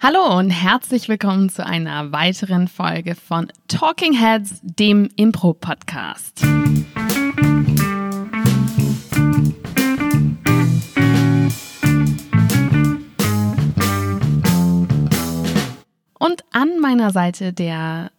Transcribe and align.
Hallo 0.00 0.38
und 0.38 0.50
herzlich 0.50 1.08
willkommen 1.08 1.48
zu 1.48 1.66
einer 1.66 2.12
weiteren 2.12 2.68
Folge 2.68 3.16
von 3.16 3.50
Talking 3.66 4.12
Heads, 4.12 4.60
dem 4.62 5.08
Impro-Podcast. 5.16 6.44
Und 16.16 16.44
an 16.52 16.78
meiner 16.80 17.10
Seite 17.10 17.52
der, 17.52 18.12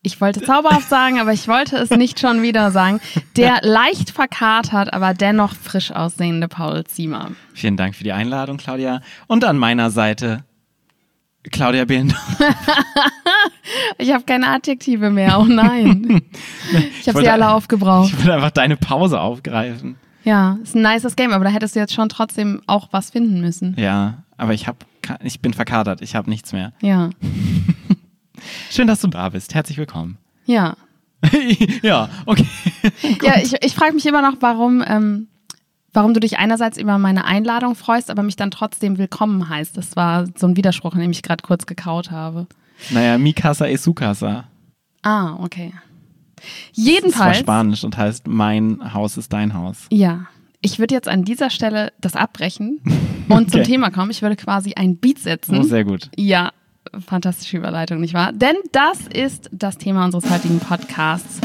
ich 0.00 0.18
wollte 0.18 0.40
zauberhaft 0.40 0.88
sagen, 0.88 1.20
aber 1.20 1.34
ich 1.34 1.46
wollte 1.46 1.76
es 1.76 1.90
nicht 1.90 2.20
schon 2.20 2.40
wieder 2.40 2.70
sagen, 2.70 3.02
der 3.36 3.60
leicht 3.60 4.12
verkatert, 4.12 4.94
aber 4.94 5.12
dennoch 5.12 5.52
frisch 5.52 5.90
aussehende 5.90 6.48
Paul 6.48 6.84
Ziemer. 6.84 7.32
Vielen 7.52 7.76
Dank 7.76 7.96
für 7.96 8.04
die 8.04 8.12
Einladung, 8.12 8.56
Claudia. 8.56 9.02
Und 9.26 9.44
an 9.44 9.58
meiner 9.58 9.90
Seite 9.90 10.44
Claudia 11.50 11.84
Behndorf. 11.84 12.38
ich 13.98 14.12
habe 14.12 14.24
keine 14.24 14.48
Adjektive 14.48 15.10
mehr, 15.10 15.40
oh 15.40 15.44
nein. 15.44 16.22
Ich 17.00 17.08
habe 17.08 17.20
sie 17.20 17.28
alle 17.28 17.50
aufgebraucht. 17.50 18.12
Ich 18.12 18.24
will 18.24 18.30
einfach 18.30 18.52
deine 18.52 18.76
Pause 18.76 19.20
aufgreifen. 19.20 19.96
Ja, 20.24 20.58
ist 20.62 20.74
ein 20.74 20.82
nices 20.82 21.16
Game, 21.16 21.32
aber 21.32 21.44
da 21.44 21.50
hättest 21.50 21.74
du 21.74 21.80
jetzt 21.80 21.92
schon 21.92 22.08
trotzdem 22.08 22.62
auch 22.66 22.88
was 22.92 23.10
finden 23.10 23.40
müssen. 23.40 23.74
Ja, 23.76 24.22
aber 24.36 24.54
ich 24.54 24.68
hab, 24.68 24.86
ich 25.22 25.40
bin 25.40 25.52
verkadert, 25.52 26.00
ich 26.00 26.14
habe 26.14 26.30
nichts 26.30 26.52
mehr. 26.52 26.72
Ja. 26.80 27.10
Schön, 28.70 28.86
dass 28.86 29.00
du 29.00 29.08
da 29.08 29.28
bist. 29.28 29.54
Herzlich 29.54 29.78
willkommen. 29.78 30.16
Ja. 30.46 30.76
ja, 31.82 32.08
okay. 32.26 32.46
ja, 33.22 33.36
ich, 33.42 33.54
ich 33.60 33.74
frage 33.74 33.92
mich 33.94 34.06
immer 34.06 34.22
noch, 34.22 34.36
warum, 34.40 34.82
ähm, 34.86 35.28
warum 35.92 36.14
du 36.14 36.20
dich 36.20 36.38
einerseits 36.38 36.78
über 36.78 36.98
meine 36.98 37.24
Einladung 37.24 37.74
freust, 37.74 38.10
aber 38.10 38.22
mich 38.22 38.36
dann 38.36 38.50
trotzdem 38.50 38.98
willkommen 38.98 39.48
heißt. 39.48 39.76
Das 39.76 39.96
war 39.96 40.26
so 40.36 40.46
ein 40.46 40.56
Widerspruch, 40.56 40.94
dem 40.94 41.10
ich 41.10 41.22
gerade 41.22 41.42
kurz 41.42 41.66
gekaut 41.66 42.10
habe. 42.10 42.46
Naja, 42.90 43.18
Mikasa 43.18 43.66
ist 43.66 43.84
Sukasa. 43.84 44.44
Ah, 45.02 45.36
okay. 45.40 45.72
Jedenfalls. 46.72 47.38
Das 47.38 47.46
war 47.46 47.54
Spanisch 47.54 47.84
und 47.84 47.96
heißt, 47.96 48.26
mein 48.26 48.94
Haus 48.94 49.16
ist 49.16 49.32
dein 49.32 49.54
Haus. 49.54 49.86
Ja. 49.90 50.26
Ich 50.60 50.78
würde 50.78 50.94
jetzt 50.94 51.08
an 51.08 51.24
dieser 51.24 51.50
Stelle 51.50 51.92
das 52.00 52.14
abbrechen 52.14 52.80
und 53.28 53.48
okay. 53.48 53.50
zum 53.50 53.62
Thema 53.64 53.90
kommen. 53.90 54.10
Ich 54.10 54.22
würde 54.22 54.36
quasi 54.36 54.74
ein 54.74 54.96
Beat 54.96 55.18
setzen. 55.18 55.58
Oh, 55.58 55.62
sehr 55.62 55.84
gut. 55.84 56.08
Ja, 56.16 56.52
fantastische 57.06 57.56
Überleitung, 57.56 58.00
nicht 58.00 58.14
wahr? 58.14 58.32
Denn 58.32 58.56
das 58.72 59.06
ist 59.06 59.50
das 59.52 59.78
Thema 59.78 60.04
unseres 60.04 60.30
heutigen 60.30 60.58
Podcasts. 60.60 61.40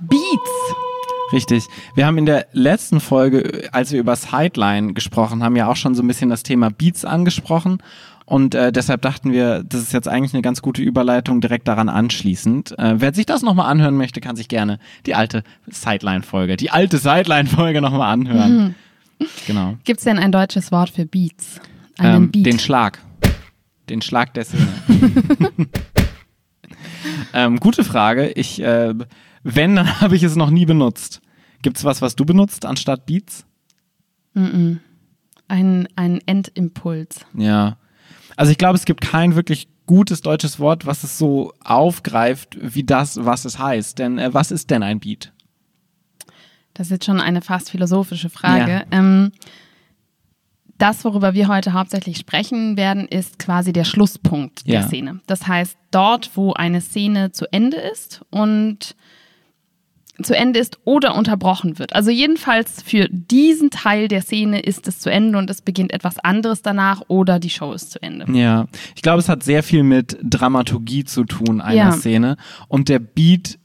Beats. 0.00 0.87
Richtig. 1.32 1.66
Wir 1.94 2.06
haben 2.06 2.18
in 2.18 2.26
der 2.26 2.46
letzten 2.52 3.00
Folge, 3.00 3.68
als 3.72 3.92
wir 3.92 4.00
über 4.00 4.16
Sideline 4.16 4.94
gesprochen 4.94 5.42
haben, 5.42 5.56
ja 5.56 5.68
auch 5.68 5.76
schon 5.76 5.94
so 5.94 6.02
ein 6.02 6.08
bisschen 6.08 6.30
das 6.30 6.42
Thema 6.42 6.70
Beats 6.70 7.04
angesprochen. 7.04 7.82
Und 8.24 8.54
äh, 8.54 8.72
deshalb 8.72 9.00
dachten 9.02 9.32
wir, 9.32 9.62
das 9.64 9.80
ist 9.80 9.92
jetzt 9.94 10.06
eigentlich 10.06 10.34
eine 10.34 10.42
ganz 10.42 10.60
gute 10.60 10.82
Überleitung 10.82 11.40
direkt 11.40 11.66
daran 11.66 11.88
anschließend. 11.88 12.78
Äh, 12.78 12.94
wer 12.98 13.14
sich 13.14 13.24
das 13.24 13.42
nochmal 13.42 13.70
anhören 13.70 13.96
möchte, 13.96 14.20
kann 14.20 14.36
sich 14.36 14.48
gerne 14.48 14.78
die 15.06 15.14
alte 15.14 15.44
Sideline-Folge, 15.66 16.58
die 16.58 16.70
alte 16.70 16.98
Sideline-Folge 16.98 17.80
nochmal 17.80 18.12
anhören. 18.12 18.74
Mhm. 19.18 19.26
Genau. 19.46 19.76
Gibt 19.84 19.98
es 19.98 20.04
denn 20.04 20.18
ein 20.18 20.30
deutsches 20.30 20.70
Wort 20.72 20.90
für 20.90 21.06
Beats? 21.06 21.60
Einen 21.96 22.24
ähm, 22.24 22.30
Beat? 22.30 22.46
Den 22.46 22.58
Schlag. 22.58 22.98
Den 23.88 24.02
Schlag 24.02 24.34
der 24.34 24.44
Szene. 24.44 24.68
ähm, 27.32 27.58
gute 27.58 27.82
Frage. 27.82 28.28
Ich, 28.32 28.60
äh, 28.60 28.94
wenn, 29.54 29.76
dann 29.76 30.00
habe 30.00 30.16
ich 30.16 30.22
es 30.22 30.36
noch 30.36 30.50
nie 30.50 30.66
benutzt. 30.66 31.20
Gibt 31.62 31.78
es 31.78 31.84
was, 31.84 32.02
was 32.02 32.14
du 32.14 32.24
benutzt 32.24 32.64
anstatt 32.64 33.06
Beats? 33.06 33.44
Mm, 34.34 34.44
-mm. 34.44 34.78
Ein, 35.48 35.88
ein 35.96 36.20
Endimpuls. 36.26 37.20
Ja. 37.34 37.78
Also 38.36 38.52
ich 38.52 38.58
glaube, 38.58 38.76
es 38.76 38.84
gibt 38.84 39.00
kein 39.00 39.34
wirklich 39.34 39.68
gutes 39.86 40.20
deutsches 40.20 40.60
Wort, 40.60 40.84
was 40.86 41.02
es 41.02 41.18
so 41.18 41.54
aufgreift 41.64 42.58
wie 42.60 42.84
das, 42.84 43.24
was 43.24 43.44
es 43.46 43.58
heißt. 43.58 43.98
Denn 43.98 44.18
äh, 44.18 44.32
was 44.34 44.50
ist 44.50 44.70
denn 44.70 44.82
ein 44.82 45.00
Beat? 45.00 45.32
Das 46.74 46.88
ist 46.88 46.90
jetzt 46.92 47.06
schon 47.06 47.20
eine 47.20 47.40
fast 47.40 47.70
philosophische 47.70 48.28
Frage. 48.28 48.70
Ja. 48.70 48.84
Ähm, 48.92 49.32
das, 50.76 51.04
worüber 51.04 51.34
wir 51.34 51.48
heute 51.48 51.72
hauptsächlich 51.72 52.18
sprechen 52.18 52.76
werden, 52.76 53.08
ist 53.08 53.38
quasi 53.40 53.72
der 53.72 53.84
Schlusspunkt 53.84 54.66
der 54.66 54.80
ja. 54.80 54.86
Szene. 54.86 55.20
Das 55.26 55.48
heißt, 55.48 55.76
dort, 55.90 56.30
wo 56.36 56.52
eine 56.52 56.80
Szene 56.80 57.32
zu 57.32 57.52
Ende 57.52 57.78
ist 57.78 58.24
und 58.30 58.94
zu 60.22 60.36
Ende 60.36 60.58
ist 60.58 60.78
oder 60.84 61.14
unterbrochen 61.14 61.78
wird. 61.78 61.94
Also 61.94 62.10
jedenfalls 62.10 62.82
für 62.82 63.08
diesen 63.10 63.70
Teil 63.70 64.08
der 64.08 64.22
Szene 64.22 64.60
ist 64.60 64.88
es 64.88 64.98
zu 64.98 65.10
Ende 65.10 65.38
und 65.38 65.48
es 65.48 65.62
beginnt 65.62 65.92
etwas 65.92 66.18
anderes 66.18 66.62
danach 66.62 67.02
oder 67.08 67.38
die 67.38 67.50
Show 67.50 67.72
ist 67.72 67.92
zu 67.92 68.02
Ende. 68.02 68.26
Ja, 68.32 68.66
ich 68.96 69.02
glaube, 69.02 69.20
es 69.20 69.28
hat 69.28 69.42
sehr 69.42 69.62
viel 69.62 69.82
mit 69.82 70.18
Dramaturgie 70.22 71.04
zu 71.04 71.24
tun, 71.24 71.60
einer 71.60 71.76
ja. 71.76 71.92
Szene. 71.92 72.36
Und 72.66 72.88
der 72.88 72.98
Beat, 72.98 73.58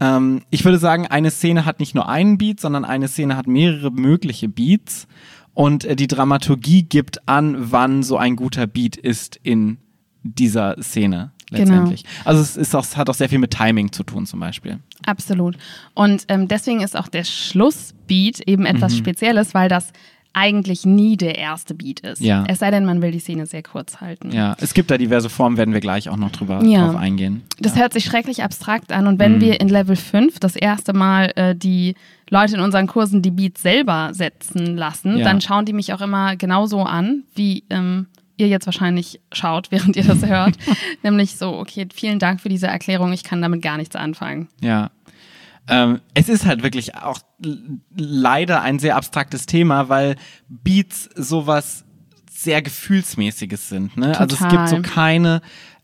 ähm, 0.00 0.42
ich 0.50 0.64
würde 0.64 0.78
sagen, 0.78 1.06
eine 1.08 1.30
Szene 1.30 1.64
hat 1.64 1.80
nicht 1.80 1.94
nur 1.94 2.08
einen 2.08 2.38
Beat, 2.38 2.60
sondern 2.60 2.84
eine 2.84 3.08
Szene 3.08 3.36
hat 3.36 3.48
mehrere 3.48 3.90
mögliche 3.90 4.48
Beats. 4.48 5.08
Und 5.52 5.84
äh, 5.84 5.96
die 5.96 6.06
Dramaturgie 6.06 6.84
gibt 6.84 7.28
an, 7.28 7.56
wann 7.72 8.02
so 8.04 8.16
ein 8.16 8.36
guter 8.36 8.66
Beat 8.66 8.96
ist 8.96 9.38
in 9.42 9.78
dieser 10.22 10.80
Szene 10.80 11.31
letztendlich. 11.52 12.02
Genau. 12.02 12.14
Also 12.24 12.42
es, 12.42 12.56
ist 12.56 12.74
auch, 12.74 12.84
es 12.84 12.96
hat 12.96 13.08
auch 13.08 13.14
sehr 13.14 13.28
viel 13.28 13.38
mit 13.38 13.50
Timing 13.50 13.92
zu 13.92 14.02
tun 14.02 14.26
zum 14.26 14.40
Beispiel. 14.40 14.78
Absolut. 15.06 15.56
Und 15.94 16.24
ähm, 16.28 16.48
deswegen 16.48 16.80
ist 16.80 16.96
auch 16.96 17.08
der 17.08 17.24
Schlussbeat 17.24 18.40
eben 18.40 18.66
etwas 18.66 18.92
mhm. 18.94 18.98
Spezielles, 18.98 19.54
weil 19.54 19.68
das 19.68 19.92
eigentlich 20.34 20.86
nie 20.86 21.16
der 21.16 21.36
erste 21.36 21.74
Beat 21.74 22.00
ist. 22.00 22.20
Ja. 22.20 22.44
Es 22.48 22.60
sei 22.60 22.70
denn, 22.70 22.84
man 22.84 23.02
will 23.02 23.10
die 23.10 23.18
Szene 23.18 23.46
sehr 23.46 23.62
kurz 23.62 24.00
halten. 24.00 24.30
Ja, 24.32 24.56
es 24.60 24.74
gibt 24.74 24.90
da 24.90 24.96
diverse 24.96 25.28
Formen, 25.28 25.56
werden 25.56 25.74
wir 25.74 25.80
gleich 25.80 26.08
auch 26.08 26.16
noch 26.16 26.30
drüber 26.30 26.64
ja. 26.64 26.86
drauf 26.86 26.96
eingehen. 26.96 27.42
Das 27.58 27.74
ja. 27.74 27.82
hört 27.82 27.92
sich 27.92 28.04
schrecklich 28.04 28.42
abstrakt 28.42 28.92
an. 28.92 29.06
Und 29.06 29.18
wenn 29.18 29.36
mhm. 29.36 29.40
wir 29.40 29.60
in 29.60 29.68
Level 29.68 29.96
5 29.96 30.40
das 30.40 30.56
erste 30.56 30.92
Mal 30.92 31.32
äh, 31.36 31.54
die 31.54 31.94
Leute 32.30 32.54
in 32.54 32.60
unseren 32.60 32.86
Kursen 32.86 33.20
die 33.20 33.30
Beats 33.30 33.62
selber 33.62 34.10
setzen 34.12 34.76
lassen, 34.76 35.18
ja. 35.18 35.24
dann 35.24 35.40
schauen 35.40 35.66
die 35.66 35.74
mich 35.74 35.92
auch 35.92 36.00
immer 36.00 36.36
genauso 36.36 36.82
an, 36.82 37.24
wie 37.34 37.64
ähm, 37.68 38.06
ihr 38.42 38.48
jetzt 38.48 38.66
wahrscheinlich 38.66 39.20
schaut, 39.32 39.70
während 39.70 39.96
ihr 39.96 40.04
das 40.04 40.24
hört. 40.24 40.56
Nämlich 41.02 41.36
so, 41.36 41.58
okay, 41.58 41.88
vielen 41.94 42.18
Dank 42.18 42.40
für 42.40 42.48
diese 42.48 42.66
Erklärung, 42.66 43.12
ich 43.12 43.24
kann 43.24 43.40
damit 43.40 43.62
gar 43.62 43.78
nichts 43.78 43.96
anfangen. 43.96 44.48
Ja. 44.60 44.90
Ähm, 45.68 46.00
es 46.14 46.28
ist 46.28 46.44
halt 46.44 46.64
wirklich 46.64 46.96
auch 46.96 47.20
leider 47.96 48.62
ein 48.62 48.80
sehr 48.80 48.96
abstraktes 48.96 49.46
Thema, 49.46 49.88
weil 49.88 50.16
Beats 50.48 51.08
sowas 51.14 51.84
sehr 52.30 52.62
Gefühlsmäßiges 52.62 53.68
sind. 53.68 53.96
Ne? 53.96 54.18
Also 54.18 54.36
es 54.36 54.48
gibt 54.50 54.68
so 54.68 54.82
keine 54.82 55.40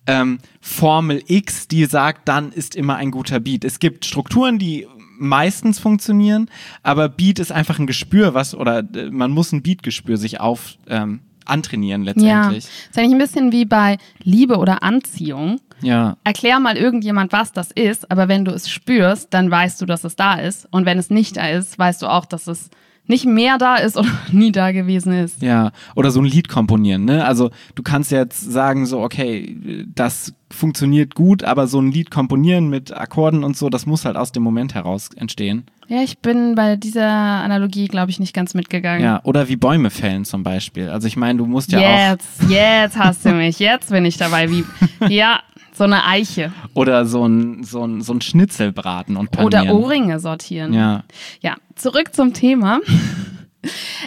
ähm, 0.08 0.38
Formel 0.60 1.22
X, 1.26 1.68
die 1.68 1.84
sagt, 1.84 2.28
dann 2.28 2.50
ist 2.50 2.74
immer 2.74 2.96
ein 2.96 3.12
guter 3.12 3.38
Beat. 3.38 3.64
Es 3.64 3.78
gibt 3.78 4.04
Strukturen, 4.04 4.58
die 4.58 4.86
meistens 5.18 5.78
funktionieren, 5.78 6.50
aber 6.82 7.08
Beat 7.08 7.38
ist 7.38 7.52
einfach 7.52 7.78
ein 7.78 7.86
Gespür, 7.86 8.34
was, 8.34 8.54
oder 8.54 8.78
äh, 8.78 9.10
man 9.10 9.30
muss 9.30 9.52
ein 9.52 9.62
Beatgespür 9.62 10.16
sich 10.16 10.40
auf, 10.40 10.76
ähm, 10.88 11.20
antrainieren 11.48 12.02
letztendlich. 12.02 12.64
Ja, 12.64 12.70
das 12.70 12.88
ist 12.90 12.98
eigentlich 12.98 13.12
ein 13.12 13.18
bisschen 13.18 13.52
wie 13.52 13.64
bei 13.64 13.98
Liebe 14.22 14.58
oder 14.58 14.82
Anziehung. 14.82 15.60
Ja. 15.80 16.16
Erklär 16.24 16.58
mal 16.60 16.76
irgendjemand, 16.76 17.32
was 17.32 17.52
das 17.52 17.70
ist, 17.70 18.10
aber 18.10 18.28
wenn 18.28 18.44
du 18.44 18.52
es 18.52 18.68
spürst, 18.68 19.32
dann 19.32 19.50
weißt 19.50 19.80
du, 19.80 19.86
dass 19.86 20.04
es 20.04 20.16
da 20.16 20.34
ist. 20.34 20.66
Und 20.70 20.86
wenn 20.86 20.98
es 20.98 21.10
nicht 21.10 21.36
da 21.36 21.48
ist, 21.48 21.78
weißt 21.78 22.02
du 22.02 22.06
auch, 22.06 22.24
dass 22.24 22.46
es 22.46 22.70
nicht 23.08 23.24
mehr 23.24 23.58
da 23.58 23.76
ist 23.76 23.96
oder 23.96 24.08
nie 24.32 24.52
da 24.52 24.70
gewesen 24.72 25.12
ist. 25.12 25.42
Ja, 25.42 25.72
oder 25.96 26.10
so 26.10 26.20
ein 26.20 26.26
Lied 26.26 26.48
komponieren, 26.48 27.04
ne? 27.04 27.24
Also 27.24 27.50
du 27.74 27.82
kannst 27.82 28.10
jetzt 28.10 28.40
sagen 28.52 28.86
so, 28.86 29.00
okay, 29.00 29.86
das 29.94 30.34
funktioniert 30.50 31.14
gut, 31.14 31.42
aber 31.42 31.66
so 31.66 31.80
ein 31.80 31.90
Lied 31.90 32.10
komponieren 32.10 32.68
mit 32.68 32.94
Akkorden 32.94 33.44
und 33.44 33.56
so, 33.56 33.70
das 33.70 33.86
muss 33.86 34.04
halt 34.04 34.16
aus 34.16 34.32
dem 34.32 34.42
Moment 34.42 34.74
heraus 34.74 35.10
entstehen. 35.16 35.64
Ja, 35.90 36.02
ich 36.02 36.18
bin 36.18 36.54
bei 36.54 36.76
dieser 36.76 37.08
Analogie, 37.08 37.88
glaube 37.88 38.10
ich, 38.10 38.20
nicht 38.20 38.34
ganz 38.34 38.52
mitgegangen. 38.52 39.02
Ja, 39.02 39.20
oder 39.24 39.48
wie 39.48 39.56
Bäume 39.56 39.88
fällen 39.88 40.26
zum 40.26 40.42
Beispiel. 40.42 40.90
Also 40.90 41.08
ich 41.08 41.16
meine, 41.16 41.38
du 41.38 41.46
musst 41.46 41.72
ja 41.72 41.80
jetzt, 42.10 42.42
auch... 42.44 42.50
Jetzt, 42.50 42.50
jetzt 42.50 42.98
hast 42.98 43.24
du 43.24 43.32
mich, 43.32 43.58
jetzt 43.58 43.88
bin 43.88 44.04
ich 44.04 44.18
dabei. 44.18 44.50
Wie, 44.50 44.64
ja, 45.08 45.40
so 45.72 45.84
eine 45.84 46.04
Eiche. 46.04 46.52
Oder 46.74 47.06
so 47.06 47.26
ein, 47.26 47.64
so 47.64 47.86
ein, 47.86 48.02
so 48.02 48.12
ein 48.12 48.20
Schnitzel 48.20 48.70
braten 48.70 49.16
und 49.16 49.30
panieren. 49.30 49.70
Oder 49.70 49.74
Ohrringe 49.74 50.20
sortieren. 50.20 50.74
Ja. 50.74 51.04
Ja, 51.40 51.56
zurück 51.74 52.14
zum 52.14 52.34
Thema. 52.34 52.80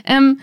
ähm, 0.05 0.39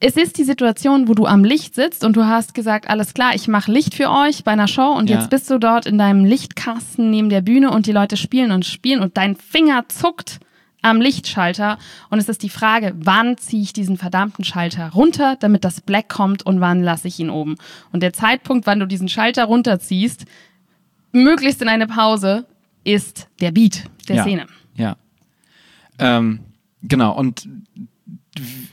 es 0.00 0.16
ist 0.16 0.38
die 0.38 0.44
Situation, 0.44 1.08
wo 1.08 1.14
du 1.14 1.26
am 1.26 1.44
Licht 1.44 1.74
sitzt 1.74 2.04
und 2.04 2.16
du 2.16 2.24
hast 2.24 2.54
gesagt, 2.54 2.88
alles 2.88 3.12
klar, 3.12 3.34
ich 3.34 3.48
mache 3.48 3.70
Licht 3.70 3.94
für 3.94 4.10
euch 4.10 4.44
bei 4.44 4.52
einer 4.52 4.68
Show 4.68 4.92
und 4.92 5.10
ja. 5.10 5.18
jetzt 5.18 5.28
bist 5.28 5.50
du 5.50 5.58
dort 5.58 5.84
in 5.84 5.98
deinem 5.98 6.24
Lichtkasten 6.24 7.10
neben 7.10 7.28
der 7.28 7.42
Bühne 7.42 7.70
und 7.70 7.86
die 7.86 7.92
Leute 7.92 8.16
spielen 8.16 8.50
und 8.50 8.64
spielen 8.64 9.02
und 9.02 9.18
dein 9.18 9.36
Finger 9.36 9.84
zuckt 9.88 10.40
am 10.84 11.00
Lichtschalter 11.00 11.78
und 12.10 12.18
es 12.18 12.28
ist 12.28 12.42
die 12.42 12.50
Frage, 12.50 12.94
wann 12.96 13.38
ziehe 13.38 13.62
ich 13.62 13.72
diesen 13.72 13.96
verdammten 13.96 14.44
Schalter 14.44 14.90
runter, 14.90 15.36
damit 15.40 15.64
das 15.64 15.80
Black 15.80 16.08
kommt 16.08 16.44
und 16.44 16.60
wann 16.60 16.82
lasse 16.82 17.08
ich 17.08 17.18
ihn 17.18 17.30
oben. 17.30 17.56
Und 17.92 18.02
der 18.02 18.12
Zeitpunkt, 18.12 18.66
wann 18.66 18.80
du 18.80 18.86
diesen 18.86 19.08
Schalter 19.08 19.44
runterziehst, 19.44 20.26
möglichst 21.12 21.62
in 21.62 21.68
eine 21.68 21.86
Pause, 21.86 22.46
ist 22.84 23.28
der 23.40 23.50
Beat 23.50 23.84
der 24.08 24.16
ja, 24.16 24.22
Szene. 24.22 24.46
Ja. 24.74 24.96
Ähm, 25.98 26.40
genau, 26.82 27.16
und 27.16 27.48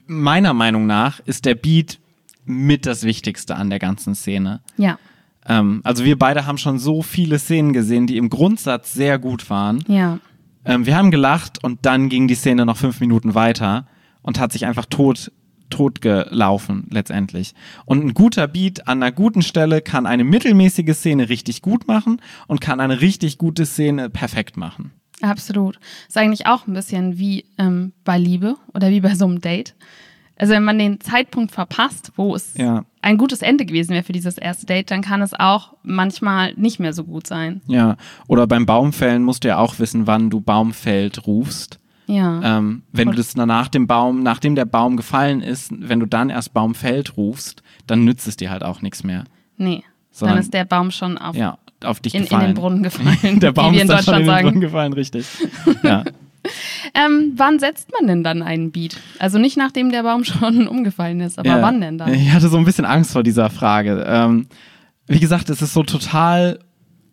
meiner 0.06 0.54
Meinung 0.54 0.88
nach 0.88 1.22
ist 1.22 1.46
der 1.46 1.56
Beat 1.56 2.00
mit 2.44 2.86
das 2.86 3.04
Wichtigste 3.04 3.56
an 3.56 3.70
der 3.70 3.80
ganzen 3.80 4.16
Szene. 4.16 4.60
Ja. 4.76 5.00
Ähm, 5.46 5.82
also 5.84 6.04
wir 6.04 6.20
beide 6.20 6.46
haben 6.46 6.58
schon 6.58 6.78
so 6.78 7.02
viele 7.02 7.40
Szenen 7.40 7.72
gesehen, 7.72 8.06
die 8.06 8.18
im 8.18 8.30
Grundsatz 8.30 8.94
sehr 8.94 9.18
gut 9.18 9.50
waren. 9.50 9.84
Ja. 9.88 10.20
Ähm, 10.66 10.86
wir 10.86 10.96
haben 10.96 11.12
gelacht 11.12 11.64
und 11.64 11.86
dann 11.86 12.10
ging 12.10 12.28
die 12.28 12.36
Szene 12.36 12.66
noch 12.66 12.78
fünf 12.78 13.00
Minuten 13.00 13.36
weiter 13.36 13.88
und 14.22 14.40
hat 14.40 14.52
sich 14.52 14.66
einfach 14.66 14.86
tot 14.86 15.32
tot 15.72 16.02
gelaufen 16.02 16.86
letztendlich. 16.90 17.54
Und 17.86 18.04
ein 18.04 18.14
guter 18.14 18.48
Beat 18.48 18.88
an 18.88 19.02
einer 19.02 19.12
guten 19.12 19.42
Stelle 19.42 19.82
kann 19.82 20.06
eine 20.06 20.24
mittelmäßige 20.24 20.94
Szene 20.94 21.30
richtig 21.30 21.62
gut 21.62 21.88
machen 21.88 22.22
und 22.48 22.62
kann 22.62 22.80
eine 22.80 23.02
richtig 23.02 23.38
gute 23.38 23.66
Szene 23.66 24.10
perfekt 24.10 24.58
machen. 24.58 24.92
Absolut. 25.22 25.80
Ist 26.08 26.18
eigentlich 26.18 26.46
auch 26.46 26.68
ein 26.68 26.74
bisschen 26.74 27.18
wie 27.18 27.46
ähm, 27.58 27.94
bei 28.04 28.18
Liebe 28.18 28.58
oder 28.74 28.90
wie 28.90 29.02
bei 29.02 29.16
so 29.16 29.26
einem 29.26 29.40
Date. 29.40 29.76
Also 30.36 30.54
wenn 30.54 30.64
man 30.64 30.80
den 30.80 31.00
Zeitpunkt 31.00 31.52
verpasst, 31.52 32.12
wo 32.16 32.36
es 32.36 32.56
ja. 32.58 32.84
Ein 33.02 33.18
gutes 33.18 33.42
Ende 33.42 33.66
gewesen 33.66 33.92
wäre 33.92 34.04
für 34.04 34.14
dieses 34.14 34.38
erste 34.38 34.66
Date, 34.66 34.92
dann 34.92 35.02
kann 35.02 35.22
es 35.22 35.34
auch 35.34 35.74
manchmal 35.84 36.54
nicht 36.56 36.80
mehr 36.80 36.94
so 36.94 37.04
gut 37.04 37.28
sein. 37.28 37.62
Ja, 37.68 37.98
oder 38.28 38.48
beim 38.48 38.66
Baumfällen 38.66 39.24
musst 39.24 39.44
du 39.44 39.50
ja 39.50 39.58
auch 39.58 39.80
wissen, 39.80 40.08
wann 40.08 40.30
du 40.30 40.42
Baumfällt 40.42 41.26
rufst. 41.26 41.80
Ja. 42.08 42.58
Ähm, 42.58 42.84
wenn 42.92 43.10
Und 43.10 43.18
du 43.18 43.22
das 43.22 43.36
nach 43.36 43.70
dem 43.70 43.88
Baum, 43.88 44.22
nachdem 44.22 44.56
der 44.56 44.66
Baum 44.66 44.98
gefallen 44.98 45.42
ist, 45.42 45.72
wenn 45.78 46.00
du 46.00 46.06
dann 46.06 46.30
erst 46.30 46.54
Baumfällt 46.54 47.16
rufst, 47.18 47.64
dann 47.88 48.04
nützt 48.04 48.28
es 48.28 48.38
dir 48.38 48.50
halt 48.50 48.64
auch 48.64 48.82
nichts 48.82 49.04
mehr. 49.04 49.24
Nee. 49.58 49.84
Sondern, 50.12 50.36
dann 50.36 50.44
ist 50.44 50.54
der 50.54 50.66
Baum 50.66 50.92
schon 50.92 51.18
auf, 51.18 51.36
ja, 51.36 51.58
auf 51.84 52.02
dich 52.02 52.14
in, 52.14 52.24
gefallen. 52.24 52.42
in 52.42 52.48
den 52.50 52.56
Brunnen 52.56 52.84
gefallen. 52.84 53.40
der 53.40 53.54
Baum 53.54 53.74
ist 53.74 53.88
dann 53.90 54.04
schon 54.04 54.22
in 54.22 54.28
den 54.28 54.42
Brunnen 54.44 54.62
gefallen, 54.62 54.94
richtig. 54.94 55.26
Ja. 55.84 56.04
Ähm, 56.94 57.34
wann 57.36 57.60
setzt 57.60 57.92
man 57.92 58.08
denn 58.08 58.24
dann 58.24 58.42
einen 58.42 58.72
Beat? 58.72 58.98
Also 59.20 59.38
nicht 59.38 59.58
nachdem 59.58 59.92
der 59.92 60.04
Baum 60.04 60.24
schon 60.26 60.68
umgefallen 60.68 61.20
ist, 61.20 61.40
aber 61.40 61.50
ja, 61.50 61.62
wann 61.62 61.82
denn 61.82 61.98
dann? 61.98 62.14
Ich 62.14 62.32
hatte 62.32 62.50
so 62.50 62.58
ein 62.58 62.66
bisschen 62.66 62.86
Angst 62.86 63.12
vor 63.14 63.24
dieser 63.24 63.50
Frage. 63.50 64.06
Ähm, 64.08 64.48
wie 65.08 65.20
gesagt, 65.20 65.50
es 65.50 65.62
ist 65.62 65.74
so 65.74 65.84
total 65.84 66.60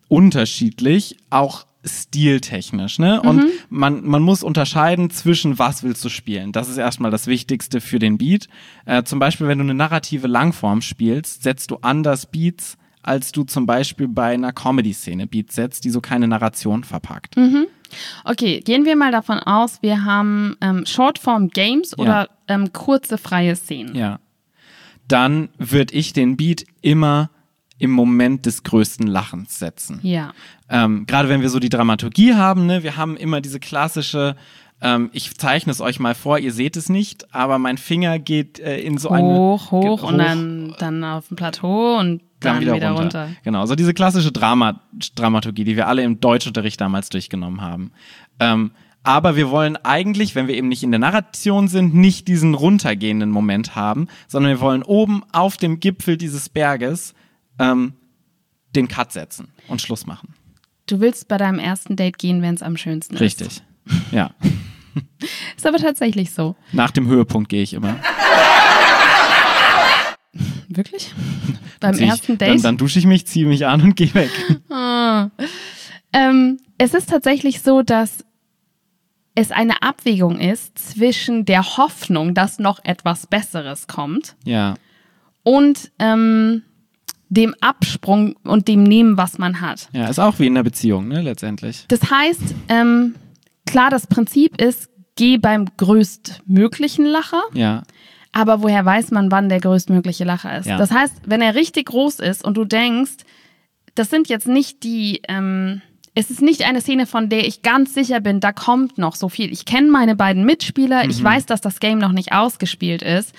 unterschiedlich, 0.07 1.17
auch 1.29 1.65
stiltechnisch, 1.85 2.99
ne? 2.99 3.21
Und 3.21 3.37
mhm. 3.37 3.49
man, 3.69 4.05
man 4.05 4.21
muss 4.21 4.43
unterscheiden 4.43 5.09
zwischen 5.09 5.59
was 5.59 5.83
willst 5.83 6.03
du 6.03 6.09
spielen. 6.09 6.51
Das 6.51 6.67
ist 6.67 6.77
erstmal 6.77 7.11
das 7.11 7.27
Wichtigste 7.27 7.79
für 7.79 7.99
den 7.99 8.17
Beat. 8.17 8.47
Äh, 8.85 9.03
zum 9.03 9.19
Beispiel, 9.19 9.47
wenn 9.47 9.59
du 9.59 9.63
eine 9.63 9.73
narrative 9.73 10.27
Langform 10.27 10.81
spielst, 10.81 11.43
setzt 11.43 11.71
du 11.71 11.77
anders 11.81 12.25
Beats, 12.25 12.77
als 13.01 13.31
du 13.31 13.43
zum 13.43 13.65
Beispiel 13.65 14.07
bei 14.07 14.33
einer 14.33 14.51
Comedy-Szene 14.51 15.25
Beats 15.27 15.55
setzt, 15.55 15.85
die 15.85 15.89
so 15.89 16.01
keine 16.01 16.27
Narration 16.27 16.83
verpackt. 16.83 17.37
Mhm. 17.37 17.67
Okay, 18.23 18.59
gehen 18.61 18.85
wir 18.85 18.95
mal 18.95 19.11
davon 19.11 19.39
aus, 19.39 19.81
wir 19.81 20.03
haben 20.05 20.55
ähm, 20.61 20.85
Shortform-Games 20.85 21.95
ja. 21.97 22.03
oder 22.03 22.29
ähm, 22.47 22.73
kurze 22.73 23.17
freie 23.17 23.55
Szenen. 23.55 23.95
Ja. 23.95 24.19
Dann 25.07 25.49
würde 25.57 25.93
ich 25.95 26.13
den 26.13 26.37
Beat 26.37 26.65
immer 26.81 27.29
im 27.79 27.91
Moment 27.91 28.45
des 28.45 28.63
größten 28.63 29.07
Lachens 29.07 29.57
setzen. 29.57 29.99
Ja. 30.03 30.33
Ähm, 30.69 31.05
Gerade 31.07 31.29
wenn 31.29 31.41
wir 31.41 31.49
so 31.49 31.59
die 31.59 31.69
Dramaturgie 31.69 32.35
haben, 32.35 32.65
ne, 32.65 32.83
wir 32.83 32.97
haben 32.97 33.17
immer 33.17 33.41
diese 33.41 33.59
klassische, 33.59 34.35
ähm, 34.81 35.09
ich 35.13 35.37
zeichne 35.37 35.71
es 35.71 35.81
euch 35.81 35.99
mal 35.99 36.15
vor, 36.15 36.39
ihr 36.39 36.53
seht 36.53 36.77
es 36.77 36.89
nicht, 36.89 37.33
aber 37.33 37.59
mein 37.59 37.77
Finger 37.77 38.17
geht 38.19 38.59
äh, 38.59 38.79
in 38.79 38.97
so 38.97 39.09
hoch, 39.09 39.13
eine 39.13 39.27
hoch, 39.27 39.71
hoch 39.71 40.03
und 40.03 40.17
dann, 40.17 40.75
dann 40.79 41.03
auf 41.03 41.27
dem 41.27 41.37
Plateau 41.37 41.97
und 41.97 42.21
dann, 42.39 42.53
dann 42.53 42.61
wieder, 42.61 42.75
wieder 42.75 42.91
runter. 42.91 43.23
runter. 43.23 43.35
Genau, 43.43 43.65
so 43.65 43.75
diese 43.75 43.93
klassische 43.93 44.31
Drama 44.31 44.81
Dramaturgie, 45.15 45.65
die 45.65 45.75
wir 45.75 45.87
alle 45.87 46.03
im 46.03 46.21
Deutschunterricht 46.21 46.79
damals 46.79 47.09
durchgenommen 47.09 47.61
haben. 47.61 47.91
Ähm, 48.39 48.71
aber 49.03 49.35
wir 49.35 49.49
wollen 49.49 49.77
eigentlich, 49.77 50.35
wenn 50.35 50.47
wir 50.47 50.55
eben 50.55 50.67
nicht 50.67 50.83
in 50.83 50.91
der 50.91 50.99
Narration 50.99 51.67
sind, 51.67 51.93
nicht 51.95 52.27
diesen 52.27 52.53
runtergehenden 52.53 53.31
Moment 53.31 53.75
haben, 53.75 54.07
sondern 54.27 54.51
wir 54.51 54.61
wollen 54.61 54.83
oben 54.83 55.23
auf 55.31 55.57
dem 55.57 55.79
Gipfel 55.79 56.17
dieses 56.17 56.49
Berges 56.49 57.13
ähm, 57.59 57.93
den 58.75 58.87
Cut 58.87 59.11
setzen 59.11 59.49
und 59.67 59.81
Schluss 59.81 60.05
machen. 60.05 60.35
Du 60.85 60.99
willst 60.99 61.27
bei 61.27 61.37
deinem 61.37 61.59
ersten 61.59 61.95
Date 61.95 62.17
gehen, 62.17 62.41
wenn 62.41 62.55
es 62.55 62.61
am 62.61 62.77
schönsten 62.77 63.17
Richtig. 63.17 63.47
ist. 63.47 63.53
Richtig, 63.53 63.68
ja. 64.11 64.31
ist 65.55 65.65
aber 65.65 65.77
tatsächlich 65.77 66.31
so. 66.31 66.55
Nach 66.71 66.91
dem 66.91 67.07
Höhepunkt 67.07 67.49
gehe 67.49 67.63
ich 67.63 67.73
immer. 67.73 67.95
Wirklich? 70.69 71.13
Beim 71.79 71.97
ersten 71.97 72.37
Date? 72.37 72.49
Dann, 72.49 72.61
dann, 72.61 72.77
dusche 72.77 72.99
ich 72.99 73.05
mich, 73.05 73.25
ziehe 73.25 73.45
mich 73.45 73.65
an 73.65 73.81
und 73.81 73.95
gehe 73.95 74.13
weg. 74.13 74.29
Ah. 74.69 75.29
Ähm, 76.13 76.59
es 76.77 76.93
ist 76.93 77.09
tatsächlich 77.09 77.61
so, 77.61 77.81
dass 77.81 78.23
es 79.35 79.51
eine 79.51 79.81
Abwägung 79.81 80.39
ist 80.39 80.77
zwischen 80.77 81.45
der 81.45 81.77
Hoffnung, 81.77 82.33
dass 82.33 82.59
noch 82.59 82.79
etwas 82.83 83.27
Besseres 83.27 83.87
kommt. 83.87 84.35
Ja. 84.45 84.75
Und 85.43 85.91
ähm, 85.99 86.63
dem 87.29 87.55
Absprung 87.61 88.35
und 88.43 88.67
dem 88.67 88.83
Nehmen, 88.83 89.17
was 89.17 89.37
man 89.37 89.61
hat. 89.61 89.89
Ja, 89.93 90.07
ist 90.07 90.19
auch 90.19 90.39
wie 90.39 90.47
in 90.47 90.53
einer 90.53 90.63
Beziehung, 90.63 91.07
ne, 91.07 91.21
letztendlich. 91.21 91.85
Das 91.87 92.11
heißt, 92.11 92.55
ähm, 92.67 93.15
klar, 93.69 93.89
das 93.89 94.07
Prinzip 94.07 94.61
ist, 94.61 94.89
geh 95.15 95.37
beim 95.37 95.65
größtmöglichen 95.77 97.05
Lacher. 97.05 97.41
Ja. 97.53 97.83
Aber 98.31 98.61
woher 98.61 98.85
weiß 98.85 99.11
man, 99.11 99.31
wann 99.31 99.49
der 99.49 99.59
größtmögliche 99.59 100.23
Lacher 100.23 100.57
ist? 100.57 100.67
Ja. 100.67 100.77
Das 100.77 100.91
heißt, 100.91 101.13
wenn 101.25 101.41
er 101.41 101.55
richtig 101.55 101.87
groß 101.87 102.19
ist 102.19 102.43
und 102.43 102.57
du 102.57 102.65
denkst, 102.65 103.17
das 103.95 104.09
sind 104.09 104.29
jetzt 104.29 104.47
nicht 104.47 104.83
die, 104.83 105.21
ähm, 105.27 105.81
es 106.15 106.29
ist 106.29 106.41
nicht 106.41 106.63
eine 106.63 106.81
Szene, 106.81 107.05
von 107.05 107.29
der 107.29 107.47
ich 107.47 107.63
ganz 107.63 107.93
sicher 107.93 108.19
bin, 108.19 108.39
da 108.39 108.51
kommt 108.51 108.97
noch 108.97 109.15
so 109.15 109.29
viel. 109.29 109.51
Ich 109.51 109.65
kenne 109.65 109.89
meine 109.89 110.15
beiden 110.15 110.45
Mitspieler, 110.45 111.03
mhm. 111.03 111.09
ich 111.09 111.23
weiß, 111.23 111.45
dass 111.45 111.61
das 111.61 111.79
Game 111.79 111.97
noch 111.97 112.11
nicht 112.11 112.31
ausgespielt 112.31 113.01
ist. 113.01 113.33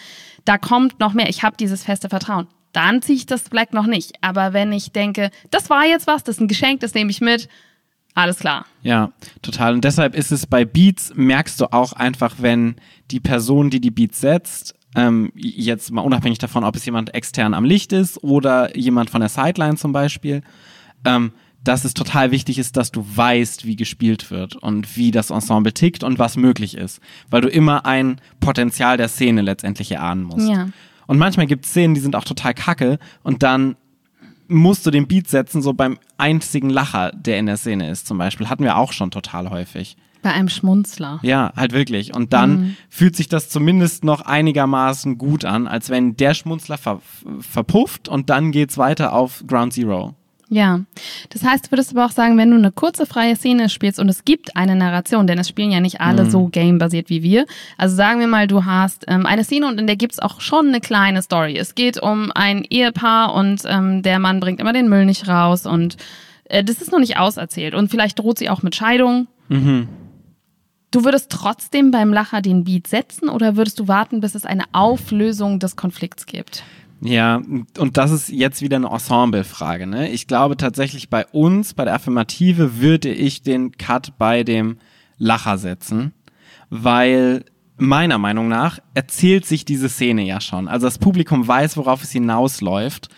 Da 0.44 0.58
kommt 0.58 0.98
noch 1.00 1.12
mehr. 1.12 1.28
Ich 1.28 1.42
habe 1.42 1.56
dieses 1.58 1.84
feste 1.84 2.08
Vertrauen. 2.08 2.46
Dann 2.72 3.02
ziehe 3.02 3.16
ich 3.16 3.26
das 3.26 3.48
Black 3.48 3.72
noch 3.72 3.86
nicht. 3.86 4.12
Aber 4.22 4.52
wenn 4.52 4.72
ich 4.72 4.92
denke, 4.92 5.30
das 5.50 5.70
war 5.70 5.86
jetzt 5.86 6.06
was, 6.06 6.24
das 6.24 6.36
ist 6.36 6.40
ein 6.40 6.48
Geschenk, 6.48 6.80
das 6.80 6.94
nehme 6.94 7.10
ich 7.10 7.20
mit, 7.20 7.48
alles 8.14 8.38
klar. 8.38 8.66
Ja, 8.82 9.12
total. 9.42 9.74
Und 9.74 9.84
deshalb 9.84 10.14
ist 10.14 10.32
es 10.32 10.46
bei 10.46 10.64
Beats, 10.64 11.12
merkst 11.14 11.60
du 11.60 11.72
auch 11.72 11.92
einfach, 11.92 12.36
wenn 12.38 12.76
die 13.10 13.20
Person, 13.20 13.70
die 13.70 13.80
die 13.80 13.90
Beats 13.90 14.20
setzt, 14.20 14.74
ähm, 14.96 15.30
jetzt 15.34 15.92
mal 15.92 16.02
unabhängig 16.02 16.38
davon, 16.38 16.64
ob 16.64 16.76
es 16.76 16.84
jemand 16.84 17.14
extern 17.14 17.54
am 17.54 17.64
Licht 17.64 17.92
ist 17.92 18.22
oder 18.22 18.76
jemand 18.76 19.10
von 19.10 19.20
der 19.20 19.28
Sideline 19.28 19.76
zum 19.76 19.92
Beispiel, 19.92 20.42
ähm, 21.04 21.32
dass 21.62 21.84
es 21.84 21.94
total 21.94 22.30
wichtig 22.30 22.58
ist, 22.58 22.76
dass 22.76 22.90
du 22.90 23.04
weißt, 23.14 23.66
wie 23.66 23.76
gespielt 23.76 24.30
wird 24.30 24.56
und 24.56 24.96
wie 24.96 25.10
das 25.10 25.30
Ensemble 25.30 25.72
tickt 25.72 26.02
und 26.02 26.18
was 26.18 26.36
möglich 26.36 26.76
ist, 26.76 27.00
weil 27.28 27.42
du 27.42 27.48
immer 27.48 27.84
ein 27.86 28.20
Potenzial 28.40 28.96
der 28.96 29.08
Szene 29.08 29.42
letztendlich 29.42 29.92
erahnen 29.92 30.24
musst. 30.24 30.48
Ja. 30.48 30.70
Und 31.06 31.18
manchmal 31.18 31.46
gibt 31.46 31.66
es 31.66 31.72
Szenen, 31.72 31.94
die 31.94 32.00
sind 32.00 32.16
auch 32.16 32.24
total 32.24 32.54
kacke 32.54 32.98
und 33.22 33.42
dann 33.42 33.76
musst 34.50 34.84
du 34.84 34.90
den 34.90 35.06
Beat 35.06 35.28
setzen, 35.28 35.62
so 35.62 35.72
beim 35.72 35.98
einzigen 36.18 36.70
Lacher, 36.70 37.12
der 37.12 37.38
in 37.38 37.46
der 37.46 37.56
Szene 37.56 37.90
ist 37.90 38.06
zum 38.06 38.18
Beispiel. 38.18 38.48
Hatten 38.48 38.64
wir 38.64 38.76
auch 38.76 38.92
schon 38.92 39.10
total 39.10 39.50
häufig. 39.50 39.96
Bei 40.22 40.32
einem 40.32 40.50
Schmunzler. 40.50 41.18
Ja, 41.22 41.52
halt 41.56 41.72
wirklich. 41.72 42.14
Und 42.14 42.34
dann 42.34 42.50
mhm. 42.50 42.76
fühlt 42.90 43.16
sich 43.16 43.28
das 43.28 43.48
zumindest 43.48 44.04
noch 44.04 44.20
einigermaßen 44.20 45.16
gut 45.16 45.46
an, 45.46 45.66
als 45.66 45.88
wenn 45.88 46.16
der 46.16 46.34
Schmunzler 46.34 46.76
ver 46.76 47.00
verpufft 47.40 48.08
und 48.08 48.28
dann 48.28 48.52
geht's 48.52 48.76
weiter 48.76 49.14
auf 49.14 49.44
Ground 49.46 49.72
Zero. 49.72 50.14
Ja, 50.52 50.80
das 51.28 51.44
heißt, 51.44 51.66
du 51.66 51.70
würdest 51.70 51.92
aber 51.92 52.04
auch 52.04 52.10
sagen, 52.10 52.36
wenn 52.36 52.50
du 52.50 52.56
eine 52.56 52.72
kurze 52.72 53.06
freie 53.06 53.36
Szene 53.36 53.68
spielst 53.68 54.00
und 54.00 54.08
es 54.08 54.24
gibt 54.24 54.56
eine 54.56 54.74
Narration, 54.74 55.28
denn 55.28 55.38
es 55.38 55.48
spielen 55.48 55.70
ja 55.70 55.78
nicht 55.78 56.00
alle 56.00 56.24
mhm. 56.24 56.30
so 56.30 56.48
gamebasiert 56.48 57.08
wie 57.08 57.22
wir. 57.22 57.46
Also 57.78 57.94
sagen 57.94 58.18
wir 58.18 58.26
mal, 58.26 58.48
du 58.48 58.64
hast 58.64 59.04
ähm, 59.06 59.26
eine 59.26 59.44
Szene 59.44 59.68
und 59.68 59.78
in 59.78 59.86
der 59.86 59.94
gibt's 59.94 60.18
auch 60.18 60.40
schon 60.40 60.66
eine 60.66 60.80
kleine 60.80 61.22
Story. 61.22 61.56
Es 61.56 61.76
geht 61.76 62.02
um 62.02 62.32
ein 62.34 62.64
Ehepaar 62.68 63.32
und 63.32 63.62
ähm, 63.64 64.02
der 64.02 64.18
Mann 64.18 64.40
bringt 64.40 64.58
immer 64.58 64.72
den 64.72 64.88
Müll 64.88 65.06
nicht 65.06 65.28
raus 65.28 65.66
und 65.66 65.96
äh, 66.46 66.64
das 66.64 66.82
ist 66.82 66.90
noch 66.90 66.98
nicht 66.98 67.16
auserzählt 67.16 67.74
und 67.74 67.88
vielleicht 67.88 68.18
droht 68.18 68.38
sie 68.38 68.50
auch 68.50 68.64
mit 68.64 68.74
Scheidung. 68.74 69.28
Mhm. 69.48 69.86
Du 70.90 71.04
würdest 71.04 71.30
trotzdem 71.30 71.92
beim 71.92 72.12
Lacher 72.12 72.42
den 72.42 72.64
Beat 72.64 72.88
setzen 72.88 73.28
oder 73.28 73.54
würdest 73.54 73.78
du 73.78 73.86
warten, 73.86 74.20
bis 74.20 74.34
es 74.34 74.44
eine 74.44 74.64
Auflösung 74.72 75.60
des 75.60 75.76
Konflikts 75.76 76.26
gibt? 76.26 76.64
Ja, 77.02 77.40
und 77.78 77.96
das 77.96 78.10
ist 78.10 78.28
jetzt 78.28 78.60
wieder 78.60 78.76
eine 78.76 78.88
Ensemble-Frage. 78.88 79.86
Ne? 79.86 80.10
Ich 80.10 80.26
glaube 80.26 80.56
tatsächlich 80.56 81.08
bei 81.08 81.26
uns, 81.26 81.72
bei 81.72 81.84
der 81.84 81.94
Affirmative, 81.94 82.78
würde 82.78 83.10
ich 83.10 83.42
den 83.42 83.72
Cut 83.72 84.18
bei 84.18 84.44
dem 84.44 84.78
Lacher 85.16 85.56
setzen, 85.56 86.12
weil 86.68 87.44
meiner 87.78 88.18
Meinung 88.18 88.48
nach 88.48 88.78
erzählt 88.92 89.46
sich 89.46 89.64
diese 89.64 89.88
Szene 89.88 90.22
ja 90.26 90.40
schon. 90.40 90.68
Also 90.68 90.86
das 90.86 90.98
Publikum 90.98 91.48
weiß, 91.48 91.78
worauf 91.78 92.02
es 92.02 92.10
hinausläuft. 92.10 93.08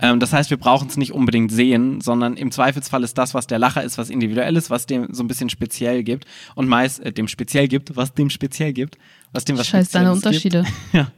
Ähm, 0.00 0.18
das 0.18 0.32
heißt, 0.32 0.50
wir 0.50 0.56
brauchen 0.56 0.88
es 0.88 0.96
nicht 0.96 1.12
unbedingt 1.12 1.52
sehen, 1.52 2.00
sondern 2.00 2.36
im 2.36 2.50
Zweifelsfall 2.50 3.04
ist 3.04 3.16
das, 3.16 3.34
was 3.34 3.46
der 3.46 3.60
Lacher 3.60 3.84
ist, 3.84 3.98
was 3.98 4.10
individuell 4.10 4.56
ist, 4.56 4.70
was 4.70 4.86
dem 4.86 5.14
so 5.14 5.22
ein 5.22 5.28
bisschen 5.28 5.50
speziell 5.50 6.02
gibt 6.02 6.24
und 6.56 6.68
meist 6.68 7.00
äh, 7.00 7.12
dem 7.12 7.28
speziell 7.28 7.68
gibt, 7.68 7.94
was 7.96 8.14
dem 8.14 8.30
speziell 8.30 8.72
gibt, 8.72 8.98
was 9.32 9.44
dem 9.44 9.56
was 9.56 9.68
Scheiß 9.68 9.90
deine 9.90 10.10
Unterschiede. 10.12 10.64
ja. 10.92 11.12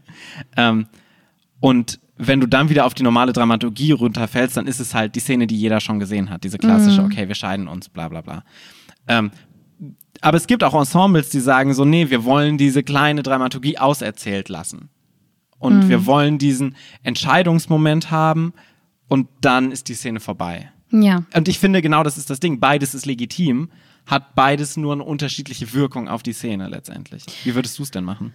Ähm, 0.57 0.87
und 1.61 2.01
wenn 2.17 2.41
du 2.41 2.47
dann 2.47 2.69
wieder 2.69 2.87
auf 2.87 2.95
die 2.95 3.03
normale 3.03 3.33
Dramaturgie 3.33 3.93
runterfällst, 3.93 4.57
dann 4.57 4.67
ist 4.67 4.81
es 4.81 4.95
halt 4.95 5.15
die 5.15 5.21
Szene, 5.21 5.47
die 5.47 5.57
jeder 5.57 5.81
schon 5.81 5.99
gesehen 5.99 6.31
hat. 6.31 6.45
Diese 6.45 6.59
klassische, 6.59 7.01
mhm. 7.01 7.07
okay, 7.07 7.29
wir 7.29 7.35
scheiden 7.35 7.69
uns, 7.69 7.89
bla 7.89 8.09
bla 8.09 8.21
bla. 8.21 8.45
Ähm, 9.09 9.31
aber 10.21 10.37
es 10.37 10.47
gibt 10.47 10.63
auch 10.63 10.75
Ensembles, 10.75 11.31
die 11.31 11.41
sagen 11.41 11.75
so, 11.75 11.85
nee, 11.85 12.11
wir 12.11 12.25
wollen 12.25 12.59
diese 12.59 12.83
kleine 12.83 13.23
Dramaturgie 13.23 13.79
auserzählt 13.79 14.49
lassen. 14.49 14.91
und 15.59 15.85
mhm. 15.85 15.89
wir 15.89 16.07
wollen 16.07 16.39
diesen 16.39 16.75
Entscheidungsmoment 17.03 18.11
haben 18.11 18.53
und 19.09 19.29
dann 19.41 19.71
ist 19.71 19.89
die 19.89 19.95
Szene 19.95 20.19
vorbei. 20.19 20.73
Ja. 20.91 21.25
Und 21.35 21.49
ich 21.49 21.59
finde, 21.59 21.81
genau 21.81 22.03
das 22.03 22.19
ist 22.19 22.31
das 22.31 22.41
Ding. 22.41 22.61
Beides 22.61 22.95
ist 22.95 23.07
legitim, 23.07 23.71
hat 24.05 24.35
beides 24.35 24.77
nur 24.77 24.93
eine 24.93 25.05
unterschiedliche 25.05 25.73
Wirkung 25.73 26.09
auf 26.09 26.23
die 26.23 26.33
Szene 26.33 26.69
letztendlich. 26.69 27.25
Wie 27.45 27.55
würdest 27.55 27.79
du 27.79 27.85
es 27.85 27.93
denn 27.93 28.05
machen? 28.05 28.35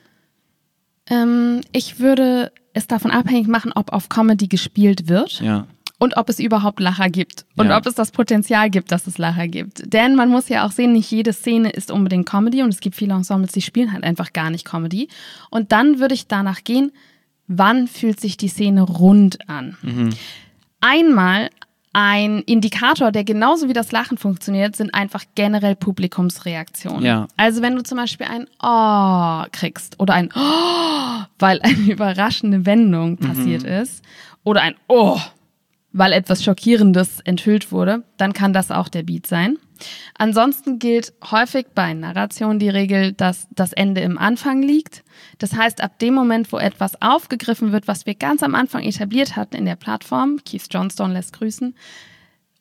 Ähm, 1.09 1.61
ich 1.73 1.99
würde 1.99 2.51
es 2.77 2.87
davon 2.87 3.11
abhängig 3.11 3.47
machen, 3.47 3.71
ob 3.73 3.91
auf 3.93 4.09
Comedy 4.09 4.47
gespielt 4.47 5.07
wird. 5.07 5.41
Ja. 5.41 5.67
Und 5.99 6.15
ob 6.15 6.29
es 6.29 6.39
überhaupt 6.39 6.79
Lacher 6.79 7.09
gibt. 7.09 7.45
Und 7.55 7.69
ja. 7.69 7.77
ob 7.77 7.87
es 7.87 7.95
das 7.95 8.11
Potenzial 8.11 8.69
gibt, 8.69 8.91
dass 8.91 9.07
es 9.07 9.17
Lacher 9.17 9.47
gibt. 9.47 9.91
Denn 9.91 10.15
man 10.15 10.29
muss 10.29 10.47
ja 10.47 10.63
auch 10.63 10.71
sehen, 10.71 10.93
nicht 10.93 11.09
jede 11.09 11.33
Szene 11.33 11.71
ist 11.71 11.89
unbedingt 11.89 12.29
Comedy 12.29 12.61
und 12.61 12.69
es 12.69 12.81
gibt 12.81 12.95
viele 12.95 13.15
Ensembles, 13.15 13.51
die 13.51 13.63
spielen 13.63 13.91
halt 13.91 14.03
einfach 14.03 14.31
gar 14.31 14.51
nicht 14.51 14.63
Comedy. 14.63 15.07
Und 15.49 15.71
dann 15.71 15.97
würde 15.97 16.13
ich 16.13 16.27
danach 16.27 16.63
gehen, 16.63 16.91
wann 17.47 17.87
fühlt 17.87 18.19
sich 18.19 18.37
die 18.37 18.47
Szene 18.47 18.83
rund 18.83 19.49
an. 19.49 19.75
Mhm. 19.81 20.09
Einmal 20.81 21.49
ein 21.99 22.43
Indikator, 22.43 23.11
der 23.11 23.23
genauso 23.23 23.69
wie 23.69 23.73
das 23.73 23.91
Lachen 23.91 24.19
funktioniert, 24.19 24.75
sind 24.75 24.93
einfach 24.93 25.23
generell 25.33 25.75
Publikumsreaktionen. 25.75 27.01
Ja. 27.01 27.27
Also 27.37 27.63
wenn 27.63 27.75
du 27.75 27.81
zum 27.81 27.97
Beispiel 27.97 28.27
ein 28.27 28.45
Oh 28.61 29.49
kriegst 29.51 29.99
oder 29.99 30.13
ein 30.13 30.29
Oh, 30.35 31.23
weil 31.39 31.59
eine 31.63 31.91
überraschende 31.91 32.67
Wendung 32.67 33.13
mhm. 33.13 33.17
passiert 33.17 33.63
mhm. 33.63 33.69
ist 33.69 34.03
oder 34.43 34.61
ein 34.61 34.75
Oh, 34.87 35.19
weil 35.91 36.13
etwas 36.13 36.43
Schockierendes 36.43 37.21
enthüllt 37.21 37.71
wurde, 37.71 38.03
dann 38.17 38.31
kann 38.33 38.53
das 38.53 38.69
auch 38.69 38.89
der 38.89 39.01
Beat 39.01 39.25
sein. 39.25 39.57
Ansonsten 40.17 40.79
gilt 40.79 41.13
häufig 41.31 41.67
bei 41.73 41.93
Narration 41.93 42.59
die 42.59 42.69
Regel, 42.69 43.13
dass 43.13 43.47
das 43.51 43.73
Ende 43.73 44.01
im 44.01 44.17
Anfang 44.17 44.61
liegt. 44.61 45.03
Das 45.37 45.53
heißt, 45.53 45.81
ab 45.81 45.99
dem 45.99 46.13
Moment, 46.13 46.51
wo 46.51 46.57
etwas 46.57 47.01
aufgegriffen 47.01 47.71
wird, 47.71 47.87
was 47.87 48.05
wir 48.05 48.15
ganz 48.15 48.43
am 48.43 48.55
Anfang 48.55 48.83
etabliert 48.83 49.35
hatten 49.35 49.55
in 49.55 49.65
der 49.65 49.75
Plattform, 49.75 50.39
Keith 50.45 50.67
Johnstone 50.71 51.13
lässt 51.13 51.33
grüßen, 51.33 51.75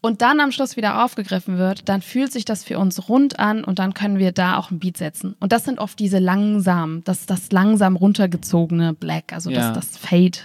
und 0.03 0.23
dann 0.23 0.39
am 0.41 0.53
Schluss 0.53 0.77
wieder 0.77 1.05
aufgegriffen 1.05 1.59
wird, 1.59 1.89
dann 1.89 2.01
fühlt 2.01 2.33
sich 2.33 2.45
das 2.45 2.63
für 2.63 2.79
uns 2.79 3.09
rund 3.09 3.41
an 3.41 3.65
und 3.65 3.81
dann 3.81 3.93
können 3.93 4.19
wir 4.19 4.31
da 4.31 4.57
auch 4.57 4.71
ein 4.71 4.79
Beat 4.79 4.97
setzen. 4.97 5.35
Und 5.41 5.51
das 5.51 5.65
sind 5.65 5.81
oft 5.81 5.99
diese 5.99 6.19
langsam, 6.19 7.03
das, 7.05 7.27
das 7.27 7.51
langsam 7.51 7.97
runtergezogene 7.97 8.95
Black, 8.95 9.33
also 9.33 9.51
ja. 9.51 9.73
das, 9.73 9.91
das 9.91 9.99
Fade 9.99 10.39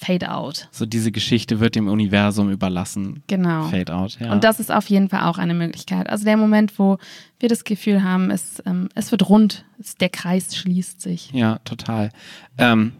Fade 0.00 0.30
Out. 0.30 0.68
So 0.70 0.86
diese 0.86 1.12
Geschichte 1.12 1.60
wird 1.60 1.74
dem 1.74 1.86
Universum 1.86 2.50
überlassen. 2.50 3.22
Genau. 3.26 3.64
Fade 3.68 3.94
Out, 3.94 4.18
ja. 4.18 4.32
Und 4.32 4.44
das 4.44 4.58
ist 4.58 4.72
auf 4.72 4.88
jeden 4.88 5.10
Fall 5.10 5.24
auch 5.24 5.36
eine 5.36 5.52
Möglichkeit. 5.52 6.08
Also 6.08 6.24
der 6.24 6.38
Moment, 6.38 6.78
wo 6.78 6.96
wir 7.38 7.50
das 7.50 7.64
Gefühl 7.64 8.02
haben, 8.02 8.30
es, 8.30 8.62
ähm, 8.64 8.88
es 8.94 9.10
wird 9.10 9.28
rund, 9.28 9.66
es, 9.78 9.96
der 9.96 10.08
Kreis 10.08 10.56
schließt 10.56 11.02
sich. 11.02 11.30
Ja, 11.32 11.58
total. 11.66 12.08
Ähm, 12.56 12.92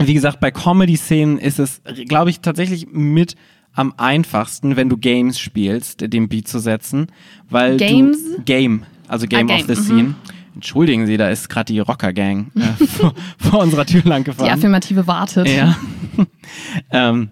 wie 0.00 0.14
gesagt, 0.14 0.40
bei 0.40 0.50
Comedy-Szenen 0.50 1.38
ist 1.38 1.60
es, 1.60 1.82
glaube 2.08 2.30
ich, 2.30 2.40
tatsächlich 2.40 2.88
mit 2.90 3.36
am 3.72 3.94
einfachsten, 3.96 4.74
wenn 4.74 4.88
du 4.88 4.96
Games 4.96 5.38
spielst, 5.38 6.00
den 6.12 6.28
Beat 6.28 6.48
zu 6.48 6.58
setzen, 6.58 7.12
weil 7.48 7.76
Games? 7.76 8.18
du 8.36 8.42
Game, 8.42 8.82
also 9.06 9.28
Game, 9.28 9.48
ah, 9.48 9.54
Game. 9.56 9.60
of 9.60 9.76
the 9.76 9.80
Scene. 9.80 10.02
Mhm 10.02 10.14
Entschuldigen 10.58 11.06
Sie, 11.06 11.16
da 11.16 11.28
ist 11.28 11.48
gerade 11.48 11.72
die 11.72 11.78
Rocker-Gang 11.78 12.50
äh, 12.56 12.84
vor, 12.86 13.14
vor, 13.38 13.60
unserer 13.60 13.86
Tür 13.86 14.02
lang 14.02 14.24
gefahren. 14.24 14.46
Die 14.46 14.50
Affirmative 14.50 15.06
wartet. 15.06 15.46
Ja. 15.46 15.76
ähm, 16.90 17.30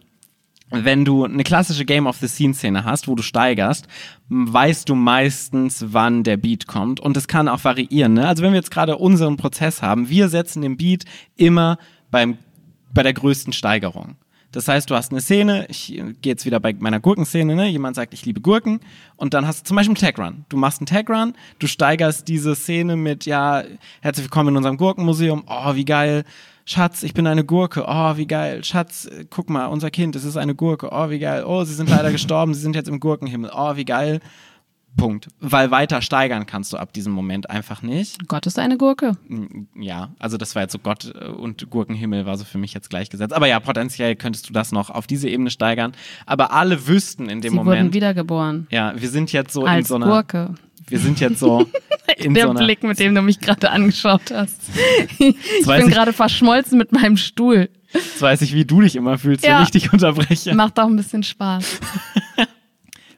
wenn 0.70 1.04
du 1.04 1.24
eine 1.24 1.42
klassische 1.42 1.84
Game 1.84 2.06
of 2.06 2.18
the 2.18 2.28
Scene-Szene 2.28 2.84
hast, 2.84 3.08
wo 3.08 3.16
du 3.16 3.24
steigerst, 3.24 3.88
weißt 4.28 4.88
du 4.88 4.94
meistens, 4.94 5.86
wann 5.88 6.22
der 6.22 6.36
Beat 6.36 6.68
kommt. 6.68 7.00
Und 7.00 7.16
es 7.16 7.26
kann 7.26 7.48
auch 7.48 7.64
variieren. 7.64 8.12
Ne? 8.12 8.28
Also 8.28 8.44
wenn 8.44 8.52
wir 8.52 8.58
jetzt 8.58 8.70
gerade 8.70 8.96
unseren 8.96 9.36
Prozess 9.36 9.82
haben, 9.82 10.08
wir 10.08 10.28
setzen 10.28 10.62
den 10.62 10.76
Beat 10.76 11.04
immer 11.34 11.78
beim, 12.12 12.38
bei 12.94 13.02
der 13.02 13.12
größten 13.12 13.52
Steigerung. 13.52 14.14
Das 14.56 14.68
heißt, 14.68 14.88
du 14.88 14.94
hast 14.94 15.12
eine 15.12 15.20
Szene, 15.20 15.66
ich 15.68 15.88
gehe 15.88 16.32
jetzt 16.32 16.46
wieder 16.46 16.60
bei 16.60 16.72
meiner 16.72 16.98
Gurkenszene, 16.98 17.54
ne? 17.54 17.68
jemand 17.68 17.94
sagt, 17.94 18.14
ich 18.14 18.24
liebe 18.24 18.40
Gurken. 18.40 18.80
Und 19.16 19.34
dann 19.34 19.46
hast 19.46 19.60
du 19.60 19.64
zum 19.64 19.76
Beispiel 19.76 19.94
einen 19.94 20.14
Tag 20.14 20.18
Run. 20.18 20.46
Du 20.48 20.56
machst 20.56 20.80
einen 20.80 20.86
Tag 20.86 21.10
Run, 21.10 21.34
du 21.58 21.66
steigerst 21.66 22.26
diese 22.26 22.54
Szene 22.54 22.96
mit, 22.96 23.26
ja, 23.26 23.64
herzlich 24.00 24.24
willkommen 24.24 24.48
in 24.48 24.56
unserem 24.56 24.78
Gurkenmuseum, 24.78 25.44
oh, 25.46 25.74
wie 25.74 25.84
geil, 25.84 26.24
Schatz, 26.64 27.02
ich 27.02 27.12
bin 27.12 27.26
eine 27.26 27.44
Gurke, 27.44 27.84
oh, 27.86 28.16
wie 28.16 28.26
geil, 28.26 28.64
Schatz, 28.64 29.10
guck 29.28 29.50
mal, 29.50 29.66
unser 29.66 29.90
Kind, 29.90 30.16
es 30.16 30.24
ist 30.24 30.38
eine 30.38 30.54
Gurke, 30.54 30.88
oh, 30.90 31.10
wie 31.10 31.18
geil, 31.18 31.44
oh, 31.46 31.62
sie 31.64 31.74
sind 31.74 31.90
leider 31.90 32.10
gestorben, 32.12 32.54
sie 32.54 32.62
sind 32.62 32.74
jetzt 32.74 32.88
im 32.88 32.98
Gurkenhimmel, 32.98 33.50
oh, 33.54 33.76
wie 33.76 33.84
geil. 33.84 34.20
Punkt. 34.96 35.28
Weil 35.40 35.70
weiter 35.70 36.02
steigern 36.02 36.46
kannst 36.46 36.72
du 36.72 36.76
ab 36.76 36.92
diesem 36.92 37.12
Moment 37.12 37.50
einfach 37.50 37.82
nicht. 37.82 38.28
Gott 38.28 38.46
ist 38.46 38.58
eine 38.58 38.76
Gurke. 38.76 39.12
Ja, 39.74 40.10
also 40.18 40.36
das 40.36 40.54
war 40.54 40.62
jetzt 40.62 40.72
so 40.72 40.78
Gott 40.78 41.12
äh, 41.14 41.26
und 41.26 41.68
Gurkenhimmel 41.70 42.26
war 42.26 42.36
so 42.36 42.44
für 42.44 42.58
mich 42.58 42.74
jetzt 42.74 42.90
gleichgesetzt. 42.90 43.32
Aber 43.32 43.46
ja, 43.46 43.60
potenziell 43.60 44.16
könntest 44.16 44.48
du 44.48 44.52
das 44.52 44.72
noch 44.72 44.90
auf 44.90 45.06
diese 45.06 45.28
Ebene 45.28 45.50
steigern. 45.50 45.92
Aber 46.24 46.52
alle 46.52 46.86
wüssten 46.86 47.28
in 47.28 47.40
dem 47.40 47.50
Sie 47.50 47.56
Moment. 47.56 47.76
Sie 47.76 47.82
wurden 47.84 47.94
wiedergeboren. 47.94 48.66
Ja, 48.70 48.94
wir 48.96 49.08
sind 49.08 49.32
jetzt 49.32 49.52
so 49.52 49.64
Als 49.64 49.78
in 49.78 49.84
so 49.84 49.94
einer. 49.96 50.06
Gurke. 50.06 50.54
Wir 50.88 50.98
sind 50.98 51.20
jetzt 51.20 51.40
so. 51.40 51.66
In 52.18 52.34
Der 52.34 52.44
so 52.44 52.50
einer, 52.50 52.60
Blick, 52.60 52.84
mit 52.84 53.00
dem 53.00 53.16
du 53.16 53.20
mich 53.20 53.40
gerade 53.40 53.68
angeschaut 53.68 54.30
hast. 54.32 54.62
ich 55.18 55.66
bin 55.66 55.88
gerade 55.88 56.12
verschmolzen 56.12 56.78
mit 56.78 56.92
meinem 56.92 57.16
Stuhl. 57.16 57.68
Jetzt 57.92 58.22
weiß 58.22 58.42
ich, 58.42 58.54
wie 58.54 58.64
du 58.64 58.80
dich 58.80 58.94
immer 58.94 59.18
fühlst, 59.18 59.44
ja. 59.44 59.56
wenn 59.56 59.64
ich 59.64 59.70
dich 59.70 59.92
unterbreche. 59.92 60.54
Macht 60.54 60.78
auch 60.78 60.86
ein 60.86 60.96
bisschen 60.96 61.24
Spaß. 61.24 61.80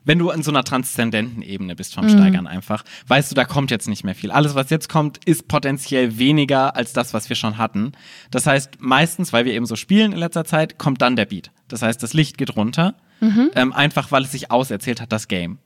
wenn 0.09 0.19
du 0.19 0.31
in 0.31 0.43
so 0.43 0.51
einer 0.51 0.65
transzendenten 0.65 1.43
Ebene 1.43 1.77
bist 1.77 1.95
vom 1.95 2.07
mhm. 2.07 2.11
Steigern 2.11 2.47
einfach, 2.47 2.83
weißt 3.09 3.31
du, 3.31 3.35
da 3.35 3.45
kommt 3.45 3.71
jetzt 3.71 3.89
nicht 3.89 4.05
mehr 4.05 4.15
viel. 4.15 4.31
Alles, 4.31 4.55
was 4.55 4.71
jetzt 4.71 4.89
kommt, 4.89 5.23
ist 5.27 5.49
potenziell 5.49 6.19
weniger 6.19 6.75
als 6.77 6.95
das, 6.95 7.13
was 7.13 7.29
wir 7.29 7.37
schon 7.37 7.59
hatten. 7.59 7.93
Das 8.31 8.47
heißt, 8.47 8.81
meistens, 8.81 9.35
weil 9.35 9.45
wir 9.45 9.53
eben 9.53 9.67
so 9.67 9.77
spielen 9.77 10.13
in 10.13 10.19
letzter 10.19 10.47
Zeit, 10.47 10.79
kommt 10.79 11.03
dann 11.03 11.15
der 11.15 11.27
Beat. 11.27 11.51
Das 11.69 11.83
heißt, 11.83 12.03
das 12.03 12.15
Licht 12.15 12.39
geht 12.39 12.57
runter, 12.57 12.95
mhm. 13.21 13.51
ähm, 13.55 13.75
einfach 13.75 14.11
weil 14.11 14.23
es 14.23 14.33
sich 14.33 14.51
auserzählt 14.51 15.03
hat, 15.03 15.13
das 15.13 15.29
Game. 15.29 15.59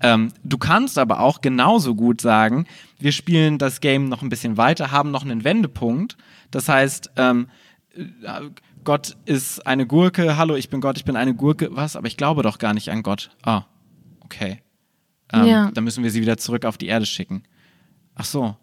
Ähm, 0.00 0.32
du 0.42 0.58
kannst 0.58 0.98
aber 0.98 1.20
auch 1.20 1.40
genauso 1.40 1.94
gut 1.94 2.20
sagen, 2.20 2.66
wir 2.98 3.12
spielen 3.12 3.56
das 3.56 3.80
Game 3.80 4.08
noch 4.08 4.20
ein 4.20 4.30
bisschen 4.30 4.56
weiter, 4.56 4.90
haben 4.90 5.12
noch 5.12 5.22
einen 5.22 5.44
Wendepunkt. 5.44 6.16
Das 6.50 6.68
heißt, 6.68 7.12
ähm, 7.18 7.46
äh, 7.94 8.02
Gott 8.82 9.16
ist 9.26 9.64
eine 9.64 9.86
Gurke, 9.86 10.36
hallo, 10.36 10.56
ich 10.56 10.70
bin 10.70 10.80
Gott, 10.80 10.96
ich 10.96 11.04
bin 11.04 11.14
eine 11.14 11.34
Gurke. 11.34 11.68
Was? 11.70 11.94
Aber 11.94 12.08
ich 12.08 12.16
glaube 12.16 12.42
doch 12.42 12.58
gar 12.58 12.74
nicht 12.74 12.90
an 12.90 13.04
Gott. 13.04 13.30
Ah, 13.44 13.62
okay. 14.26 14.60
Ähm, 15.32 15.46
ja. 15.46 15.70
Dann 15.72 15.84
müssen 15.84 16.04
wir 16.04 16.10
sie 16.10 16.20
wieder 16.20 16.36
zurück 16.36 16.64
auf 16.64 16.76
die 16.76 16.86
Erde 16.86 17.06
schicken. 17.06 17.44
Ach 18.14 18.24
so. 18.24 18.56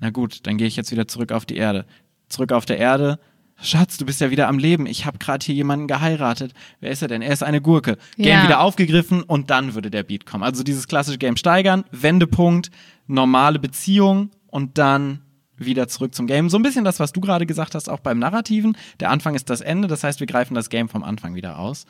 Na 0.00 0.10
gut, 0.10 0.46
dann 0.46 0.56
gehe 0.56 0.66
ich 0.66 0.76
jetzt 0.76 0.90
wieder 0.90 1.06
zurück 1.06 1.32
auf 1.32 1.44
die 1.44 1.56
Erde. 1.56 1.84
Zurück 2.28 2.52
auf 2.52 2.64
der 2.64 2.78
Erde. 2.78 3.18
Schatz, 3.62 3.98
du 3.98 4.06
bist 4.06 4.20
ja 4.22 4.30
wieder 4.30 4.48
am 4.48 4.58
Leben. 4.58 4.86
Ich 4.86 5.04
habe 5.04 5.18
gerade 5.18 5.44
hier 5.44 5.54
jemanden 5.54 5.86
geheiratet. 5.86 6.54
Wer 6.80 6.90
ist 6.90 7.02
er 7.02 7.08
denn? 7.08 7.20
Er 7.20 7.32
ist 7.32 7.42
eine 7.42 7.60
Gurke. 7.60 7.98
Game 8.16 8.28
ja. 8.28 8.44
wieder 8.44 8.60
aufgegriffen 8.60 9.22
und 9.22 9.50
dann 9.50 9.74
würde 9.74 9.90
der 9.90 10.02
Beat 10.02 10.24
kommen. 10.24 10.44
Also 10.44 10.62
dieses 10.62 10.88
klassische 10.88 11.18
Game 11.18 11.36
steigern, 11.36 11.84
Wendepunkt, 11.90 12.70
normale 13.06 13.58
Beziehung 13.58 14.30
und 14.46 14.78
dann 14.78 15.20
wieder 15.58 15.88
zurück 15.88 16.14
zum 16.14 16.26
Game. 16.26 16.48
So 16.48 16.56
ein 16.56 16.62
bisschen 16.62 16.84
das, 16.84 17.00
was 17.00 17.12
du 17.12 17.20
gerade 17.20 17.44
gesagt 17.44 17.74
hast, 17.74 17.90
auch 17.90 18.00
beim 18.00 18.18
Narrativen. 18.18 18.78
Der 18.98 19.10
Anfang 19.10 19.34
ist 19.34 19.50
das 19.50 19.60
Ende, 19.60 19.88
das 19.88 20.04
heißt, 20.04 20.20
wir 20.20 20.26
greifen 20.26 20.54
das 20.54 20.70
Game 20.70 20.88
vom 20.88 21.02
Anfang 21.02 21.34
wieder 21.34 21.58
aus 21.58 21.84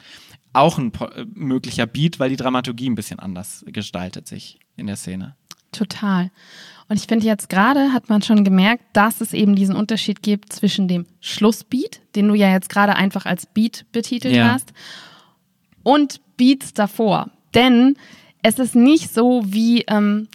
auch 0.52 0.78
ein 0.78 0.92
äh, 0.94 1.24
möglicher 1.34 1.86
Beat, 1.86 2.18
weil 2.18 2.30
die 2.30 2.36
Dramaturgie 2.36 2.88
ein 2.88 2.94
bisschen 2.94 3.18
anders 3.18 3.64
gestaltet 3.66 4.26
sich 4.26 4.58
in 4.76 4.86
der 4.86 4.96
Szene. 4.96 5.36
Total. 5.72 6.30
Und 6.88 6.96
ich 6.98 7.06
finde 7.06 7.26
jetzt 7.26 7.48
gerade 7.48 7.92
hat 7.92 8.08
man 8.08 8.22
schon 8.22 8.42
gemerkt, 8.42 8.84
dass 8.92 9.20
es 9.20 9.32
eben 9.32 9.54
diesen 9.54 9.76
Unterschied 9.76 10.22
gibt 10.22 10.52
zwischen 10.52 10.88
dem 10.88 11.06
Schlussbeat, 11.20 12.00
den 12.16 12.26
du 12.26 12.34
ja 12.34 12.50
jetzt 12.50 12.68
gerade 12.68 12.96
einfach 12.96 13.26
als 13.26 13.46
Beat 13.46 13.86
betitelt 13.92 14.34
ja. 14.34 14.52
hast, 14.52 14.72
und 15.84 16.20
Beats 16.36 16.74
davor. 16.74 17.30
Denn 17.54 17.96
es 18.42 18.58
ist 18.58 18.74
nicht 18.74 19.14
so 19.14 19.42
wie, 19.44 19.82
ähm, 19.82 20.28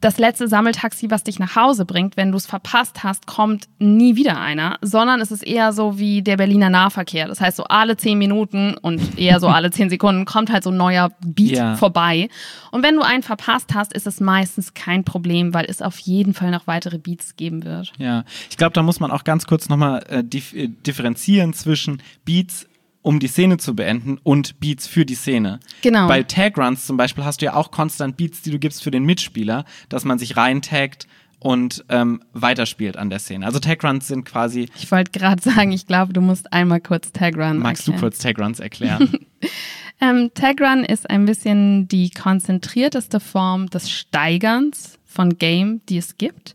das 0.00 0.18
letzte 0.18 0.46
Sammeltaxi, 0.46 1.10
was 1.10 1.24
dich 1.24 1.38
nach 1.38 1.56
Hause 1.56 1.84
bringt, 1.84 2.16
wenn 2.16 2.30
du 2.30 2.36
es 2.36 2.46
verpasst 2.46 3.02
hast, 3.02 3.26
kommt 3.26 3.68
nie 3.78 4.14
wieder 4.14 4.40
einer, 4.40 4.78
sondern 4.80 5.20
es 5.20 5.32
ist 5.32 5.44
eher 5.44 5.72
so 5.72 5.98
wie 5.98 6.22
der 6.22 6.36
Berliner 6.36 6.70
Nahverkehr. 6.70 7.26
Das 7.26 7.40
heißt, 7.40 7.56
so 7.56 7.64
alle 7.64 7.96
zehn 7.96 8.16
Minuten 8.16 8.76
und 8.80 9.18
eher 9.18 9.40
so 9.40 9.48
alle 9.48 9.70
zehn 9.70 9.90
Sekunden 9.90 10.24
kommt 10.24 10.52
halt 10.52 10.62
so 10.62 10.70
ein 10.70 10.76
neuer 10.76 11.10
Beat 11.24 11.50
ja. 11.50 11.76
vorbei. 11.76 12.28
Und 12.70 12.84
wenn 12.84 12.94
du 12.94 13.02
einen 13.02 13.24
verpasst 13.24 13.74
hast, 13.74 13.92
ist 13.92 14.06
es 14.06 14.20
meistens 14.20 14.74
kein 14.74 15.04
Problem, 15.04 15.52
weil 15.52 15.66
es 15.68 15.82
auf 15.82 15.98
jeden 15.98 16.32
Fall 16.32 16.52
noch 16.52 16.66
weitere 16.68 16.98
Beats 16.98 17.34
geben 17.36 17.64
wird. 17.64 17.92
Ja, 17.98 18.24
ich 18.50 18.56
glaube, 18.56 18.74
da 18.74 18.82
muss 18.82 19.00
man 19.00 19.10
auch 19.10 19.24
ganz 19.24 19.46
kurz 19.46 19.68
nochmal 19.68 20.04
äh, 20.08 20.18
äh, 20.20 20.68
differenzieren 20.86 21.54
zwischen 21.54 22.02
Beats 22.24 22.66
um 23.08 23.20
die 23.20 23.26
Szene 23.26 23.56
zu 23.56 23.74
beenden 23.74 24.18
und 24.22 24.60
Beats 24.60 24.86
für 24.86 25.06
die 25.06 25.14
Szene. 25.14 25.60
Genau. 25.80 26.08
Bei 26.08 26.22
Tag 26.24 26.58
Runs 26.58 26.84
zum 26.84 26.98
Beispiel 26.98 27.24
hast 27.24 27.40
du 27.40 27.46
ja 27.46 27.54
auch 27.54 27.70
konstant 27.70 28.18
Beats, 28.18 28.42
die 28.42 28.50
du 28.50 28.58
gibst 28.58 28.82
für 28.82 28.90
den 28.90 29.04
Mitspieler, 29.04 29.64
dass 29.88 30.04
man 30.04 30.18
sich 30.18 30.36
reintaggt 30.36 31.06
und 31.38 31.86
ähm, 31.88 32.22
weiterspielt 32.34 32.98
an 32.98 33.08
der 33.08 33.18
Szene. 33.18 33.46
Also 33.46 33.60
Tag 33.60 33.82
Runs 33.82 34.08
sind 34.08 34.26
quasi. 34.26 34.68
Ich 34.76 34.92
wollte 34.92 35.18
gerade 35.18 35.40
sagen, 35.42 35.72
ich 35.72 35.86
glaube, 35.86 36.12
du 36.12 36.20
musst 36.20 36.52
einmal 36.52 36.82
kurz 36.82 37.10
Tag 37.10 37.38
Run 37.38 37.60
Magst 37.60 37.88
erklären. 37.88 37.96
du 37.96 38.00
kurz 38.06 38.18
Tag 38.18 38.38
Runs 38.38 38.60
erklären? 38.60 39.26
ähm, 40.02 40.30
Tag 40.34 40.60
Run 40.60 40.84
ist 40.84 41.08
ein 41.08 41.24
bisschen 41.24 41.88
die 41.88 42.10
konzentrierteste 42.10 43.20
Form 43.20 43.70
des 43.70 43.90
Steigerns 43.90 44.98
von 45.06 45.38
Game, 45.38 45.80
die 45.88 45.96
es 45.96 46.18
gibt. 46.18 46.54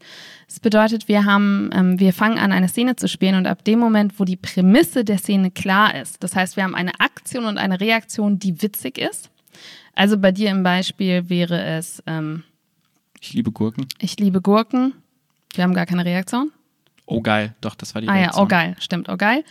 Das 0.54 0.60
bedeutet, 0.60 1.08
wir 1.08 1.26
haben, 1.26 1.72
ähm, 1.74 2.00
wir 2.00 2.14
fangen 2.14 2.38
an, 2.38 2.52
eine 2.52 2.68
Szene 2.68 2.96
zu 2.96 3.08
spielen 3.08 3.34
und 3.34 3.48
ab 3.48 3.64
dem 3.64 3.80
Moment, 3.80 4.20
wo 4.20 4.24
die 4.24 4.36
Prämisse 4.36 5.04
der 5.04 5.18
Szene 5.18 5.50
klar 5.50 6.00
ist, 6.00 6.24
das 6.24 6.36
heißt, 6.36 6.58
wir 6.58 6.64
haben 6.64 6.76
eine 6.76 6.92
Aktion 7.00 7.46
und 7.46 7.58
eine 7.58 7.80
Reaktion, 7.80 8.38
die 8.38 8.62
witzig 8.62 9.00
ist. 9.00 9.32
Also 9.96 10.16
bei 10.16 10.32
dir 10.32 10.52
im 10.52 10.62
Beispiel 10.62 11.28
wäre 11.28 11.60
es, 11.60 12.04
ähm, 12.06 12.44
ich 13.20 13.34
liebe 13.34 13.52
Gurken. 13.52 13.88
Ich 13.98 14.20
liebe 14.20 14.42
Gurken. 14.42 14.94
Wir 15.56 15.64
haben 15.64 15.74
gar 15.74 15.88
keine 15.88 16.06
Reaktion. 16.06 16.52
Oh 17.08 17.22
geil, 17.22 17.56
doch, 17.62 17.74
das 17.74 17.96
war 17.96 18.04
die 18.04 18.08
ah, 18.08 18.14
Reaktion. 18.14 18.36
Ah 18.36 18.38
ja, 18.38 18.44
oh 18.44 18.48
geil, 18.48 18.76
stimmt, 18.78 19.10
oh 19.10 19.18
geil. 19.18 19.44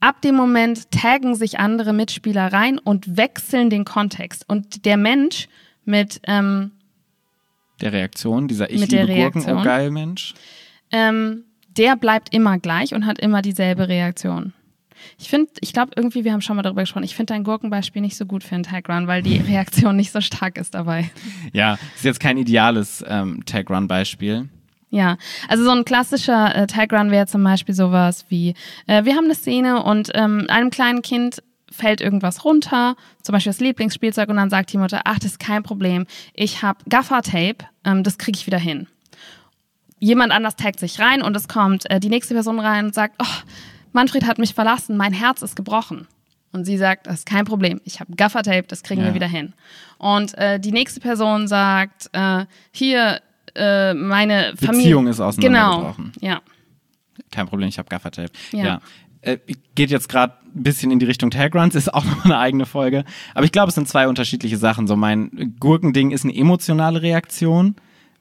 Ab 0.00 0.22
dem 0.22 0.34
Moment 0.34 0.90
taggen 0.92 1.34
sich 1.34 1.58
andere 1.58 1.92
Mitspieler 1.92 2.50
rein 2.50 2.78
und 2.78 3.18
wechseln 3.18 3.68
den 3.68 3.84
Kontext. 3.84 4.48
Und 4.48 4.86
der 4.86 4.96
Mensch 4.96 5.46
mit 5.84 6.22
ähm, 6.24 6.70
der 7.80 7.92
Reaktion, 7.92 8.48
dieser 8.48 8.70
Ich 8.70 8.86
liebe 8.88 9.06
Gurken, 9.06 9.44
oh 9.48 9.62
geil 9.62 9.90
Mensch, 9.90 10.34
ähm, 10.92 11.44
der 11.76 11.96
bleibt 11.96 12.34
immer 12.34 12.58
gleich 12.58 12.94
und 12.94 13.06
hat 13.06 13.18
immer 13.18 13.42
dieselbe 13.42 13.88
Reaktion. 13.88 14.52
Ich 15.18 15.28
finde, 15.28 15.50
ich 15.60 15.72
glaube 15.72 15.92
irgendwie, 15.96 16.24
wir 16.24 16.32
haben 16.32 16.42
schon 16.42 16.56
mal 16.56 16.62
darüber 16.62 16.82
gesprochen, 16.82 17.04
ich 17.04 17.14
finde 17.14 17.32
dein 17.32 17.44
Gurkenbeispiel 17.44 18.02
nicht 18.02 18.16
so 18.16 18.26
gut 18.26 18.44
für 18.44 18.54
einen 18.54 18.64
Tag 18.64 18.88
Run, 18.88 19.06
weil 19.06 19.22
die 19.22 19.38
Reaktion 19.38 19.96
nicht 19.96 20.12
so 20.12 20.20
stark 20.20 20.58
ist 20.58 20.74
dabei. 20.74 21.10
Ja, 21.52 21.78
ist 21.94 22.04
jetzt 22.04 22.20
kein 22.20 22.36
ideales 22.36 23.04
ähm, 23.08 23.44
Tag 23.46 23.70
Run 23.70 23.88
Beispiel. 23.88 24.48
Ja, 24.90 25.16
also 25.48 25.64
so 25.64 25.70
ein 25.70 25.84
klassischer 25.84 26.54
äh, 26.54 26.66
Tag 26.66 26.92
Run 26.92 27.10
wäre 27.10 27.26
zum 27.26 27.42
Beispiel 27.44 27.74
sowas 27.74 28.26
wie, 28.28 28.54
äh, 28.86 29.04
wir 29.04 29.14
haben 29.14 29.24
eine 29.24 29.34
Szene 29.34 29.82
und 29.82 30.10
ähm, 30.14 30.46
einem 30.48 30.70
kleinen 30.70 31.02
Kind 31.02 31.42
fällt 31.70 32.00
irgendwas 32.00 32.44
runter, 32.44 32.96
zum 33.22 33.32
Beispiel 33.32 33.52
das 33.52 33.60
Lieblingsspielzeug 33.60 34.28
und 34.28 34.36
dann 34.36 34.50
sagt 34.50 34.72
die 34.72 34.78
Mutter, 34.78 35.02
ach, 35.04 35.18
das 35.18 35.32
ist 35.32 35.40
kein 35.40 35.62
Problem, 35.62 36.06
ich 36.34 36.62
habe 36.62 36.78
Gaffer-Tape, 36.88 37.66
ähm, 37.84 38.02
das 38.02 38.18
kriege 38.18 38.36
ich 38.36 38.46
wieder 38.46 38.58
hin. 38.58 38.86
Jemand 39.98 40.32
anders 40.32 40.56
taggt 40.56 40.80
sich 40.80 40.98
rein 40.98 41.22
und 41.22 41.36
es 41.36 41.46
kommt 41.46 41.88
äh, 41.90 42.00
die 42.00 42.08
nächste 42.08 42.34
Person 42.34 42.58
rein 42.58 42.86
und 42.86 42.94
sagt, 42.94 43.16
oh, 43.20 43.50
Manfred 43.92 44.26
hat 44.26 44.38
mich 44.38 44.54
verlassen, 44.54 44.96
mein 44.96 45.12
Herz 45.12 45.42
ist 45.42 45.56
gebrochen. 45.56 46.06
Und 46.52 46.64
sie 46.64 46.78
sagt, 46.78 47.06
das 47.06 47.20
ist 47.20 47.26
kein 47.26 47.44
Problem, 47.44 47.80
ich 47.84 48.00
habe 48.00 48.14
Gaffertape, 48.16 48.64
das 48.66 48.82
kriegen 48.82 49.02
ja. 49.02 49.08
wir 49.08 49.14
wieder 49.14 49.28
hin. 49.28 49.52
Und 49.98 50.36
äh, 50.36 50.58
die 50.58 50.72
nächste 50.72 51.00
Person 51.00 51.46
sagt, 51.46 52.10
äh, 52.12 52.46
hier, 52.72 53.20
äh, 53.54 53.94
meine 53.94 54.54
Familie. 54.56 54.82
Beziehung 54.82 55.06
ist 55.06 55.20
auseinandergebrochen. 55.20 56.12
Genau, 56.18 56.32
ja. 56.32 56.40
Kein 57.30 57.46
Problem, 57.46 57.68
ich 57.68 57.78
habe 57.78 57.88
Gaffertape. 57.88 58.32
Ja. 58.52 58.64
ja. 58.64 58.80
Äh, 59.22 59.38
geht 59.74 59.90
jetzt 59.90 60.08
gerade 60.08 60.34
ein 60.54 60.62
bisschen 60.62 60.90
in 60.90 60.98
die 60.98 61.06
Richtung 61.06 61.30
Tagruns, 61.30 61.74
ist 61.74 61.92
auch 61.92 62.04
noch 62.06 62.24
eine 62.24 62.38
eigene 62.38 62.66
Folge. 62.66 63.04
Aber 63.34 63.44
ich 63.44 63.52
glaube, 63.52 63.68
es 63.68 63.74
sind 63.74 63.88
zwei 63.88 64.08
unterschiedliche 64.08 64.56
Sachen. 64.56 64.86
So 64.86 64.96
mein 64.96 65.54
Gurkending 65.60 66.10
ist 66.10 66.24
eine 66.24 66.34
emotionale 66.34 67.02
Reaktion, 67.02 67.76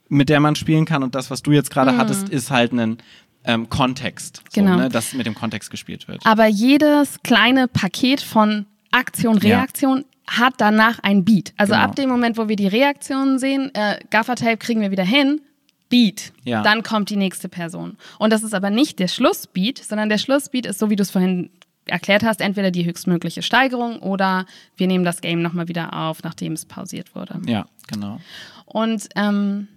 mit 0.07 0.29
der 0.29 0.39
man 0.39 0.55
spielen 0.55 0.85
kann. 0.85 1.03
Und 1.03 1.15
das, 1.15 1.29
was 1.31 1.41
du 1.41 1.51
jetzt 1.51 1.71
gerade 1.71 1.93
mhm. 1.93 1.97
hattest, 1.97 2.29
ist 2.29 2.51
halt 2.51 2.73
ein 2.73 2.97
ähm, 3.45 3.69
Kontext, 3.69 4.43
so, 4.49 4.61
genau. 4.61 4.77
ne, 4.77 4.89
dass 4.89 5.13
mit 5.13 5.25
dem 5.25 5.35
Kontext 5.35 5.71
gespielt 5.71 6.07
wird. 6.07 6.25
Aber 6.25 6.45
jedes 6.45 7.21
kleine 7.23 7.67
Paket 7.67 8.21
von 8.21 8.65
Aktion, 8.91 9.37
Reaktion 9.37 10.05
ja. 10.27 10.39
hat 10.39 10.55
danach 10.57 10.99
ein 10.99 11.23
Beat. 11.23 11.53
Also 11.57 11.73
genau. 11.73 11.85
ab 11.85 11.95
dem 11.95 12.09
Moment, 12.09 12.37
wo 12.37 12.49
wir 12.49 12.55
die 12.55 12.67
Reaktionen 12.67 13.39
sehen, 13.39 13.73
äh, 13.75 13.99
Gaffertape 14.09 14.57
kriegen 14.57 14.81
wir 14.81 14.91
wieder 14.91 15.03
hin, 15.03 15.41
Beat. 15.89 16.33
Ja. 16.43 16.61
Dann 16.61 16.83
kommt 16.83 17.09
die 17.09 17.15
nächste 17.15 17.49
Person. 17.49 17.97
Und 18.19 18.31
das 18.31 18.43
ist 18.43 18.53
aber 18.53 18.69
nicht 18.69 18.99
der 18.99 19.07
Schlussbeat, 19.07 19.79
sondern 19.79 20.09
der 20.09 20.19
Schlussbeat 20.19 20.65
ist, 20.65 20.79
so 20.79 20.89
wie 20.89 20.95
du 20.95 21.01
es 21.01 21.11
vorhin 21.11 21.49
erklärt 21.89 22.23
hast, 22.23 22.41
entweder 22.41 22.71
die 22.71 22.85
höchstmögliche 22.85 23.41
Steigerung 23.41 23.99
oder 23.99 24.45
wir 24.77 24.87
nehmen 24.87 25.05
das 25.05 25.21
Game 25.21 25.41
nochmal 25.41 25.67
wieder 25.67 25.93
auf, 25.93 26.23
nachdem 26.23 26.53
es 26.53 26.65
pausiert 26.65 27.15
wurde. 27.15 27.39
Ja, 27.45 27.65
genau. 27.87 28.19
Und 28.65 29.09
ähm, 29.15 29.67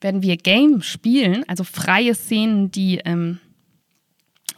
wenn 0.00 0.22
wir 0.22 0.36
Game 0.36 0.82
spielen, 0.82 1.44
also 1.48 1.64
freie 1.64 2.14
Szenen, 2.14 2.70
die 2.70 2.98
ähm, 3.04 3.38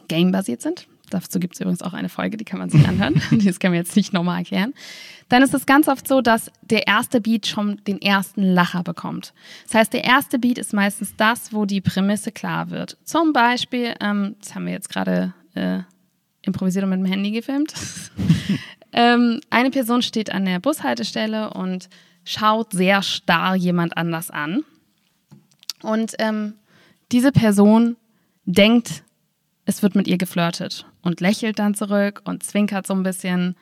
game-basiert 0.07 0.61
sind, 0.61 0.87
dazu 1.09 1.39
gibt 1.39 1.55
es 1.55 1.61
übrigens 1.61 1.81
auch 1.81 1.93
eine 1.93 2.09
Folge, 2.09 2.37
die 2.37 2.45
kann 2.45 2.59
man 2.59 2.69
sich 2.69 2.87
anhören, 2.87 3.21
das 3.43 3.59
können 3.59 3.73
wir 3.73 3.79
jetzt 3.79 3.95
nicht 3.95 4.13
nochmal 4.13 4.39
erklären, 4.39 4.73
dann 5.29 5.43
ist 5.43 5.53
es 5.53 5.65
ganz 5.65 5.87
oft 5.87 6.07
so, 6.07 6.21
dass 6.21 6.51
der 6.61 6.87
erste 6.87 7.21
Beat 7.21 7.47
schon 7.47 7.81
den 7.87 8.01
ersten 8.01 8.43
Lacher 8.43 8.83
bekommt. 8.83 9.33
Das 9.63 9.75
heißt, 9.75 9.93
der 9.93 10.03
erste 10.03 10.39
Beat 10.39 10.57
ist 10.57 10.73
meistens 10.73 11.15
das, 11.15 11.53
wo 11.53 11.65
die 11.65 11.81
Prämisse 11.81 12.31
klar 12.31 12.69
wird. 12.69 12.97
Zum 13.05 13.31
Beispiel, 13.31 13.95
ähm, 14.01 14.35
das 14.41 14.55
haben 14.55 14.65
wir 14.65 14.73
jetzt 14.73 14.89
gerade 14.89 15.33
äh, 15.53 15.79
improvisiert 16.41 16.83
und 16.83 16.89
mit 16.89 16.99
dem 16.99 17.05
Handy 17.05 17.31
gefilmt. 17.31 17.73
ähm, 18.93 19.41
eine 19.49 19.71
Person 19.71 20.01
steht 20.01 20.31
an 20.31 20.45
der 20.45 20.59
Bushaltestelle 20.59 21.51
und 21.51 21.89
schaut 22.23 22.73
sehr 22.73 23.01
starr 23.01 23.55
jemand 23.55 23.97
anders 23.97 24.29
an. 24.31 24.63
Und 25.81 26.13
ähm, 26.19 26.53
diese 27.11 27.31
Person 27.31 27.97
denkt, 28.45 29.03
es 29.65 29.83
wird 29.83 29.95
mit 29.95 30.07
ihr 30.07 30.17
geflirtet 30.17 30.85
und 31.01 31.21
lächelt 31.21 31.59
dann 31.59 31.75
zurück 31.75 32.21
und 32.25 32.43
zwinkert 32.43 32.87
so 32.87 32.93
ein 32.93 33.03
bisschen. 33.03 33.55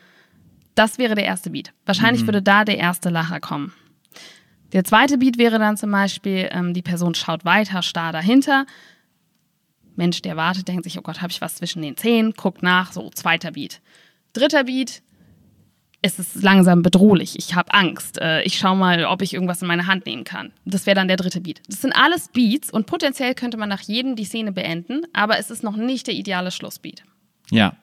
Das 0.75 0.97
wäre 0.97 1.15
der 1.15 1.25
erste 1.25 1.49
Beat. 1.49 1.73
Wahrscheinlich 1.85 2.23
mhm. 2.23 2.27
würde 2.27 2.41
da 2.41 2.63
der 2.63 2.77
erste 2.77 3.09
Lacher 3.09 3.39
kommen. 3.39 3.73
Der 4.71 4.83
zweite 4.83 5.17
Beat 5.17 5.37
wäre 5.37 5.59
dann 5.59 5.77
zum 5.77 5.91
Beispiel, 5.91 6.47
ähm, 6.51 6.73
die 6.73 6.81
Person 6.81 7.15
schaut 7.15 7.43
weiter, 7.43 7.81
starr 7.81 8.11
dahinter. 8.11 8.65
Mensch, 9.99 10.23
der 10.23 10.35
wartet, 10.35 10.67
denkt 10.67 10.85
sich, 10.85 10.97
oh 10.97 11.01
Gott, 11.03 11.21
habe 11.21 11.31
ich 11.31 11.41
was 11.41 11.55
zwischen 11.55 11.83
den 11.83 11.95
Zehen, 11.95 12.33
guckt 12.35 12.63
nach, 12.63 12.91
so 12.91 13.09
zweiter 13.11 13.51
Beat. 13.51 13.81
Dritter 14.33 14.63
Beat, 14.63 15.03
es 16.01 16.17
ist 16.17 16.41
langsam 16.41 16.81
bedrohlich, 16.81 17.37
ich 17.37 17.55
habe 17.55 17.73
Angst, 17.73 18.19
äh, 18.19 18.41
ich 18.43 18.57
schaue 18.57 18.77
mal, 18.77 19.05
ob 19.05 19.21
ich 19.21 19.33
irgendwas 19.33 19.61
in 19.61 19.67
meine 19.67 19.85
Hand 19.85 20.05
nehmen 20.05 20.23
kann. 20.23 20.53
Das 20.65 20.85
wäre 20.85 20.95
dann 20.95 21.09
der 21.09 21.17
dritte 21.17 21.41
Beat. 21.41 21.61
Das 21.67 21.81
sind 21.81 21.91
alles 21.93 22.29
Beats 22.29 22.71
und 22.71 22.87
potenziell 22.87 23.35
könnte 23.35 23.57
man 23.57 23.69
nach 23.69 23.81
jedem 23.81 24.15
die 24.15 24.23
Szene 24.23 24.51
beenden, 24.51 25.01
aber 25.13 25.37
es 25.37 25.51
ist 25.51 25.61
noch 25.61 25.75
nicht 25.75 26.07
der 26.07 26.15
ideale 26.15 26.51
Schlussbeat. 26.51 27.03
Ja, 27.51 27.75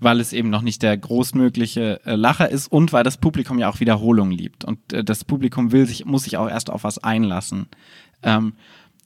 weil 0.00 0.18
es 0.18 0.32
eben 0.32 0.50
noch 0.50 0.62
nicht 0.62 0.82
der 0.82 0.96
großmögliche 0.96 2.00
äh, 2.04 2.16
Lacher 2.16 2.50
ist 2.50 2.66
und 2.66 2.92
weil 2.92 3.04
das 3.04 3.18
Publikum 3.18 3.58
ja 3.58 3.68
auch 3.70 3.78
Wiederholung 3.78 4.32
liebt. 4.32 4.64
Und 4.64 4.92
äh, 4.92 5.04
das 5.04 5.24
Publikum 5.24 5.70
will 5.70 5.86
sich, 5.86 6.04
muss 6.04 6.24
sich 6.24 6.36
auch 6.36 6.48
erst 6.48 6.70
auf 6.70 6.82
was 6.82 6.98
einlassen. 6.98 7.68
Ähm, 8.24 8.54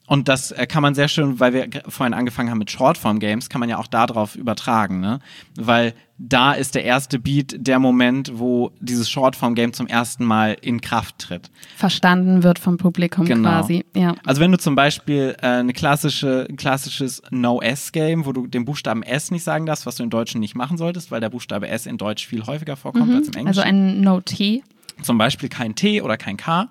und 0.09 0.27
das 0.27 0.53
äh, 0.53 0.67
kann 0.67 0.83
man 0.83 0.95
sehr 0.95 1.07
schön, 1.07 1.39
weil 1.39 1.53
wir 1.53 1.69
vorhin 1.87 2.15
angefangen 2.15 2.51
haben 2.51 2.59
mit 2.59 2.71
Shortform-Games, 2.71 3.51
kann 3.51 3.61
man 3.61 3.69
ja 3.69 3.77
auch 3.77 3.87
darauf 3.87 4.37
übertragen, 4.37 5.01
ne? 5.01 5.21
Weil 5.55 5.93
da 6.17 6.55
ist 6.55 6.75
der 6.75 6.85
erste 6.85 7.19
Beat 7.19 7.55
der 7.59 7.79
Moment, 7.79 8.33
wo 8.35 8.73
dieses 8.81 9.11
Shortform-Game 9.11 9.75
zum 9.75 9.87
ersten 9.87 10.25
Mal 10.25 10.57
in 10.63 10.81
Kraft 10.81 11.19
tritt. 11.19 11.51
Verstanden 11.77 12.43
wird 12.43 12.59
vom 12.59 12.79
Publikum 12.79 13.27
genau. 13.27 13.51
quasi, 13.51 13.85
ja. 13.95 14.15
Also 14.25 14.41
wenn 14.41 14.51
du 14.51 14.59
zum 14.59 14.75
Beispiel 14.75 15.37
äh, 15.43 15.47
eine 15.47 15.75
klassische, 15.75 16.47
ein 16.49 16.57
klassisches 16.57 17.21
No-S-Game, 17.31 18.25
wo 18.25 18.33
du 18.33 18.47
den 18.47 18.65
Buchstaben 18.65 19.03
S 19.03 19.31
nicht 19.31 19.45
sagen 19.45 19.67
darfst, 19.67 19.85
was 19.85 19.97
du 19.97 20.05
im 20.05 20.11
Deutschen 20.11 20.41
nicht 20.41 20.55
machen 20.55 20.79
solltest, 20.79 21.11
weil 21.11 21.21
der 21.21 21.29
Buchstabe 21.29 21.69
S 21.69 21.85
in 21.85 21.99
Deutsch 21.99 22.27
viel 22.27 22.47
häufiger 22.47 22.77
vorkommt 22.77 23.11
mhm. 23.11 23.17
als 23.17 23.29
im 23.29 23.35
Englischen. 23.35 23.61
Also 23.61 23.61
ein 23.61 24.01
No-T. 24.01 24.63
Zum 25.03 25.19
Beispiel 25.19 25.51
kein 25.51 25.75
T 25.75 26.01
oder 26.01 26.17
kein 26.17 26.39
K. 26.39 26.71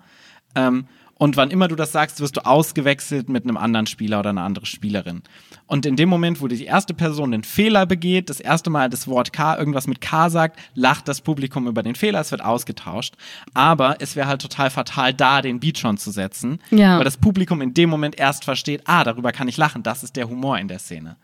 Ähm, 0.56 0.86
und 1.18 1.36
wann 1.36 1.50
immer 1.50 1.66
du 1.66 1.74
das 1.74 1.92
sagst, 1.92 2.20
wirst 2.20 2.36
du 2.36 2.46
ausgewechselt 2.46 3.28
mit 3.28 3.42
einem 3.42 3.56
anderen 3.56 3.86
Spieler 3.86 4.20
oder 4.20 4.30
einer 4.30 4.44
anderen 4.44 4.66
Spielerin. 4.66 5.22
Und 5.66 5.84
in 5.84 5.96
dem 5.96 6.08
Moment, 6.08 6.40
wo 6.40 6.46
die 6.46 6.64
erste 6.64 6.94
Person 6.94 7.32
den 7.32 7.42
Fehler 7.42 7.86
begeht, 7.86 8.30
das 8.30 8.38
erste 8.38 8.70
Mal 8.70 8.88
das 8.88 9.08
Wort 9.08 9.32
K, 9.32 9.58
irgendwas 9.58 9.88
mit 9.88 10.00
K 10.00 10.30
sagt, 10.30 10.58
lacht 10.74 11.08
das 11.08 11.20
Publikum 11.20 11.66
über 11.66 11.82
den 11.82 11.96
Fehler, 11.96 12.20
es 12.20 12.30
wird 12.30 12.44
ausgetauscht. 12.44 13.14
Aber 13.52 13.96
es 14.00 14.14
wäre 14.14 14.28
halt 14.28 14.40
total 14.40 14.70
fatal, 14.70 15.12
da 15.12 15.42
den 15.42 15.58
Beat 15.58 15.78
schon 15.78 15.98
zu 15.98 16.12
setzen, 16.12 16.60
ja. 16.70 16.96
weil 16.96 17.04
das 17.04 17.16
Publikum 17.16 17.60
in 17.60 17.74
dem 17.74 17.90
Moment 17.90 18.16
erst 18.18 18.44
versteht, 18.44 18.82
ah, 18.84 19.02
darüber 19.02 19.32
kann 19.32 19.48
ich 19.48 19.56
lachen, 19.56 19.82
das 19.82 20.04
ist 20.04 20.14
der 20.14 20.28
Humor 20.28 20.58
in 20.58 20.68
der 20.68 20.78
Szene. 20.78 21.16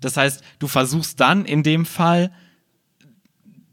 Das 0.00 0.16
heißt, 0.16 0.42
du 0.58 0.66
versuchst 0.66 1.20
dann 1.20 1.44
in 1.44 1.62
dem 1.62 1.86
Fall, 1.86 2.32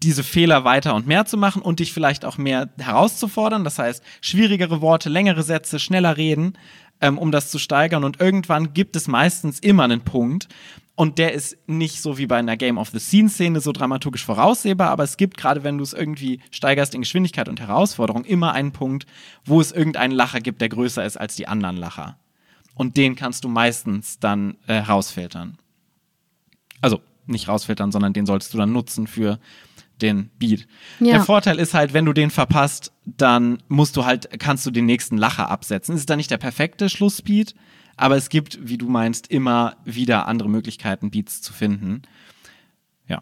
diese 0.05 0.23
Fehler 0.23 0.63
weiter 0.63 0.95
und 0.95 1.07
mehr 1.07 1.25
zu 1.25 1.35
machen 1.35 1.61
und 1.61 1.79
dich 1.79 1.91
vielleicht 1.91 2.25
auch 2.25 2.37
mehr 2.37 2.69
herauszufordern. 2.77 3.63
Das 3.63 3.79
heißt, 3.79 4.03
schwierigere 4.21 4.79
Worte, 4.79 5.09
längere 5.09 5.41
Sätze, 5.41 5.79
schneller 5.79 6.15
reden, 6.15 6.53
ähm, 7.01 7.17
um 7.17 7.31
das 7.31 7.49
zu 7.49 7.57
steigern. 7.57 8.03
Und 8.03 8.21
irgendwann 8.21 8.73
gibt 8.73 8.95
es 8.95 9.07
meistens 9.07 9.59
immer 9.59 9.83
einen 9.83 10.01
Punkt. 10.01 10.47
Und 10.93 11.17
der 11.17 11.33
ist 11.33 11.57
nicht 11.67 12.01
so 12.01 12.17
wie 12.17 12.27
bei 12.27 12.37
einer 12.37 12.55
Game 12.55 12.77
of 12.77 12.89
the 12.89 12.99
Scene-Szene 12.99 13.59
so 13.59 13.73
dramaturgisch 13.73 14.23
voraussehbar, 14.23 14.91
aber 14.91 15.03
es 15.03 15.17
gibt, 15.17 15.35
gerade 15.35 15.63
wenn 15.63 15.77
du 15.77 15.83
es 15.83 15.91
irgendwie 15.91 16.39
steigerst 16.51 16.95
in 16.95 17.01
Geschwindigkeit 17.01 17.49
und 17.49 17.59
Herausforderung, 17.59 18.23
immer 18.23 18.53
einen 18.53 18.71
Punkt, 18.71 19.05
wo 19.43 19.59
es 19.59 19.73
irgendeinen 19.73 20.13
Lacher 20.13 20.39
gibt, 20.39 20.61
der 20.61 20.69
größer 20.69 21.03
ist 21.03 21.17
als 21.17 21.35
die 21.35 21.49
anderen 21.49 21.75
Lacher. 21.75 22.17
Und 22.75 22.95
den 22.95 23.15
kannst 23.15 23.43
du 23.43 23.49
meistens 23.49 24.19
dann 24.19 24.55
äh, 24.67 24.77
rausfiltern. 24.77 25.57
Also 26.79 27.01
nicht 27.25 27.47
rausfiltern, 27.47 27.91
sondern 27.91 28.13
den 28.13 28.25
solltest 28.25 28.53
du 28.53 28.57
dann 28.57 28.71
nutzen 28.71 29.07
für 29.07 29.39
den 30.01 30.29
Beat. 30.39 30.67
Ja. 30.99 31.13
Der 31.13 31.23
Vorteil 31.23 31.59
ist 31.59 31.73
halt, 31.73 31.93
wenn 31.93 32.05
du 32.05 32.13
den 32.13 32.29
verpasst, 32.29 32.91
dann 33.05 33.61
musst 33.67 33.95
du 33.97 34.05
halt, 34.05 34.29
kannst 34.39 34.65
du 34.65 34.71
den 34.71 34.85
nächsten 34.85 35.17
Lacher 35.17 35.49
absetzen. 35.49 35.95
Es 35.95 36.01
ist 36.01 36.09
dann 36.09 36.17
nicht 36.17 36.31
der 36.31 36.37
perfekte 36.37 36.89
Schlussbeat, 36.89 37.55
aber 37.97 38.17
es 38.17 38.29
gibt, 38.29 38.59
wie 38.61 38.77
du 38.77 38.89
meinst, 38.89 39.27
immer 39.31 39.77
wieder 39.85 40.27
andere 40.27 40.49
Möglichkeiten, 40.49 41.11
Beats 41.11 41.41
zu 41.41 41.53
finden. 41.53 42.01
Ja. 43.07 43.21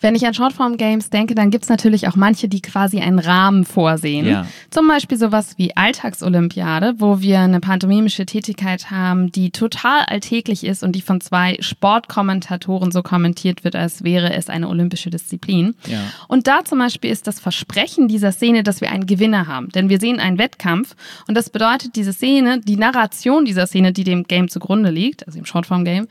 Wenn 0.00 0.14
ich 0.14 0.26
an 0.26 0.34
Shortform-Games 0.34 1.08
denke, 1.08 1.34
dann 1.34 1.50
gibt 1.50 1.64
es 1.64 1.70
natürlich 1.70 2.06
auch 2.08 2.16
manche, 2.16 2.48
die 2.48 2.60
quasi 2.60 3.00
einen 3.00 3.18
Rahmen 3.18 3.64
vorsehen. 3.64 4.26
Ja. 4.26 4.46
Zum 4.70 4.88
Beispiel 4.88 5.16
sowas 5.16 5.54
wie 5.56 5.74
Alltagsolympiade, 5.74 6.94
wo 6.98 7.20
wir 7.20 7.40
eine 7.40 7.60
pantomimische 7.60 8.26
Tätigkeit 8.26 8.90
haben, 8.90 9.32
die 9.32 9.50
total 9.50 10.00
alltäglich 10.06 10.64
ist 10.64 10.82
und 10.82 10.92
die 10.92 11.00
von 11.00 11.20
zwei 11.20 11.56
Sportkommentatoren 11.60 12.90
so 12.90 13.02
kommentiert 13.02 13.64
wird, 13.64 13.74
als 13.74 14.04
wäre 14.04 14.34
es 14.34 14.50
eine 14.50 14.68
olympische 14.68 15.08
Disziplin. 15.08 15.76
Ja. 15.86 16.00
Und 16.28 16.46
da 16.46 16.64
zum 16.64 16.80
Beispiel 16.80 17.10
ist 17.10 17.26
das 17.26 17.40
Versprechen 17.40 18.08
dieser 18.08 18.32
Szene, 18.32 18.62
dass 18.64 18.80
wir 18.80 18.90
einen 18.90 19.06
Gewinner 19.06 19.46
haben. 19.46 19.70
Denn 19.70 19.88
wir 19.88 20.00
sehen 20.00 20.20
einen 20.20 20.36
Wettkampf 20.36 20.94
und 21.26 21.36
das 21.36 21.48
bedeutet, 21.48 21.96
diese 21.96 22.12
Szene, 22.12 22.60
die 22.60 22.76
Narration 22.76 23.44
dieser 23.44 23.66
Szene, 23.66 23.92
die 23.92 24.04
dem 24.04 24.24
Game 24.24 24.48
zugrunde 24.48 24.90
liegt, 24.90 25.26
also 25.26 25.38
im 25.38 25.46
Shortform-Game, 25.46 26.08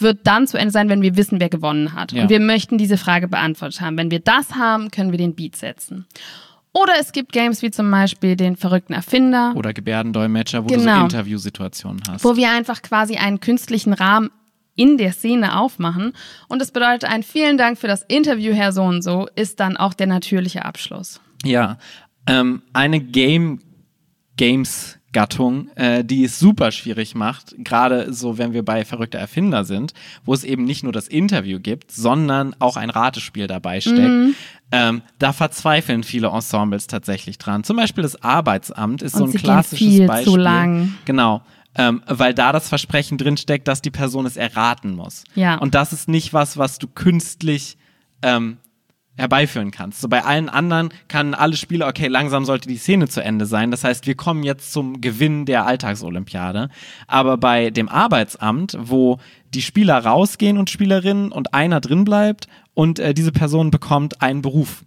wird 0.00 0.26
dann 0.26 0.46
zu 0.46 0.58
Ende 0.58 0.72
sein, 0.72 0.88
wenn 0.88 1.02
wir 1.02 1.16
wissen, 1.16 1.40
wer 1.40 1.48
gewonnen 1.48 1.94
hat. 1.94 2.12
Ja. 2.12 2.22
Und 2.22 2.28
wir 2.30 2.40
möchten 2.40 2.78
diese 2.78 2.96
Frage 2.96 3.28
beantwortet 3.28 3.80
haben. 3.80 3.96
Wenn 3.96 4.10
wir 4.10 4.20
das 4.20 4.54
haben, 4.54 4.90
können 4.90 5.10
wir 5.10 5.18
den 5.18 5.34
Beat 5.34 5.56
setzen. 5.56 6.06
Oder 6.72 6.92
es 7.00 7.12
gibt 7.12 7.32
Games 7.32 7.62
wie 7.62 7.70
zum 7.70 7.90
Beispiel 7.90 8.36
den 8.36 8.56
verrückten 8.56 8.92
Erfinder, 8.92 9.52
Oder 9.56 9.72
Gebärdendolmetscher, 9.72 10.62
wo 10.64 10.68
du 10.68 10.74
Genau. 10.74 10.98
so 10.98 11.04
Interviewsituationen 11.04 12.02
hast. 12.08 12.24
wo 12.24 12.36
wir 12.36 12.50
einfach 12.50 12.82
quasi 12.82 13.16
einen 13.16 13.40
künstlichen 13.40 13.92
Rahmen 13.92 14.30
in 14.76 14.96
der 14.96 15.12
Szene 15.12 15.58
aufmachen. 15.58 16.12
Und 16.46 16.60
das 16.60 16.70
bedeutet 16.70 17.10
ein 17.10 17.24
vielen 17.24 17.58
Dank 17.58 17.78
für 17.78 17.88
das 17.88 18.02
Interview, 18.02 18.52
Herr 18.54 18.70
So 18.72 18.82
und 18.84 19.02
so, 19.02 19.26
ist 19.34 19.58
dann 19.58 19.76
auch 19.76 19.92
der 19.94 20.06
natürliche 20.06 20.64
Abschluss. 20.64 21.20
Ja, 21.44 21.78
ähm, 22.28 22.62
eine 22.72 23.00
Game 23.00 23.60
Games 24.38 24.98
Gattung, 25.12 25.68
äh, 25.74 26.04
die 26.04 26.24
es 26.24 26.38
super 26.38 26.70
schwierig 26.70 27.14
macht, 27.14 27.54
gerade 27.58 28.12
so, 28.12 28.36
wenn 28.36 28.52
wir 28.52 28.62
bei 28.62 28.84
verrückter 28.84 29.18
Erfinder 29.18 29.64
sind, 29.64 29.94
wo 30.24 30.34
es 30.34 30.44
eben 30.44 30.64
nicht 30.64 30.82
nur 30.82 30.92
das 30.92 31.08
Interview 31.08 31.60
gibt, 31.60 31.90
sondern 31.90 32.54
auch 32.58 32.76
ein 32.76 32.90
Ratespiel 32.90 33.46
dabei 33.46 33.80
steckt. 33.80 34.36
Ähm, 34.70 35.02
da 35.18 35.32
verzweifeln 35.32 36.02
viele 36.02 36.28
Ensembles 36.28 36.88
tatsächlich 36.88 37.38
dran. 37.38 37.64
Zum 37.64 37.76
Beispiel 37.76 38.02
das 38.02 38.22
Arbeitsamt 38.22 39.00
ist 39.00 39.14
Und 39.14 39.30
so 39.30 39.36
ein 39.38 39.42
klassisches 39.42 39.86
viel 39.86 40.00
zu 40.02 40.06
Beispiel. 40.06 40.38
lang. 40.38 40.94
Genau. 41.06 41.42
Ähm, 41.74 42.02
weil 42.06 42.34
da 42.34 42.52
das 42.52 42.68
Versprechen 42.68 43.16
drinsteckt, 43.16 43.66
dass 43.66 43.80
die 43.80 43.90
Person 43.90 44.26
es 44.26 44.36
erraten 44.36 44.94
muss. 44.94 45.24
Ja. 45.34 45.56
Und 45.56 45.74
das 45.74 45.92
ist 45.94 46.08
nicht 46.08 46.34
was, 46.34 46.58
was 46.58 46.78
du 46.78 46.86
künstlich 46.86 47.78
ähm, 48.20 48.58
herbeiführen 49.18 49.70
kannst. 49.70 50.00
So 50.00 50.08
bei 50.08 50.24
allen 50.24 50.48
anderen 50.48 50.90
kann 51.08 51.34
alle 51.34 51.56
Spieler, 51.56 51.88
okay, 51.88 52.06
langsam 52.06 52.44
sollte 52.44 52.68
die 52.68 52.76
Szene 52.76 53.08
zu 53.08 53.22
Ende 53.22 53.46
sein. 53.46 53.70
Das 53.70 53.84
heißt, 53.84 54.06
wir 54.06 54.14
kommen 54.14 54.44
jetzt 54.44 54.72
zum 54.72 55.00
Gewinn 55.00 55.44
der 55.44 55.66
Alltagsolympiade. 55.66 56.70
Aber 57.06 57.36
bei 57.36 57.70
dem 57.70 57.88
Arbeitsamt, 57.88 58.78
wo 58.80 59.18
die 59.52 59.62
Spieler 59.62 59.98
rausgehen 59.98 60.56
und 60.56 60.70
Spielerinnen 60.70 61.32
und 61.32 61.52
einer 61.52 61.80
drin 61.80 62.04
bleibt 62.04 62.46
und 62.74 63.00
äh, 63.00 63.12
diese 63.12 63.32
Person 63.32 63.70
bekommt 63.70 64.22
einen 64.22 64.40
Beruf. 64.40 64.84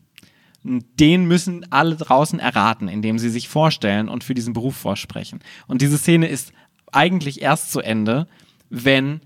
Den 0.64 1.26
müssen 1.26 1.66
alle 1.72 1.96
draußen 1.96 2.40
erraten, 2.40 2.88
indem 2.88 3.20
sie 3.20 3.30
sich 3.30 3.50
vorstellen 3.50 4.08
und 4.08 4.24
für 4.24 4.36
diesen 4.36 4.54
Beruf 4.54 4.76
vorsprechen. 4.76 5.40
Und 5.68 5.82
diese 5.82 5.98
Szene 5.98 6.28
ist 6.28 6.54
eigentlich 6.92 7.42
erst 7.42 7.72
zu 7.72 7.82
Ende, 7.82 8.28
wenn 8.70 9.22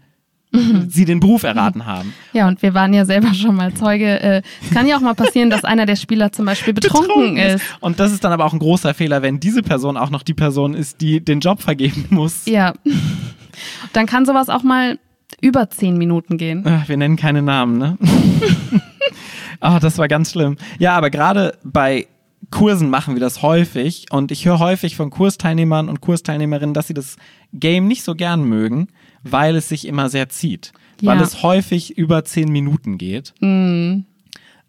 sie 0.89 1.05
den 1.05 1.19
Beruf 1.19 1.43
erraten 1.43 1.85
haben. 1.85 2.13
Ja, 2.33 2.47
und 2.47 2.61
wir 2.61 2.73
waren 2.73 2.93
ja 2.93 3.05
selber 3.05 3.33
schon 3.33 3.55
mal 3.55 3.73
Zeuge. 3.73 4.19
Äh, 4.21 4.41
Es 4.63 4.71
kann 4.71 4.87
ja 4.87 4.97
auch 4.97 5.01
mal 5.01 5.15
passieren, 5.15 5.49
dass 5.49 5.63
einer 5.63 5.85
der 5.85 5.95
Spieler 5.95 6.31
zum 6.31 6.45
Beispiel 6.45 6.73
betrunken, 6.73 7.37
ist. 7.37 7.63
Und 7.79 7.99
das 7.99 8.11
ist 8.11 8.23
dann 8.23 8.31
aber 8.31 8.45
auch 8.45 8.53
ein 8.53 8.59
großer 8.59 8.93
Fehler, 8.93 9.21
wenn 9.21 9.39
diese 9.39 9.61
Person 9.63 9.97
auch 9.97 10.09
noch 10.09 10.23
die 10.23 10.33
Person 10.33 10.73
ist, 10.73 11.01
die 11.01 11.19
den 11.23 11.39
Job 11.39 11.61
vergeben 11.61 12.05
muss. 12.09 12.45
Ja. 12.45 12.73
Dann 13.93 14.05
kann 14.05 14.25
sowas 14.25 14.49
auch 14.49 14.63
mal 14.63 14.99
über 15.41 15.69
zehn 15.69 15.97
Minuten 15.97 16.37
gehen. 16.37 16.65
Äh, 16.65 16.79
Wir 16.87 16.97
nennen 16.97 17.15
keine 17.17 17.41
Namen, 17.41 17.77
ne? 17.77 17.97
Ah, 19.61 19.79
das 19.79 19.97
war 19.97 20.07
ganz 20.07 20.31
schlimm. 20.31 20.57
Ja, 20.79 20.95
aber 20.97 21.09
gerade 21.09 21.57
bei 21.63 22.07
Kursen 22.51 22.89
machen 22.89 23.15
wir 23.15 23.21
das 23.21 23.41
häufig 23.41 24.05
und 24.11 24.31
ich 24.31 24.45
höre 24.45 24.59
häufig 24.59 24.95
von 24.95 25.09
Kursteilnehmern 25.09 25.89
und 25.89 26.01
Kursteilnehmerinnen, 26.01 26.73
dass 26.73 26.87
sie 26.87 26.93
das 26.93 27.15
Game 27.53 27.87
nicht 27.87 28.03
so 28.03 28.15
gern 28.15 28.43
mögen, 28.43 28.89
weil 29.25 29.55
es 29.57 29.67
sich 29.69 29.85
immer 29.87 30.09
sehr 30.09 30.29
zieht. 30.29 30.71
Weil 31.01 31.17
Ja. 31.17 31.23
es 31.23 31.43
häufig 31.43 31.97
über 31.97 32.23
zehn 32.23 32.49
Minuten 32.51 32.97
geht. 32.97 33.33
Mhm. 33.41 34.05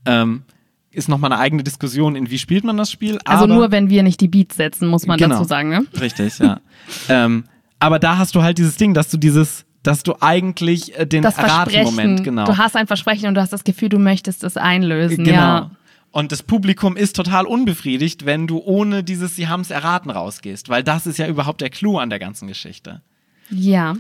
Ähm, 0.05 0.43
ist 0.91 1.09
nochmal 1.09 1.31
eine 1.33 1.41
eigene 1.41 1.63
Diskussion, 1.63 2.17
in 2.17 2.31
wie 2.31 2.39
spielt 2.39 2.65
man 2.65 2.77
das 2.77 2.91
Spiel. 2.91 3.19
Also 3.25 3.45
aber 3.45 3.55
nur, 3.55 3.71
wenn 3.71 3.91
wir 3.91 4.03
nicht 4.03 4.21
die 4.21 4.29
Beats 4.29 4.57
setzen, 4.57 4.89
muss 4.89 5.07
man 5.07 5.19
Genau. 5.19 5.37
dazu 5.37 5.47
sagen. 5.47 5.69
Ne? 5.69 5.87
Richtig, 6.01 6.39
ja. 6.39 6.61
ähm, 7.09 7.45
aber 7.79 7.99
da 7.99 8.17
hast 8.19 8.35
du 8.35 8.43
halt 8.43 8.59
dieses 8.59 8.77
Ding, 8.77 8.95
dass 8.95 9.11
du 9.11 9.19
dieses, 9.19 9.67
dass 9.83 10.03
du 10.03 10.15
eigentlich 10.21 10.99
äh, 10.99 11.07
den. 11.07 11.25
Ratemoment, 11.25 12.25
genau. 12.25 12.45
Du 12.47 12.57
hast 12.57 12.75
ein 12.77 12.87
Versprechen 12.87 13.29
und 13.29 13.35
du 13.35 13.41
hast 13.43 13.53
das 13.53 13.63
Gefühl, 13.65 13.89
du 13.91 13.99
möchtest 13.99 14.43
es 14.43 14.57
einlösen. 14.57 15.25
genau. 15.25 15.37
Ja. 15.37 15.71
Und 16.13 16.33
das 16.33 16.43
Publikum 16.43 16.97
ist 16.97 17.15
total 17.15 17.45
unbefriedigt, 17.45 18.25
wenn 18.25 18.47
du 18.47 18.59
ohne 18.65 19.05
dieses 19.05 19.37
Sie 19.37 19.49
haben's 19.49 19.71
erraten 19.71 20.09
rausgehst, 20.09 20.71
weil 20.71 20.83
das 20.83 21.07
ist 21.07 21.19
ja 21.19 21.29
überhaupt 21.29 21.61
der 21.61 21.69
Clou 21.69 21.99
an 21.99 22.09
der 22.09 22.19
ganzen 22.19 22.49
Geschichte. 22.49 23.03
ja. 23.51 23.95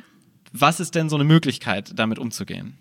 Was 0.53 0.81
ist 0.81 0.95
denn 0.95 1.09
so 1.09 1.17
eine 1.17 1.25
Möglichkeit, 1.25 1.93
damit 1.95 2.19
umzugehen? 2.19 2.79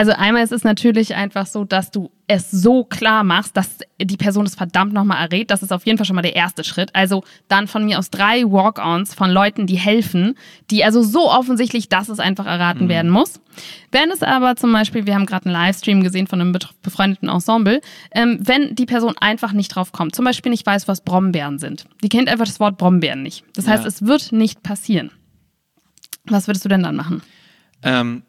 Also 0.00 0.12
einmal 0.12 0.44
ist 0.44 0.52
es 0.52 0.62
natürlich 0.62 1.16
einfach 1.16 1.46
so, 1.46 1.64
dass 1.64 1.90
du 1.90 2.12
es 2.28 2.52
so 2.52 2.84
klar 2.84 3.24
machst, 3.24 3.56
dass 3.56 3.78
die 4.00 4.16
Person 4.16 4.46
es 4.46 4.54
verdammt 4.54 4.92
nochmal 4.92 5.24
errät. 5.26 5.50
Das 5.50 5.60
ist 5.64 5.72
auf 5.72 5.86
jeden 5.86 5.98
Fall 5.98 6.06
schon 6.06 6.14
mal 6.14 6.22
der 6.22 6.36
erste 6.36 6.62
Schritt. 6.62 6.94
Also 6.94 7.24
dann 7.48 7.66
von 7.66 7.84
mir 7.84 7.98
aus 7.98 8.08
drei 8.08 8.44
Walk-ons 8.44 9.14
von 9.14 9.28
Leuten, 9.28 9.66
die 9.66 9.74
helfen, 9.74 10.36
die 10.70 10.84
also 10.84 11.02
so 11.02 11.28
offensichtlich, 11.28 11.88
dass 11.88 12.08
es 12.08 12.20
einfach 12.20 12.46
erraten 12.46 12.88
werden 12.88 13.10
muss. 13.10 13.40
Wenn 13.90 14.12
es 14.12 14.22
aber 14.22 14.54
zum 14.54 14.70
Beispiel, 14.72 15.04
wir 15.04 15.16
haben 15.16 15.26
gerade 15.26 15.46
einen 15.46 15.54
Livestream 15.54 16.04
gesehen 16.04 16.28
von 16.28 16.40
einem 16.40 16.56
befreundeten 16.82 17.28
Ensemble, 17.28 17.80
ähm, 18.12 18.38
wenn 18.40 18.76
die 18.76 18.86
Person 18.86 19.16
einfach 19.18 19.52
nicht 19.52 19.74
drauf 19.74 19.90
kommt, 19.90 20.14
zum 20.14 20.24
Beispiel 20.24 20.50
nicht 20.50 20.64
weiß, 20.64 20.86
was 20.86 21.00
Brombeeren 21.00 21.58
sind. 21.58 21.86
Die 22.04 22.08
kennt 22.08 22.28
einfach 22.28 22.46
das 22.46 22.60
Wort 22.60 22.78
Brombeeren 22.78 23.24
nicht. 23.24 23.42
Das 23.56 23.66
heißt, 23.66 23.82
Ja. 23.82 23.88
es 23.88 24.06
wird 24.06 24.30
nicht 24.30 24.62
passieren. 24.62 25.10
Was 26.30 26.46
würdest 26.48 26.64
du 26.64 26.68
denn 26.68 26.82
dann 26.82 26.96
machen? 26.96 27.22
Ähm, 27.82 28.22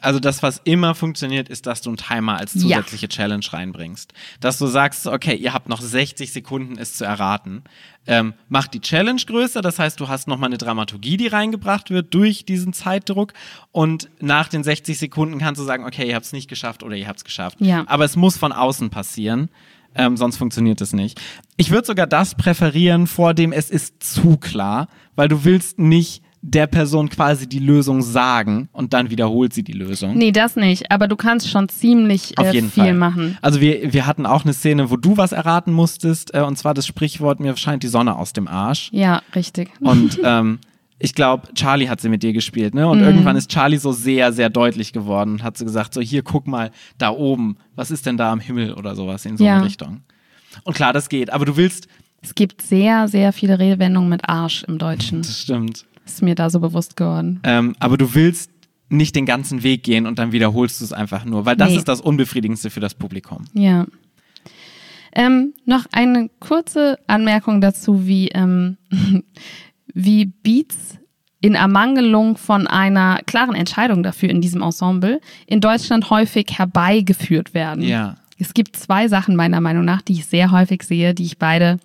also 0.00 0.18
das, 0.20 0.42
was 0.42 0.60
immer 0.64 0.94
funktioniert, 0.94 1.48
ist, 1.48 1.66
dass 1.66 1.80
du 1.80 1.90
einen 1.90 1.96
Timer 1.96 2.38
als 2.38 2.54
Ja. 2.54 2.60
zusätzliche 2.62 3.08
Challenge 3.08 3.44
reinbringst. 3.48 4.12
Dass 4.40 4.58
du 4.58 4.66
sagst, 4.66 5.06
okay, 5.06 5.34
ihr 5.36 5.52
habt 5.52 5.68
noch 5.68 5.80
60 5.80 6.32
Sekunden, 6.32 6.76
es 6.78 6.94
zu 6.94 7.04
erraten. 7.04 7.62
Ähm, 8.06 8.34
mach 8.48 8.66
die 8.66 8.80
Challenge 8.80 9.20
größer, 9.24 9.62
das 9.62 9.78
heißt, 9.78 10.00
du 10.00 10.08
hast 10.08 10.28
nochmal 10.28 10.48
eine 10.48 10.58
Dramaturgie, 10.58 11.16
die 11.16 11.28
reingebracht 11.28 11.90
wird 11.90 12.12
durch 12.14 12.44
diesen 12.44 12.72
Zeitdruck. 12.72 13.32
Und 13.70 14.08
nach 14.20 14.48
den 14.48 14.64
60 14.64 14.98
Sekunden 14.98 15.38
kannst 15.38 15.60
du 15.60 15.64
sagen, 15.64 15.84
okay, 15.84 16.08
ihr 16.08 16.14
habt 16.16 16.26
es 16.26 16.32
nicht 16.32 16.48
geschafft 16.48 16.82
oder 16.82 16.96
ihr 16.96 17.06
habt 17.06 17.18
es 17.18 17.24
geschafft. 17.24 17.58
Ja. 17.60 17.84
Aber 17.86 18.04
es 18.04 18.16
muss 18.16 18.36
von 18.36 18.50
außen 18.52 18.90
passieren. 18.90 19.50
Ähm, 19.94 20.16
sonst 20.16 20.36
funktioniert 20.38 20.80
es 20.80 20.92
nicht. 20.92 21.20
Ich 21.56 21.70
würde 21.70 21.86
sogar 21.86 22.08
das 22.08 22.34
präferieren, 22.34 23.06
vor 23.06 23.32
dem 23.32 23.52
es 23.52 23.70
ist 23.70 24.02
zu 24.02 24.36
klar, 24.36 24.88
weil 25.14 25.28
du 25.28 25.44
willst 25.44 25.78
nicht 25.78 26.23
der 26.46 26.66
Person 26.66 27.08
quasi 27.08 27.48
die 27.48 27.58
Lösung 27.58 28.02
sagen 28.02 28.68
und 28.72 28.92
dann 28.92 29.08
wiederholt 29.08 29.54
sie 29.54 29.62
die 29.62 29.72
Lösung. 29.72 30.14
Nee, 30.18 30.30
das 30.30 30.56
nicht. 30.56 30.92
Aber 30.92 31.08
du 31.08 31.16
kannst 31.16 31.48
schon 31.48 31.70
ziemlich 31.70 32.36
Auf 32.36 32.48
äh, 32.48 32.52
jeden 32.52 32.70
viel 32.70 32.84
Fall. 32.84 32.94
machen. 32.94 33.38
Also 33.40 33.62
wir, 33.62 33.94
wir 33.94 34.06
hatten 34.06 34.26
auch 34.26 34.44
eine 34.44 34.52
Szene, 34.52 34.90
wo 34.90 34.98
du 34.98 35.16
was 35.16 35.32
erraten 35.32 35.72
musstest, 35.72 36.34
äh, 36.34 36.42
und 36.42 36.58
zwar 36.58 36.74
das 36.74 36.86
Sprichwort, 36.86 37.40
mir 37.40 37.56
scheint 37.56 37.82
die 37.82 37.88
Sonne 37.88 38.14
aus 38.16 38.34
dem 38.34 38.46
Arsch. 38.46 38.90
Ja, 38.92 39.22
richtig. 39.34 39.70
Und 39.80 40.20
ähm, 40.22 40.58
ich 40.98 41.14
glaube, 41.14 41.48
Charlie 41.54 41.88
hat 41.88 42.02
sie 42.02 42.10
mit 42.10 42.22
dir 42.22 42.34
gespielt, 42.34 42.74
ne? 42.74 42.86
Und 42.88 42.98
Mhm. 42.98 43.04
irgendwann 43.04 43.36
ist 43.36 43.50
Charlie 43.50 43.78
so 43.78 43.92
sehr, 43.92 44.30
sehr 44.34 44.50
deutlich 44.50 44.92
geworden 44.92 45.32
und 45.32 45.42
hat 45.42 45.56
so 45.56 45.64
gesagt, 45.64 45.94
so 45.94 46.02
hier, 46.02 46.22
guck 46.22 46.46
mal, 46.46 46.70
da 46.98 47.08
oben, 47.10 47.56
was 47.74 47.90
ist 47.90 48.04
denn 48.04 48.18
da 48.18 48.30
am 48.30 48.40
Himmel 48.40 48.74
oder 48.74 48.94
sowas 48.94 49.24
in 49.24 49.38
so 49.38 49.44
Ja. 49.44 49.54
eine 49.56 49.64
Richtung. 49.64 50.02
Und 50.64 50.74
klar, 50.76 50.92
das 50.92 51.08
geht, 51.08 51.30
aber 51.32 51.46
du 51.46 51.56
willst, 51.56 51.88
Es 52.20 52.34
gibt 52.34 52.60
sehr, 52.60 53.08
sehr 53.08 53.32
viele 53.32 53.58
Redewendungen 53.58 54.10
mit 54.10 54.28
Arsch 54.28 54.62
im 54.64 54.76
Deutschen. 54.78 55.22
das 55.22 55.40
stimmt, 55.40 55.84
Ist 56.04 56.22
mir 56.22 56.34
da 56.34 56.50
so 56.50 56.60
bewusst 56.60 56.96
geworden. 56.96 57.40
ähm, 57.44 57.74
aber 57.78 57.96
du 57.96 58.14
willst 58.14 58.50
nicht 58.90 59.16
den 59.16 59.26
ganzen 59.26 59.62
Weg 59.62 59.82
gehen 59.82 60.06
und 60.06 60.18
dann 60.18 60.32
wiederholst 60.32 60.80
du 60.80 60.84
es 60.84 60.92
einfach 60.92 61.24
nur, 61.24 61.46
weil 61.46 61.56
das 61.56 61.70
Nee. 61.70 61.76
ist 61.78 61.88
das 61.88 62.00
Unbefriedigendste 62.00 62.70
für 62.70 62.80
das 62.80 62.94
Publikum. 62.94 63.44
Ja. 63.54 63.86
Ähm, 65.16 65.54
noch 65.64 65.86
eine 65.92 66.28
kurze 66.40 66.98
Anmerkung 67.06 67.60
dazu, 67.60 68.06
wie, 68.06 68.28
ähm, 68.28 68.76
wie 69.94 70.26
Beats 70.26 70.98
in 71.40 71.54
Ermangelung 71.54 72.36
von 72.36 72.66
einer 72.66 73.20
klaren 73.26 73.54
Entscheidung 73.54 74.02
dafür 74.02 74.28
in 74.30 74.40
diesem 74.40 74.62
Ensemble 74.62 75.20
in 75.46 75.60
Deutschland 75.60 76.10
häufig 76.10 76.46
herbeigeführt 76.58 77.54
werden. 77.54 77.82
Ja. 77.82 78.16
Es 78.38 78.54
gibt 78.54 78.76
zwei 78.76 79.08
Sachen 79.08 79.36
meiner 79.36 79.60
Meinung 79.60 79.84
nach, 79.84 80.02
die 80.02 80.14
ich 80.14 80.26
sehr 80.26 80.50
häufig 80.50 80.82
sehe, 80.82 81.14
die 81.14 81.24
ich 81.24 81.38
beide 81.38 81.78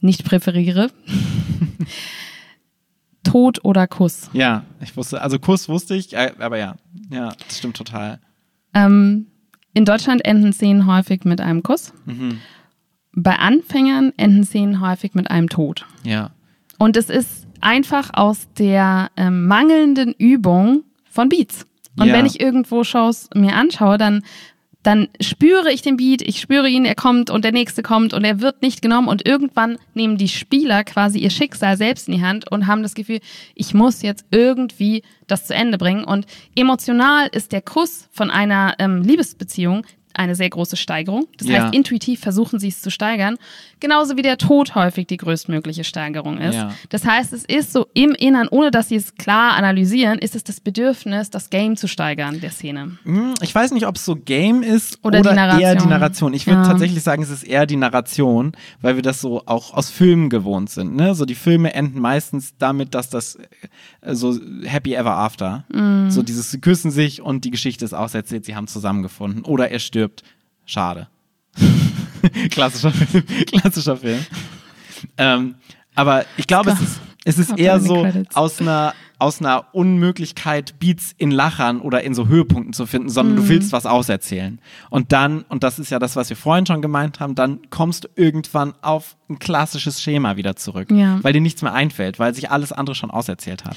nicht 0.00 0.24
präferiere. 0.24 0.90
Tod 3.24 3.64
oder 3.64 3.86
Kuss. 3.86 4.30
Ja, 4.32 4.64
ich 4.80 4.96
wusste, 4.96 5.20
also 5.20 5.38
Kuss 5.38 5.68
wusste 5.68 5.94
ich, 5.94 6.14
äh, 6.14 6.32
aber 6.38 6.58
ja, 6.58 6.76
ja, 7.10 7.32
das 7.46 7.58
stimmt 7.58 7.76
total. 7.76 8.18
Ähm, 8.74 9.26
in 9.74 9.84
Deutschland 9.84 10.24
enden 10.24 10.52
Szenen 10.52 10.86
häufig 10.86 11.24
mit 11.24 11.40
einem 11.40 11.62
Kuss. 11.62 11.92
Bei 13.12 13.36
Anfängern 13.38 14.12
enden 14.16 14.44
Szenen 14.44 14.80
häufig 14.80 15.14
mit 15.14 15.30
einem 15.30 15.48
Tod. 15.48 15.86
Ja. 16.04 16.30
Und 16.78 16.96
es 16.96 17.10
ist 17.10 17.46
einfach 17.60 18.10
aus 18.14 18.48
der 18.58 19.10
ähm, 19.16 19.46
mangelnden 19.46 20.12
Übung 20.16 20.84
von 21.04 21.28
Beats. 21.28 21.66
Und 21.98 22.06
Ja. 22.06 22.14
wenn 22.14 22.24
ich 22.26 22.40
irgendwo 22.40 22.84
Shows 22.84 23.28
mir 23.34 23.54
anschaue, 23.54 23.98
dann 23.98 24.22
dann 24.82 25.08
spüre 25.20 25.70
ich 25.70 25.82
den 25.82 25.96
Beat, 25.96 26.22
ich 26.22 26.40
spüre 26.40 26.68
ihn, 26.68 26.84
er 26.84 26.94
kommt 26.94 27.28
und 27.28 27.44
der 27.44 27.52
nächste 27.52 27.82
kommt 27.82 28.14
und 28.14 28.24
er 28.24 28.40
wird 28.40 28.62
nicht 28.62 28.80
genommen 28.80 29.08
und 29.08 29.26
irgendwann 29.26 29.78
nehmen 29.94 30.16
die 30.16 30.28
Spieler 30.28 30.84
quasi 30.84 31.18
ihr 31.18 31.30
Schicksal 31.30 31.76
selbst 31.76 32.08
in 32.08 32.14
die 32.14 32.22
Hand 32.22 32.50
und 32.50 32.66
haben 32.66 32.82
das 32.82 32.94
Gefühl, 32.94 33.20
ich 33.54 33.74
muss 33.74 34.00
jetzt 34.00 34.24
irgendwie 34.30 35.02
das 35.26 35.46
zu 35.46 35.54
Ende 35.54 35.76
bringen 35.76 36.04
und 36.04 36.26
emotional 36.56 37.28
ist 37.32 37.52
der 37.52 37.62
Kuss 37.62 38.08
von 38.10 38.30
einer 38.30 38.74
ähm, 38.78 39.02
Liebesbeziehung 39.02 39.84
eine 40.14 40.34
sehr 40.34 40.50
große 40.50 40.76
Steigerung. 40.76 41.28
Das 41.38 41.48
ja. 41.48 41.64
heißt, 41.64 41.74
intuitiv 41.74 42.20
versuchen 42.20 42.58
sie 42.58 42.68
es 42.68 42.82
zu 42.82 42.90
steigern. 42.90 43.36
Genauso 43.80 44.16
wie 44.16 44.22
der 44.22 44.38
Tod 44.38 44.74
häufig 44.74 45.06
die 45.06 45.16
größtmögliche 45.16 45.84
Steigerung 45.84 46.38
ist. 46.38 46.54
Ja. 46.54 46.72
Das 46.90 47.04
heißt, 47.04 47.32
es 47.32 47.44
ist 47.44 47.72
so 47.72 47.86
im 47.94 48.12
Innern, 48.12 48.48
ohne 48.50 48.70
dass 48.70 48.88
sie 48.88 48.96
es 48.96 49.14
klar 49.14 49.54
analysieren, 49.54 50.18
ist 50.18 50.36
es 50.36 50.44
das 50.44 50.60
Bedürfnis, 50.60 51.30
das 51.30 51.50
Game 51.50 51.76
zu 51.76 51.88
steigern 51.88 52.40
der 52.40 52.50
Szene. 52.50 52.98
Hm, 53.04 53.34
ich 53.40 53.54
weiß 53.54 53.72
nicht, 53.72 53.86
ob 53.86 53.96
es 53.96 54.04
so 54.04 54.16
Game 54.16 54.62
ist 54.62 54.98
oder, 55.02 55.20
oder 55.20 55.56
die 55.56 55.62
eher 55.62 55.74
die 55.74 55.86
Narration. 55.86 56.34
Ich 56.34 56.46
würde 56.46 56.60
ja. 56.60 56.66
tatsächlich 56.66 57.02
sagen, 57.02 57.22
es 57.22 57.30
ist 57.30 57.42
eher 57.42 57.66
die 57.66 57.76
Narration, 57.76 58.52
weil 58.80 58.96
wir 58.96 59.02
das 59.02 59.20
so 59.20 59.42
auch 59.46 59.74
aus 59.74 59.90
Filmen 59.90 60.28
gewohnt 60.30 60.70
sind. 60.70 60.94
Ne? 60.94 61.14
So 61.14 61.24
die 61.24 61.34
Filme 61.34 61.74
enden 61.74 62.00
meistens 62.00 62.54
damit, 62.58 62.94
dass 62.94 63.08
das 63.08 63.36
äh, 64.02 64.14
so 64.14 64.38
Happy 64.64 64.94
Ever 64.94 65.16
After, 65.16 65.64
mm. 65.72 66.10
so 66.10 66.22
dieses, 66.22 66.50
sie 66.50 66.60
küssen 66.60 66.90
sich 66.90 67.22
und 67.22 67.44
die 67.44 67.50
Geschichte 67.50 67.84
ist 67.84 67.94
auserzählt, 67.94 68.44
sie 68.44 68.54
haben 68.56 68.66
zusammengefunden 68.66 69.44
oder 69.44 69.70
er 69.70 69.78
stirbt. 69.78 70.22
Schade. 70.66 71.08
klassischer 72.50 72.90
Film. 72.90 73.24
klassischer 73.46 73.96
Film. 73.96 74.24
Ähm, 75.16 75.54
aber 75.94 76.24
ich 76.36 76.46
glaube, 76.46 76.70
es 76.70 76.80
ist, 76.80 77.00
es 77.24 77.38
ist 77.38 77.58
eher 77.58 77.80
so 77.80 78.06
aus 78.34 78.60
einer, 78.60 78.94
aus 79.18 79.40
einer 79.40 79.66
Unmöglichkeit, 79.74 80.78
Beats 80.78 81.14
in 81.18 81.30
Lachern 81.30 81.80
oder 81.80 82.02
in 82.02 82.14
so 82.14 82.28
Höhepunkten 82.28 82.72
zu 82.72 82.86
finden, 82.86 83.10
sondern 83.10 83.36
mhm. 83.36 83.42
du 83.42 83.48
willst 83.48 83.72
was 83.72 83.84
auserzählen. 83.84 84.60
Und 84.88 85.12
dann, 85.12 85.42
und 85.48 85.62
das 85.62 85.78
ist 85.78 85.90
ja 85.90 85.98
das, 85.98 86.16
was 86.16 86.30
wir 86.30 86.36
vorhin 86.36 86.64
schon 86.64 86.80
gemeint 86.80 87.20
haben, 87.20 87.34
dann 87.34 87.60
kommst 87.68 88.04
du 88.04 88.08
irgendwann 88.16 88.72
auf 88.80 89.16
ein 89.28 89.38
klassisches 89.38 90.02
Schema 90.02 90.36
wieder 90.36 90.56
zurück, 90.56 90.90
ja. 90.90 91.18
weil 91.22 91.32
dir 91.32 91.42
nichts 91.42 91.60
mehr 91.62 91.74
einfällt, 91.74 92.18
weil 92.18 92.34
sich 92.34 92.50
alles 92.50 92.72
andere 92.72 92.94
schon 92.94 93.10
auserzählt 93.10 93.64
hat. 93.64 93.76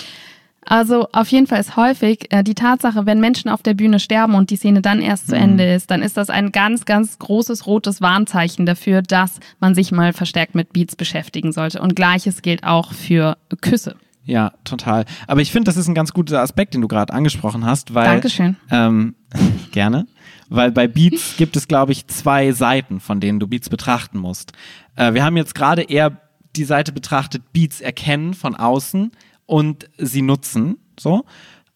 Also 0.65 1.07
auf 1.11 1.27
jeden 1.29 1.47
Fall 1.47 1.59
ist 1.59 1.75
häufig 1.75 2.31
äh, 2.31 2.43
die 2.43 2.55
Tatsache, 2.55 3.05
wenn 3.05 3.19
Menschen 3.19 3.49
auf 3.49 3.61
der 3.61 3.73
Bühne 3.73 3.99
sterben 3.99 4.35
und 4.35 4.49
die 4.49 4.55
Szene 4.55 4.81
dann 4.81 5.01
erst 5.01 5.27
zu 5.27 5.35
mhm. 5.35 5.41
Ende 5.41 5.73
ist, 5.73 5.91
dann 5.91 6.01
ist 6.01 6.17
das 6.17 6.29
ein 6.29 6.51
ganz, 6.51 6.85
ganz 6.85 7.19
großes 7.19 7.67
rotes 7.67 8.01
Warnzeichen 8.01 8.65
dafür, 8.65 9.01
dass 9.01 9.39
man 9.59 9.75
sich 9.75 9.91
mal 9.91 10.13
verstärkt 10.13 10.55
mit 10.55 10.73
Beats 10.73 10.95
beschäftigen 10.95 11.51
sollte. 11.51 11.81
Und 11.81 11.95
gleiches 11.95 12.41
gilt 12.41 12.63
auch 12.63 12.93
für 12.93 13.37
Küsse. 13.61 13.95
Ja, 14.25 14.53
total. 14.63 15.05
Aber 15.27 15.41
ich 15.41 15.51
finde, 15.51 15.65
das 15.65 15.77
ist 15.77 15.87
ein 15.87 15.95
ganz 15.95 16.13
guter 16.13 16.41
Aspekt, 16.41 16.73
den 16.73 16.81
du 16.81 16.87
gerade 16.87 17.13
angesprochen 17.13 17.65
hast, 17.65 17.93
weil. 17.93 18.05
Dankeschön. 18.05 18.55
Ähm, 18.71 19.15
gerne. 19.71 20.07
Weil 20.49 20.71
bei 20.71 20.87
Beats 20.87 21.35
gibt 21.37 21.55
es, 21.55 21.67
glaube 21.67 21.91
ich, 21.91 22.07
zwei 22.07 22.51
Seiten, 22.51 22.99
von 22.99 23.19
denen 23.19 23.39
du 23.39 23.47
Beats 23.47 23.69
betrachten 23.69 24.17
musst. 24.19 24.53
Äh, 24.95 25.13
wir 25.13 25.25
haben 25.25 25.35
jetzt 25.35 25.55
gerade 25.55 25.83
eher 25.83 26.21
die 26.55 26.63
Seite 26.63 26.91
betrachtet, 26.91 27.51
Beats 27.51 27.81
erkennen 27.81 28.33
von 28.33 28.55
außen 28.55 29.11
und 29.45 29.89
sie 29.97 30.21
nutzen. 30.21 30.77
So. 30.99 31.25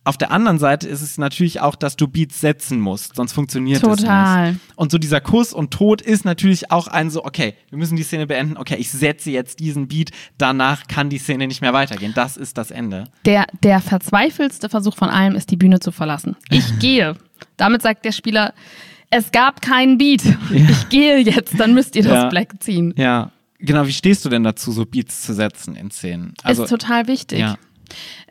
Auf 0.08 0.17
der 0.17 0.32
anderen 0.32 0.58
Seite 0.58 0.88
ist 0.88 1.01
es 1.01 1.17
natürlich 1.17 1.60
auch, 1.60 1.75
dass 1.75 1.97
du 1.97 2.08
Beats 2.08 2.39
setzen 2.39 2.80
musst, 2.80 3.17
sonst 3.17 3.34
funktioniert 3.34 3.82
Total. 3.82 4.47
es 4.47 4.53
nicht. 4.53 4.62
Und 4.77 4.89
so 4.89 4.97
dieser 4.97 5.19
Kuss 5.19 5.51
und 5.51 5.71
Tod 5.71 6.01
ist 6.01 6.23
natürlich 6.23 6.71
auch 6.71 6.88
ein 6.88 7.10
so, 7.10 7.25
okay, 7.25 7.56
wir 7.69 7.77
müssen 7.77 7.97
die 7.97 8.03
Szene 8.03 8.25
beenden, 8.25 8.56
okay, 8.56 8.77
ich 8.80 8.89
setze 8.89 9.32
jetzt 9.32 9.60
diesen 9.60 9.89
Beat, 9.89 10.12
danach 10.38 10.88
kann 10.88 11.10
die 11.10 11.17
Szene 11.17 11.45
nicht 11.45 11.60
mehr 11.60 11.73
weitergehen. 11.73 12.13
Das 12.15 12.38
ist 12.38 12.58
das 12.58 12.71
Ende. 12.71 13.03
Der, 13.25 13.47
der 13.63 13.82
verzweifelste 13.82 14.69
Versuch 14.69 14.95
von 14.95 15.10
allem 15.10 15.36
ist, 15.36 15.51
die 15.51 15.58
Bühne 15.58 15.82
zu 15.82 15.91
verlassen. 15.91 16.38
Ich 16.49 16.80
gehe. 16.80 17.17
Damit 17.58 17.82
sagt 17.82 18.06
der 18.06 18.13
Spieler, 18.13 18.53
es 19.10 19.34
gab 19.34 19.62
keinen 19.62 19.97
Beat. 19.97 20.23
Ja. 20.23 20.69
Ich 20.69 20.88
gehe 20.88 21.17
jetzt, 21.17 21.60
dann 21.60 21.73
müsst 21.73 21.97
ihr 21.97 22.03
das 22.03 22.13
ja. 22.13 22.30
Black 22.30 22.53
ziehen. 22.62 22.93
Ja. 22.95 23.32
Genau, 23.60 23.88
wie 23.88 23.93
stehst 23.93 24.24
du 24.24 24.30
denn 24.30 24.43
dazu, 24.43 24.72
so 24.72 24.86
Beats 24.86 25.24
zu 25.24 25.34
setzen 25.34 25.76
in 25.76 25.91
Szenen? 25.91 26.34
Also, 26.43 26.63
ist 26.63 26.70
total 26.70 27.08
wichtig. 27.08 27.39
Ja. 27.39 27.58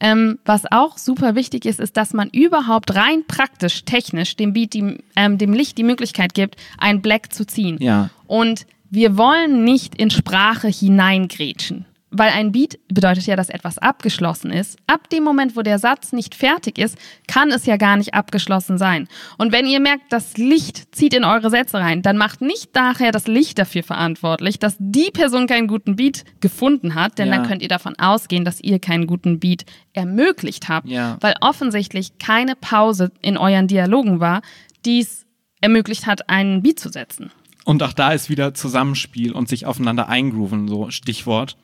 Ähm, 0.00 0.38
was 0.44 0.64
auch 0.70 0.98
super 0.98 1.34
wichtig 1.34 1.64
ist, 1.64 1.80
ist, 1.80 1.96
dass 1.96 2.12
man 2.12 2.28
überhaupt 2.28 2.94
rein 2.94 3.24
praktisch, 3.26 3.84
technisch 3.84 4.36
dem 4.36 4.52
Beat, 4.52 4.74
die, 4.74 4.98
ähm, 5.16 5.38
dem 5.38 5.52
Licht 5.52 5.78
die 5.78 5.82
Möglichkeit 5.82 6.34
gibt, 6.34 6.56
ein 6.78 7.00
Black 7.00 7.32
zu 7.32 7.46
ziehen. 7.46 7.78
Ja. 7.80 8.10
Und 8.26 8.66
wir 8.90 9.16
wollen 9.16 9.64
nicht 9.64 9.94
in 9.94 10.10
Sprache 10.10 10.68
hineingrätschen 10.68 11.86
weil 12.18 12.30
ein 12.30 12.52
Beat 12.52 12.78
bedeutet 12.88 13.26
ja, 13.26 13.36
dass 13.36 13.48
etwas 13.48 13.78
abgeschlossen 13.78 14.50
ist. 14.50 14.78
Ab 14.86 15.10
dem 15.10 15.24
Moment, 15.24 15.56
wo 15.56 15.62
der 15.62 15.78
Satz 15.78 16.12
nicht 16.12 16.34
fertig 16.34 16.78
ist, 16.78 16.96
kann 17.26 17.50
es 17.50 17.66
ja 17.66 17.76
gar 17.76 17.96
nicht 17.96 18.14
abgeschlossen 18.14 18.78
sein. 18.78 19.08
Und 19.38 19.52
wenn 19.52 19.66
ihr 19.66 19.80
merkt, 19.80 20.12
das 20.12 20.36
Licht 20.36 20.94
zieht 20.94 21.14
in 21.14 21.24
eure 21.24 21.50
Sätze 21.50 21.78
rein, 21.78 22.02
dann 22.02 22.16
macht 22.16 22.40
nicht 22.40 22.74
nachher 22.74 23.12
das 23.12 23.26
Licht 23.26 23.58
dafür 23.58 23.82
verantwortlich, 23.82 24.58
dass 24.58 24.76
die 24.78 25.10
Person 25.10 25.46
keinen 25.46 25.68
guten 25.68 25.96
Beat 25.96 26.24
gefunden 26.40 26.94
hat, 26.94 27.18
denn 27.18 27.28
ja. 27.28 27.36
dann 27.36 27.46
könnt 27.46 27.62
ihr 27.62 27.68
davon 27.68 27.98
ausgehen, 27.98 28.44
dass 28.44 28.60
ihr 28.60 28.78
keinen 28.78 29.06
guten 29.06 29.40
Beat 29.40 29.64
ermöglicht 29.92 30.68
habt, 30.68 30.88
ja. 30.88 31.16
weil 31.20 31.34
offensichtlich 31.40 32.18
keine 32.18 32.56
Pause 32.56 33.12
in 33.22 33.36
euren 33.36 33.66
Dialogen 33.66 34.20
war, 34.20 34.42
die 34.84 35.00
es 35.00 35.26
ermöglicht 35.60 36.06
hat, 36.06 36.28
einen 36.28 36.62
Beat 36.62 36.78
zu 36.78 36.90
setzen. 36.90 37.30
Und 37.64 37.82
auch 37.82 37.92
da 37.92 38.12
ist 38.12 38.30
wieder 38.30 38.54
Zusammenspiel 38.54 39.32
und 39.32 39.48
sich 39.48 39.66
aufeinander 39.66 40.08
eingrooven, 40.08 40.68
so 40.68 40.90
Stichwort 40.90 41.56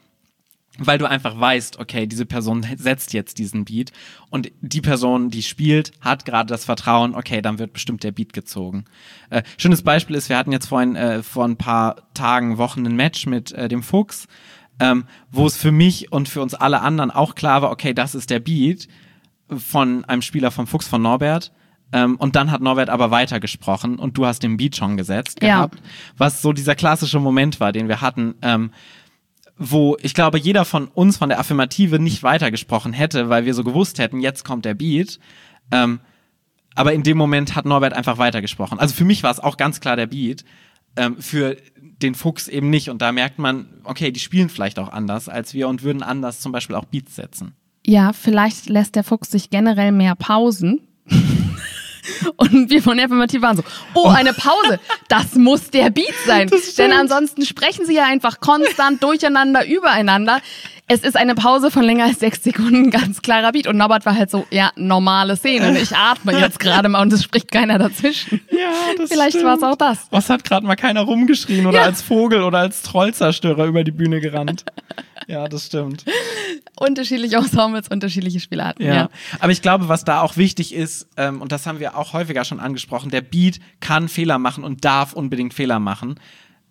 weil 0.79 0.99
du 0.99 1.09
einfach 1.09 1.39
weißt, 1.39 1.79
okay, 1.79 2.07
diese 2.07 2.25
Person 2.25 2.67
setzt 2.77 3.13
jetzt 3.13 3.39
diesen 3.39 3.65
Beat 3.65 3.93
und 4.31 4.51
die 4.61 4.81
Person, 4.81 5.29
die 5.29 5.43
spielt, 5.43 5.93
hat 6.01 6.25
gerade 6.25 6.49
das 6.49 6.65
Vertrauen, 6.65 7.15
okay, 7.15 7.43
dann 7.43 7.59
wird 7.59 7.75
bestimmt 7.75 8.05
der 8.05 8.13
Beat 8.13 8.33
gezogen. 8.33 8.87
Äh, 9.29 9.43
schönes 9.59 9.83
Beispiel 9.83 10.17
ist, 10.17 10.29
wir 10.29 10.39
hatten 10.39 10.53
jetzt 10.53 10.67
vorhin 10.67 10.97
äh, 10.97 11.23
vor 11.23 11.45
ein 11.45 11.57
paar 11.57 11.97
Tagen, 12.15 12.57
Wochen 12.57 12.87
ein 12.87 12.97
Match 12.97 13.27
mit 13.27 13.53
äh, 13.53 13.69
dem 13.69 13.83
Fuchs, 13.83 14.29
ähm, 14.81 15.05
wo 15.31 15.47
es 15.47 15.57
für 15.57 15.73
mich 15.73 16.11
und 16.11 16.29
für 16.29 16.41
uns 16.41 16.55
alle 16.55 16.81
anderen 16.81 17.11
auch 17.11 17.35
klar 17.35 17.61
war, 17.61 17.71
okay, 17.71 17.93
das 17.93 18.15
ist 18.15 18.31
der 18.31 18.41
Beat 18.41 18.89
von 19.55 20.05
einem 20.07 20.23
Spieler 20.23 20.51
vom 20.51 20.67
Fuchs 20.67 20.89
von 20.89 21.03
Norbert. 21.03 21.53
Ähm, 21.93 22.17
und 22.17 22.37
dann 22.37 22.51
hat 22.51 22.63
Norbert 22.63 22.89
aber 22.89 23.11
weitergesprochen 23.11 23.99
und 23.99 24.17
du 24.17 24.25
hast 24.25 24.43
den 24.43 24.57
Beat 24.57 24.77
schon 24.77 24.97
gesetzt 24.97 25.43
ja. 25.43 25.57
gehabt, 25.57 25.83
was 26.17 26.41
so 26.41 26.55
dieser 26.55 26.75
klassische 26.75 27.21
Moment 27.21 27.61
war, 27.61 27.73
den 27.73 27.89
wir 27.89 28.01
hatten. 28.01 28.35
Ähm, 28.41 28.71
wo 29.71 29.97
ich 30.03 30.15
glaube, 30.15 30.39
jeder 30.39 30.65
von 30.65 30.89
uns 30.89 31.17
von 31.17 31.29
der 31.29 31.39
Affirmative 31.39 31.99
nicht 31.99 32.23
weitergesprochen 32.23 32.93
hätte, 32.93 33.29
weil 33.29 33.45
wir 33.45 33.55
so 33.55 33.65
gewusst 33.65 33.99
hätten, 33.99 34.21
jetzt 34.21 34.45
kommt 34.45 34.65
der 34.65 34.75
Beat. 34.75 35.19
Ähm, 35.71 36.01
aber 36.75 36.93
in 36.93 37.03
dem 37.03 37.19
Moment 37.19 37.55
hat 37.55 37.67
Norbert 37.67 37.93
einfach 37.93 38.19
weitergesprochen. 38.19 38.79
Also 38.79 38.95
für 38.95 39.05
mich 39.05 39.23
war 39.23 39.31
es 39.31 39.41
auch 39.41 39.57
ganz 39.57 39.81
klar 39.81 39.97
der 39.97 40.07
Beat. 40.07 40.45
Ähm, 40.97 41.17
für 41.19 41.57
den 42.03 42.15
Fuchs 42.15 42.49
eben 42.49 42.69
nicht. 42.69 42.91
Und 42.91 43.01
da 43.01 43.13
merkt 43.13 43.39
man, 43.39 43.67
okay, 43.85 44.11
die 44.11 44.21
spielen 44.21 44.49
vielleicht 44.49 44.79
auch 44.79 44.89
anders 44.89 45.29
als 45.29 45.55
wir 45.55 45.69
und 45.69 45.83
würden 45.83 46.03
anders 46.03 46.41
zum 46.41 46.53
Beispiel 46.53 46.77
auch 46.77 46.85
Beats 46.85 47.15
setzen. 47.15 47.55
Ja, 47.87 48.13
vielleicht 48.13 48.69
lässt 48.69 48.95
der 48.97 49.05
Fuchs 49.05 49.31
sich 49.31 49.51
generell 49.51 49.93
mehr 49.93 50.15
Pausen. 50.15 50.81
Und 52.37 52.71
wir 52.71 52.83
von 52.83 52.99
Affirmativ 52.99 53.43
waren 53.43 53.57
so, 53.57 53.63
oh, 53.95 54.09
eine 54.09 54.33
Pause. 54.33 54.81
Das 55.09 55.35
muss 55.35 55.71
der 55.71 55.91
Beat 55.91 56.15
sein. 56.27 56.51
Denn 56.79 56.93
ansonsten 56.93 57.45
sprechen 57.45 57.87
sie 57.87 57.95
ja 57.95 58.05
einfach 58.05 58.41
konstant 58.41 59.03
durcheinander, 59.03 59.67
übereinander. 59.67 60.41
Es 60.93 61.01
ist 61.01 61.17
eine 61.17 61.35
Pause 61.35 61.71
von 61.71 61.85
länger 61.85 62.05
als 62.05 62.19
sechs 62.19 62.45
Sekunden, 62.45 62.91
ganz 62.91 63.23
klarer 63.23 63.53
Beat. 63.53 63.67
Und 63.67 63.79
Norbert 63.79 64.05
war 64.05 64.15
halt 64.15 64.31
so, 64.31 64.47
ja, 64.51 64.73
normale 64.77 65.37
Szene. 65.37 65.79
Ich 65.79 65.97
atme 65.97 66.39
jetzt 66.39 66.61
gerade 66.61 66.91
mal 66.91 67.01
und 67.01 67.11
es 67.15 67.25
spricht 67.25 67.51
keiner 67.51 67.79
dazwischen. 67.79 68.43
Ja, 68.51 68.69
das 68.99 69.09
Vielleicht 69.09 69.43
war 69.43 69.57
es 69.57 69.63
auch 69.63 69.77
das. 69.77 70.07
Was 70.11 70.29
hat 70.29 70.45
gerade 70.45 70.67
mal 70.67 70.77
keiner 70.77 71.01
rumgeschrien 71.01 71.65
oder 71.65 71.79
ja. 71.79 71.85
als 71.85 72.03
Vogel 72.03 72.43
oder 72.43 72.59
als 72.59 72.83
Trollzerstörer 72.83 73.65
über 73.65 73.85
die 73.85 73.91
Bühne 73.91 74.21
gerannt? 74.21 74.67
Ja, 75.29 75.49
das 75.49 75.67
stimmt. 75.67 76.05
Unterschiedliche 76.79 77.37
Ensembles, 77.37 77.89
unterschiedliche 77.89 78.41
Spielarten. 78.41 78.85
Ja. 78.85 78.95
ja. 78.95 79.09
Aber 79.41 79.53
ich 79.53 79.63
glaube, 79.63 79.89
was 79.89 80.05
da 80.05 80.21
auch 80.21 80.37
wichtig 80.37 80.75
ist, 80.75 81.07
ähm, 81.17 81.41
und 81.41 81.53
das 81.53 81.67
haben 81.67 81.81
wir 81.81 81.97
auch 81.97 82.13
häufiger 82.13 82.45
schon 82.45 82.61
angesprochen, 82.61 83.11
der 83.11 83.23
Beat 83.23 83.61
kann 83.81 84.09
Fehler 84.09 84.39
machen 84.39 84.63
und 84.63 84.85
darf 84.85 85.15
unbedingt 85.15 85.55
Fehler 85.55 85.79
machen 85.79 86.17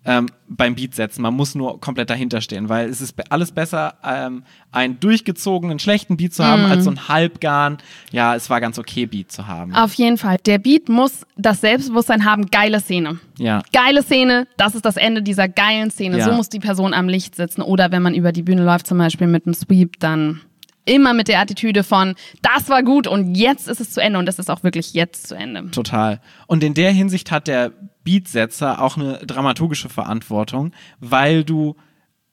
ähm, 0.04 0.28
beim 0.48 0.74
Beat 0.74 0.94
setzen. 0.94 1.22
Man 1.22 1.34
muss 1.34 1.54
nur 1.54 1.80
komplett 1.80 2.10
dahinter 2.10 2.40
stehen, 2.40 2.68
weil 2.68 2.88
es 2.88 3.00
ist 3.00 3.14
alles 3.30 3.52
besser, 3.52 3.94
ähm, 4.04 4.42
einen 4.72 4.98
durchgezogenen, 5.00 5.78
schlechten 5.78 6.16
Beat 6.16 6.34
zu 6.34 6.44
haben, 6.44 6.62
mm. 6.62 6.72
als 6.72 6.84
so 6.84 6.90
ein 6.90 7.08
halbgarn, 7.08 7.78
ja, 8.10 8.34
es 8.34 8.50
war 8.50 8.60
ganz 8.60 8.78
okay 8.78 9.06
Beat 9.06 9.30
zu 9.30 9.46
haben. 9.46 9.74
Auf 9.74 9.94
jeden 9.94 10.18
Fall. 10.18 10.38
Der 10.44 10.58
Beat 10.58 10.88
muss 10.88 11.26
das 11.36 11.60
Selbstbewusstsein 11.60 12.24
haben, 12.24 12.46
geile 12.50 12.80
Szene. 12.80 13.18
Ja. 13.38 13.62
Geile 13.72 14.02
Szene, 14.02 14.46
das 14.56 14.74
ist 14.74 14.84
das 14.84 14.96
Ende 14.96 15.22
dieser 15.22 15.48
geilen 15.48 15.90
Szene. 15.90 16.18
Ja. 16.18 16.24
So 16.24 16.32
muss 16.32 16.48
die 16.48 16.60
Person 16.60 16.94
am 16.94 17.08
Licht 17.08 17.36
sitzen. 17.36 17.62
Oder 17.62 17.92
wenn 17.92 18.02
man 18.02 18.14
über 18.14 18.32
die 18.32 18.42
Bühne 18.42 18.64
läuft, 18.64 18.86
zum 18.86 18.98
Beispiel 18.98 19.26
mit 19.26 19.46
einem 19.46 19.54
Sweep, 19.54 20.00
dann 20.00 20.40
immer 20.84 21.14
mit 21.14 21.28
der 21.28 21.40
Attitüde 21.40 21.84
von, 21.84 22.14
das 22.42 22.68
war 22.68 22.82
gut 22.82 23.06
und 23.06 23.34
jetzt 23.34 23.68
ist 23.68 23.80
es 23.80 23.90
zu 23.90 24.00
Ende 24.00 24.18
und 24.18 24.26
das 24.26 24.38
ist 24.38 24.50
auch 24.50 24.62
wirklich 24.62 24.94
jetzt 24.94 25.28
zu 25.28 25.34
Ende. 25.34 25.70
Total. 25.70 26.20
Und 26.46 26.64
in 26.64 26.74
der 26.74 26.92
Hinsicht 26.92 27.30
hat 27.30 27.46
der 27.48 27.72
Beatsetzer 28.04 28.80
auch 28.80 28.96
eine 28.96 29.18
dramaturgische 29.18 29.88
Verantwortung, 29.88 30.72
weil 30.98 31.44
du 31.44 31.76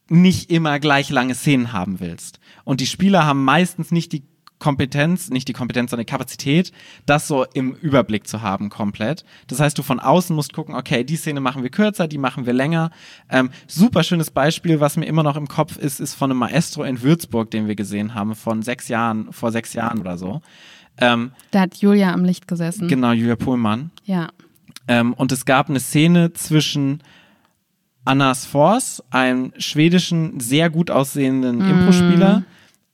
nicht 0.10 0.50
immer 0.50 0.80
gleich 0.80 1.10
lange 1.10 1.36
Szenen 1.36 1.72
haben 1.72 2.00
willst. 2.00 2.40
Und 2.64 2.82
die 2.82 2.88
Spieler 2.88 3.26
haben 3.26 3.44
meistens 3.44 3.92
nicht 3.92 4.12
die 4.12 4.24
Kompetenz, 4.60 5.30
nicht 5.30 5.48
die 5.48 5.54
Kompetenz, 5.54 5.92
sondern 5.92 6.06
die 6.06 6.12
Kapazität, 6.12 6.72
das 7.06 7.28
so 7.28 7.46
im 7.54 7.74
Überblick 7.74 8.28
zu 8.28 8.42
haben 8.42 8.70
komplett. 8.70 9.24
Das 9.48 9.60
heißt, 9.60 9.78
du 9.78 9.84
von 9.84 10.00
außen 10.00 10.36
musst 10.36 10.54
gucken, 10.54 10.76
okay, 10.76 11.04
die 11.04 11.16
Szene 11.16 11.40
machen 11.40 11.64
wir 11.64 11.70
kürzer, 11.70 12.08
die 12.08 12.18
machen 12.18 12.46
wir 12.46 12.54
länger. 12.54 12.92
Ähm, 13.30 13.52
super 13.68 14.04
schönes 14.04 14.32
Beispiel, 14.32 14.80
was 14.80 14.98
mir 14.98 15.06
immer 15.06 15.24
noch 15.24 15.38
im 15.38 15.48
Kopf 15.48 15.78
ist, 15.78 16.00
ist 16.00 16.14
von 16.14 16.30
einem 16.30 16.40
Maestro 16.40 16.84
in 16.84 17.02
Würzburg, 17.02 17.50
den 17.52 17.68
wir 17.68 17.76
gesehen 17.76 18.14
haben, 18.14 18.36
von 18.36 18.62
sechs 18.62 18.90
Jahren, 18.90 19.32
vor 19.32 19.52
sechs 19.52 19.74
Jahren 19.74 20.00
oder 20.00 20.18
so. 20.18 20.42
Ähm, 20.98 21.32
da 21.52 21.62
hat 21.62 21.78
Julia 21.78 22.14
am 22.14 22.26
Licht 22.26 22.48
gesessen. 22.48 22.90
Genau, 22.90 23.14
Julia 23.14 23.38
Pohlmann. 23.38 23.92
Ja. 24.04 24.30
Ähm, 24.90 25.14
und 25.14 25.32
es 25.32 25.46
gab 25.46 25.70
eine 25.70 25.80
Szene 25.80 26.34
zwischen 26.34 27.02
Annas 28.04 28.46
Force, 28.46 29.04
einem 29.10 29.54
schwedischen, 29.58 30.40
sehr 30.40 30.70
gut 30.70 30.92
aussehenden 30.92 31.60
mm. 31.60 31.70
Impro-Spieler, 31.70 32.44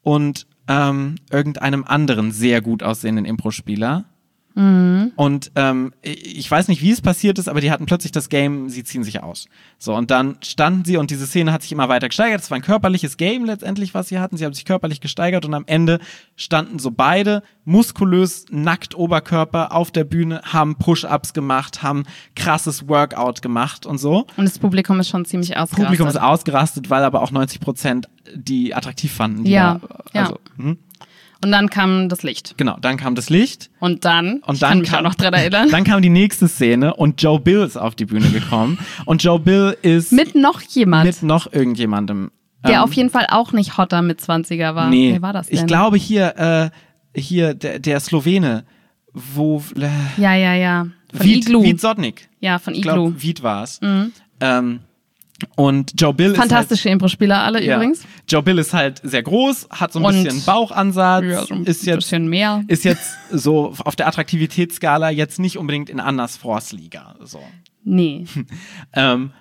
und 0.04 0.46
ähm, 0.68 1.16
irgendeinem 1.30 1.84
anderen 1.84 2.32
sehr 2.32 2.62
gut 2.62 2.84
aussehenden 2.84 3.26
Impro-Spieler. 3.26 4.06
Mhm. 4.56 5.12
Und 5.16 5.52
ähm, 5.56 5.94
ich 6.02 6.50
weiß 6.50 6.70
nicht, 6.70 6.82
wie 6.82 6.92
es 6.92 7.02
passiert 7.02 7.38
ist, 7.38 7.50
aber 7.50 7.62
die 7.62 7.72
hatten 7.72 7.86
plötzlich 7.86 8.12
das 8.12 8.30
Game, 8.30 8.70
sie 8.70 8.84
ziehen 8.84 9.04
sich 9.04 9.22
aus. 9.22 9.48
So, 9.78 9.94
und 9.94 10.12
dann 10.12 10.38
standen 10.42 10.86
sie 10.86 10.98
und 10.98 11.12
diese 11.12 11.28
Szene 11.28 11.52
hat 11.52 11.62
sich 11.62 11.74
immer 11.74 11.90
weiter 11.90 12.08
gesteigert. 12.08 12.42
Es 12.42 12.50
war 12.50 12.58
ein 12.58 12.62
körperliches 12.62 13.18
Game 13.18 13.46
letztendlich, 13.46 13.94
was 13.94 14.08
sie 14.08 14.20
hatten. 14.20 14.38
Sie 14.38 14.46
haben 14.46 14.54
sich 14.54 14.66
körperlich 14.66 15.02
gesteigert 15.02 15.46
und 15.46 15.54
am 15.54 15.64
Ende 15.68 16.00
standen 16.36 16.80
so 16.80 16.92
beide 16.92 17.44
muskulös, 17.66 18.46
nackt 18.50 18.96
Oberkörper 18.96 19.74
auf 19.74 19.92
der 19.92 20.06
Bühne, 20.06 20.42
haben 20.44 20.76
Push-Ups 20.78 21.34
gemacht, 21.34 21.84
haben 21.84 22.04
krasses 22.36 22.88
Workout 22.88 23.42
gemacht 23.42 23.86
und 23.86 23.98
so. 23.98 24.26
Und 24.38 24.46
das 24.46 24.60
Publikum 24.60 25.00
ist 25.00 25.10
schon 25.10 25.26
ziemlich 25.26 25.52
ausgerastet. 25.58 25.80
Das 25.80 25.86
Publikum 25.86 26.08
ist 26.08 26.22
ausgerastet, 26.22 26.90
weil 26.90 27.04
aber 27.04 27.22
auch 27.22 27.32
90 27.32 27.60
Prozent 27.60 28.10
die 28.34 28.74
attraktiv 28.74 29.12
fanden. 29.12 29.44
Die 29.44 29.52
ja, 29.52 29.82
da, 30.14 30.22
also, 30.22 30.40
ja. 30.58 30.64
Hm? 30.64 30.78
Und 31.46 31.52
dann 31.52 31.70
kam 31.70 32.10
das 32.10 32.24
Licht. 32.24 32.56
Genau, 32.58 32.76
dann 32.82 32.98
kam 32.98 33.14
das 33.14 33.30
Licht. 33.30 33.70
Und 33.80 34.04
dann, 34.04 34.40
und 34.48 34.64
dann 34.64 34.82
ich 34.82 34.90
kann 34.90 34.94
mich 34.94 34.94
auch 34.96 35.02
noch 35.04 35.14
dran 35.14 35.32
erinnern. 35.32 35.70
Dann 35.72 35.84
kam 35.84 36.02
die 36.02 36.10
nächste 36.10 36.48
Szene 36.48 36.96
und 36.96 37.22
Joe 37.22 37.40
Bill 37.40 37.60
ist 37.60 37.78
auf 37.78 37.94
die 37.94 38.06
Bühne 38.06 38.32
gekommen. 38.32 38.80
und 39.06 39.22
Joe 39.22 39.40
Bill 39.40 39.78
ist. 39.84 40.12
Mit 40.12 40.34
noch 40.34 40.60
jemand. 40.64 41.06
Mit 41.06 41.22
noch 41.22 41.54
irgendjemandem. 41.54 42.32
Der 42.66 42.78
ähm, 42.78 42.80
auf 42.82 42.94
jeden 42.94 43.12
Fall 43.12 43.28
auch 43.30 43.52
nicht 43.52 43.78
hotter 43.78 44.02
mit 44.02 44.22
20er 44.22 44.74
war. 44.74 44.90
Nee, 44.90 45.14
Wer 45.14 45.22
war 45.22 45.34
das 45.34 45.46
denn? 45.46 45.60
Ich 45.60 45.68
glaube 45.68 45.98
hier, 45.98 46.72
äh, 47.14 47.20
hier, 47.20 47.54
der, 47.54 47.78
der 47.78 48.00
Slowene, 48.00 48.66
wo. 49.14 49.62
Äh, 49.78 49.88
ja, 50.20 50.34
ja, 50.34 50.56
ja. 50.56 50.88
Von 51.14 51.26
Viet, 51.28 51.46
Iglu. 51.46 51.62
Viet 51.62 51.80
Sotnik. 51.80 52.28
Ja, 52.40 52.58
von 52.58 52.74
Iglu. 52.74 53.14
Ich 53.16 53.22
Viet 53.22 53.44
war 53.44 53.62
es. 53.62 53.80
Mhm. 53.82 54.14
Ähm, 54.40 54.80
und 55.56 55.94
Joe 56.00 56.14
Bill 56.14 56.36
Fantastische 56.36 56.82
ist 56.82 56.86
halt, 56.86 56.94
Impro-Spieler 56.94 57.44
alle 57.44 57.64
ja. 57.64 57.76
übrigens. 57.76 58.04
Joe 58.28 58.44
Bill 58.44 58.60
ist 58.60 58.74
halt 58.74 59.02
sehr 59.04 59.24
groß, 59.24 59.68
hat 59.70 59.94
so 59.94 60.00
ein 60.00 60.06
und 60.06 60.24
bisschen 60.24 60.44
Bauchansatz, 60.46 61.26
ja, 61.26 61.46
so 61.46 61.54
ein 61.56 61.66
ist 61.66 61.86
jetzt, 61.86 61.96
bisschen 61.98 62.28
mehr. 62.28 62.64
Ist 62.68 62.84
jetzt 62.84 63.16
so 63.32 63.74
auf 63.84 63.96
der 63.96 64.08
Attraktivitätsskala 64.08 65.10
jetzt 65.10 65.40
nicht 65.40 65.58
unbedingt 65.58 65.90
in 65.90 66.00
Annas 66.00 66.38
Force-Liga. 66.38 67.16
So. 67.24 67.42
Nee. 67.84 68.26
ähm, 68.94 69.32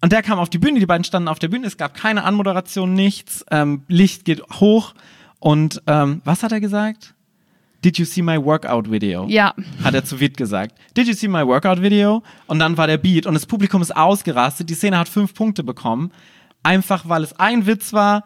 und 0.00 0.12
der 0.12 0.22
kam 0.22 0.38
auf 0.38 0.50
die 0.50 0.58
Bühne, 0.58 0.80
die 0.80 0.86
beiden 0.86 1.04
standen 1.04 1.28
auf 1.28 1.38
der 1.38 1.48
Bühne, 1.48 1.66
es 1.66 1.76
gab 1.76 1.94
keine 1.94 2.24
Anmoderation, 2.24 2.92
nichts. 2.92 3.44
Ähm, 3.50 3.82
Licht 3.88 4.24
geht 4.24 4.42
hoch. 4.60 4.94
Und 5.38 5.82
ähm, 5.86 6.22
was 6.24 6.42
hat 6.42 6.52
er 6.52 6.60
gesagt? 6.60 7.14
Did 7.84 7.98
you 7.98 8.04
see 8.04 8.22
my 8.22 8.36
workout 8.42 8.90
video? 8.90 9.26
Ja. 9.26 9.54
Hat 9.82 9.94
er 9.94 10.04
zu 10.04 10.20
Witt 10.20 10.36
gesagt. 10.36 10.78
Did 10.96 11.08
you 11.08 11.14
see 11.14 11.26
my 11.26 11.44
workout 11.44 11.82
video? 11.82 12.22
Und 12.46 12.60
dann 12.60 12.76
war 12.76 12.86
der 12.86 12.96
Beat 12.96 13.26
und 13.26 13.34
das 13.34 13.46
Publikum 13.46 13.82
ist 13.82 13.94
ausgerastet. 13.96 14.70
Die 14.70 14.74
Szene 14.74 14.98
hat 14.98 15.08
fünf 15.08 15.34
Punkte 15.34 15.64
bekommen. 15.64 16.12
Einfach 16.62 17.08
weil 17.08 17.24
es 17.24 17.32
ein 17.40 17.66
Witz 17.66 17.92
war, 17.92 18.24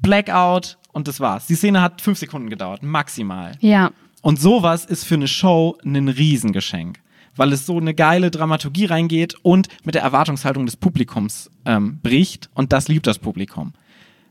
Blackout 0.00 0.78
und 0.92 1.08
das 1.08 1.20
war's. 1.20 1.46
Die 1.46 1.56
Szene 1.56 1.82
hat 1.82 2.00
fünf 2.00 2.18
Sekunden 2.18 2.48
gedauert, 2.48 2.82
maximal. 2.82 3.52
Ja. 3.60 3.90
Und 4.22 4.40
sowas 4.40 4.86
ist 4.86 5.04
für 5.04 5.14
eine 5.14 5.28
Show 5.28 5.76
ein 5.84 6.08
Riesengeschenk. 6.08 7.00
Weil 7.36 7.52
es 7.52 7.66
so 7.66 7.76
eine 7.76 7.92
geile 7.92 8.30
Dramaturgie 8.30 8.86
reingeht 8.86 9.34
und 9.42 9.68
mit 9.84 9.94
der 9.94 10.00
Erwartungshaltung 10.00 10.64
des 10.64 10.76
Publikums 10.78 11.50
ähm, 11.66 12.00
bricht. 12.02 12.48
Und 12.54 12.72
das 12.72 12.88
liebt 12.88 13.06
das 13.06 13.18
Publikum. 13.18 13.74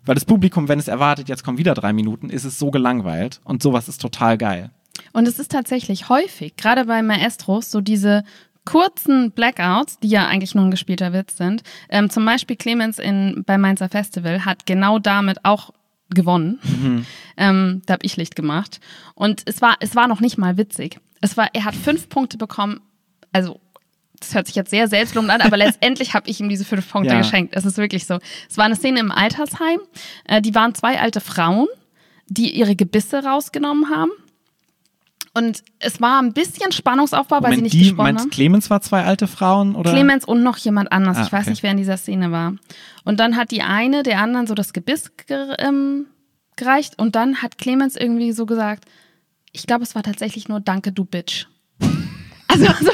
Weil 0.06 0.16
das 0.16 0.26
Publikum, 0.26 0.68
wenn 0.68 0.80
es 0.80 0.88
erwartet, 0.88 1.30
jetzt 1.30 1.44
kommen 1.44 1.58
wieder 1.58 1.74
drei 1.74 1.94
Minuten, 1.94 2.30
ist 2.30 2.46
es 2.46 2.60
so 2.60 2.72
gelangweilt 2.72 3.42
und 3.44 3.64
sowas 3.64 3.88
ist 3.88 4.02
total 4.02 4.38
geil. 4.38 4.72
Und 5.14 5.28
es 5.28 5.40
ist 5.40 5.52
tatsächlich 5.52 6.10
häufig, 6.10 6.56
gerade 6.56 6.86
bei 6.86 7.02
Maestros, 7.02 7.72
so 7.72 7.82
diese 7.82 8.24
kurzen 8.66 9.32
Blackouts, 9.32 10.00
die 10.00 10.10
ja 10.10 10.28
eigentlich 10.28 10.56
nur 10.56 10.66
ein 10.66 10.72
gespielter 10.72 11.14
Witz 11.14 11.38
sind. 11.38 11.64
Ähm, 11.90 12.10
zum 12.10 12.26
Beispiel 12.26 12.56
Clemens 12.56 13.00
in, 13.00 13.44
beim 13.46 13.62
Mainzer 13.62 13.90
Festival 13.90 14.44
hat 14.44 14.66
genau 14.66 15.00
damit 15.00 15.44
auch 15.44 15.72
gewonnen. 16.10 16.60
Mhm. 16.64 17.06
Ähm, 17.38 17.82
da 17.86 17.96
habe 17.96 18.06
ich 18.06 18.16
Licht 18.16 18.38
gemacht. 18.38 18.80
Und 19.14 19.42
es 19.44 19.62
war, 19.62 19.76
es 19.82 19.94
war 19.94 20.08
noch 20.08 20.22
nicht 20.22 20.38
mal 20.38 20.56
witzig. 20.56 21.02
Es 21.20 21.36
war, 21.36 21.50
er 21.52 21.66
hat 21.66 21.76
fünf 21.76 22.08
Punkte 22.08 22.38
bekommen, 22.38 22.80
also 23.34 23.60
das 24.26 24.36
hört 24.36 24.48
sich 24.48 24.56
jetzt 24.56 24.70
sehr 24.70 24.88
selbstlob 24.88 25.30
an, 25.30 25.42
aber 25.42 25.58
letztendlich 25.58 26.14
habe 26.14 26.30
ich 26.30 26.40
ihm 26.40 26.50
diese 26.50 26.66
fünf 26.66 26.90
Punkte 26.90 27.14
ja. 27.14 27.20
geschenkt. 27.20 27.56
Es 27.56 27.66
ist 27.66 27.78
wirklich 27.78 28.06
so. 28.06 28.20
Es 28.50 28.58
war 28.58 28.66
eine 28.66 28.76
Szene 28.76 29.00
im 29.00 29.12
Altersheim. 29.12 29.80
Äh, 30.26 30.42
die 30.42 30.56
waren 30.56 30.74
zwei 30.76 31.00
alte 31.00 31.22
Frauen, 31.22 31.68
die 32.28 32.52
ihre 32.52 32.76
Gebisse 32.76 33.24
rausgenommen 33.24 33.90
haben. 33.90 34.12
Und 35.34 35.64
es 35.80 36.00
war 36.00 36.22
ein 36.22 36.32
bisschen 36.32 36.72
Spannungsaufbau, 36.72 37.38
Moment, 37.38 37.52
weil 37.52 37.56
sie 37.58 37.62
nicht 37.64 37.74
die, 37.74 37.80
gesprochen 37.80 38.04
meinst, 38.04 38.24
haben. 38.24 38.30
Clemens 38.30 38.70
war 38.70 38.82
zwei 38.82 39.04
alte 39.04 39.28
Frauen 39.28 39.76
oder? 39.76 39.92
Clemens 39.92 40.24
und 40.24 40.44
noch 40.44 40.56
jemand 40.58 40.94
anders. 40.94 41.18
Ah, 41.18 41.24
ich 41.26 41.32
weiß 41.32 41.42
okay. 41.42 41.50
nicht, 41.50 41.64
wer 41.64 41.72
in 41.72 41.78
dieser 41.78 41.98
Szene 41.98 42.32
war. 42.32 42.54
Und 43.04 43.20
dann 43.20 43.36
hat 43.36 43.52
die 43.52 43.62
eine 43.62 44.04
der 44.04 44.22
anderen 44.22 44.48
so 44.48 44.56
das 44.56 44.72
Gebiss 44.72 45.12
ähm, 45.60 46.06
gereicht 46.56 46.98
und 46.98 47.16
dann 47.16 47.42
hat 47.42 47.58
Clemens 47.58 47.98
irgendwie 47.98 48.32
so 48.32 48.46
gesagt, 48.46 48.86
ich 49.52 49.68
glaube, 49.68 49.84
es 49.84 49.94
war 49.94 50.04
tatsächlich 50.04 50.48
nur 50.48 50.62
Danke, 50.62 50.92
du 50.92 51.06
Bitch. 51.06 51.48
Also, 52.48 52.68
also, 52.68 52.92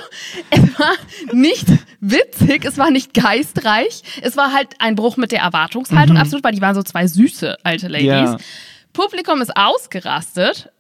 es 0.50 0.80
war 0.80 0.94
nicht 1.34 1.67
witzig, 2.00 2.65
es 2.65 2.78
war 2.78 2.91
nicht 2.91 3.13
geistreich, 3.13 4.02
es 4.22 4.38
war 4.38 4.54
halt 4.54 4.76
ein 4.80 4.96
Bruch 4.96 5.17
mit 5.17 5.32
der 5.32 5.41
Erwartungshaltung, 5.41 6.15
mhm. 6.15 6.22
absolut, 6.22 6.44
weil 6.44 6.54
die 6.54 6.62
waren 6.62 6.76
so 6.76 6.84
zwei 6.84 7.08
süße 7.08 7.58
alte 7.63 7.88
Ladies. 7.88 8.08
Ja. 8.08 8.38
Publikum 8.94 9.41
ist 9.41 9.56
ausgerastet 9.56 10.72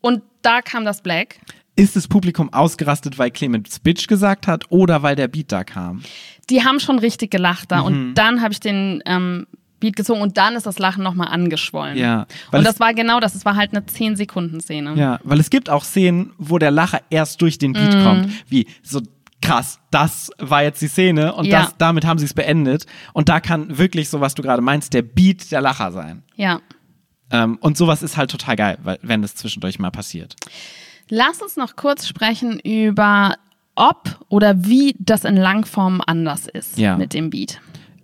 und 0.00 0.22
da 0.42 0.62
kam 0.62 0.84
das 0.84 1.02
Black. 1.02 1.36
Ist 1.74 1.96
das 1.96 2.06
Publikum 2.06 2.52
ausgerastet, 2.52 3.18
weil 3.18 3.30
Clemens 3.30 3.78
Bitch 3.78 4.06
gesagt 4.06 4.46
hat 4.46 4.70
oder 4.70 5.02
weil 5.02 5.16
der 5.16 5.28
Beat 5.28 5.52
da 5.52 5.64
kam? 5.64 6.02
Die 6.50 6.64
haben 6.64 6.80
schon 6.80 6.98
richtig 6.98 7.30
gelacht 7.30 7.72
da. 7.72 7.78
Mhm. 7.78 7.84
Und 7.84 8.14
dann 8.14 8.42
habe 8.42 8.52
ich 8.52 8.60
den 8.60 9.02
ähm, 9.06 9.46
Beat 9.82 9.96
gezogen 9.96 10.22
und 10.22 10.38
dann 10.38 10.54
ist 10.54 10.64
das 10.64 10.78
Lachen 10.78 11.02
nochmal 11.02 11.28
angeschwollen. 11.28 11.98
Ja. 11.98 12.26
Und 12.52 12.64
das 12.64 12.80
war 12.80 12.94
genau 12.94 13.20
das, 13.20 13.34
es 13.34 13.44
war 13.44 13.56
halt 13.56 13.72
eine 13.72 13.84
10-Sekunden-Szene. 13.84 14.94
Ja, 14.94 15.18
weil 15.24 15.40
es 15.40 15.50
gibt 15.50 15.68
auch 15.68 15.84
Szenen, 15.84 16.32
wo 16.38 16.58
der 16.58 16.70
Lacher 16.70 17.00
erst 17.10 17.42
durch 17.42 17.58
den 17.58 17.72
Beat 17.72 17.94
mm. 17.94 18.04
kommt. 18.04 18.28
Wie 18.48 18.66
so 18.82 19.02
krass, 19.42 19.80
das 19.90 20.30
war 20.38 20.62
jetzt 20.62 20.80
die 20.80 20.88
Szene 20.88 21.34
und 21.34 21.46
ja. 21.46 21.62
das, 21.62 21.76
damit 21.76 22.06
haben 22.06 22.18
sie 22.18 22.24
es 22.24 22.32
beendet. 22.32 22.86
Und 23.12 23.28
da 23.28 23.40
kann 23.40 23.76
wirklich 23.76 24.08
so, 24.08 24.20
was 24.20 24.34
du 24.34 24.42
gerade 24.42 24.62
meinst, 24.62 24.94
der 24.94 25.02
Beat 25.02 25.50
der 25.50 25.60
Lacher 25.60 25.90
sein. 25.90 26.22
Ja. 26.36 26.60
Ähm, 27.30 27.58
und 27.60 27.76
sowas 27.76 28.02
ist 28.02 28.16
halt 28.16 28.30
total 28.30 28.56
geil, 28.56 28.78
weil, 28.82 28.98
wenn 29.02 29.20
das 29.20 29.34
zwischendurch 29.34 29.78
mal 29.78 29.90
passiert. 29.90 30.36
Lass 31.08 31.42
uns 31.42 31.56
noch 31.56 31.76
kurz 31.76 32.06
sprechen 32.06 32.60
über 32.60 33.34
ob 33.74 34.20
oder 34.28 34.64
wie 34.64 34.94
das 34.98 35.24
in 35.24 35.36
Langform 35.36 36.02
anders 36.06 36.46
ist 36.46 36.78
ja. 36.78 36.96
mit 36.96 37.14
dem 37.14 37.30
Beat. 37.30 37.60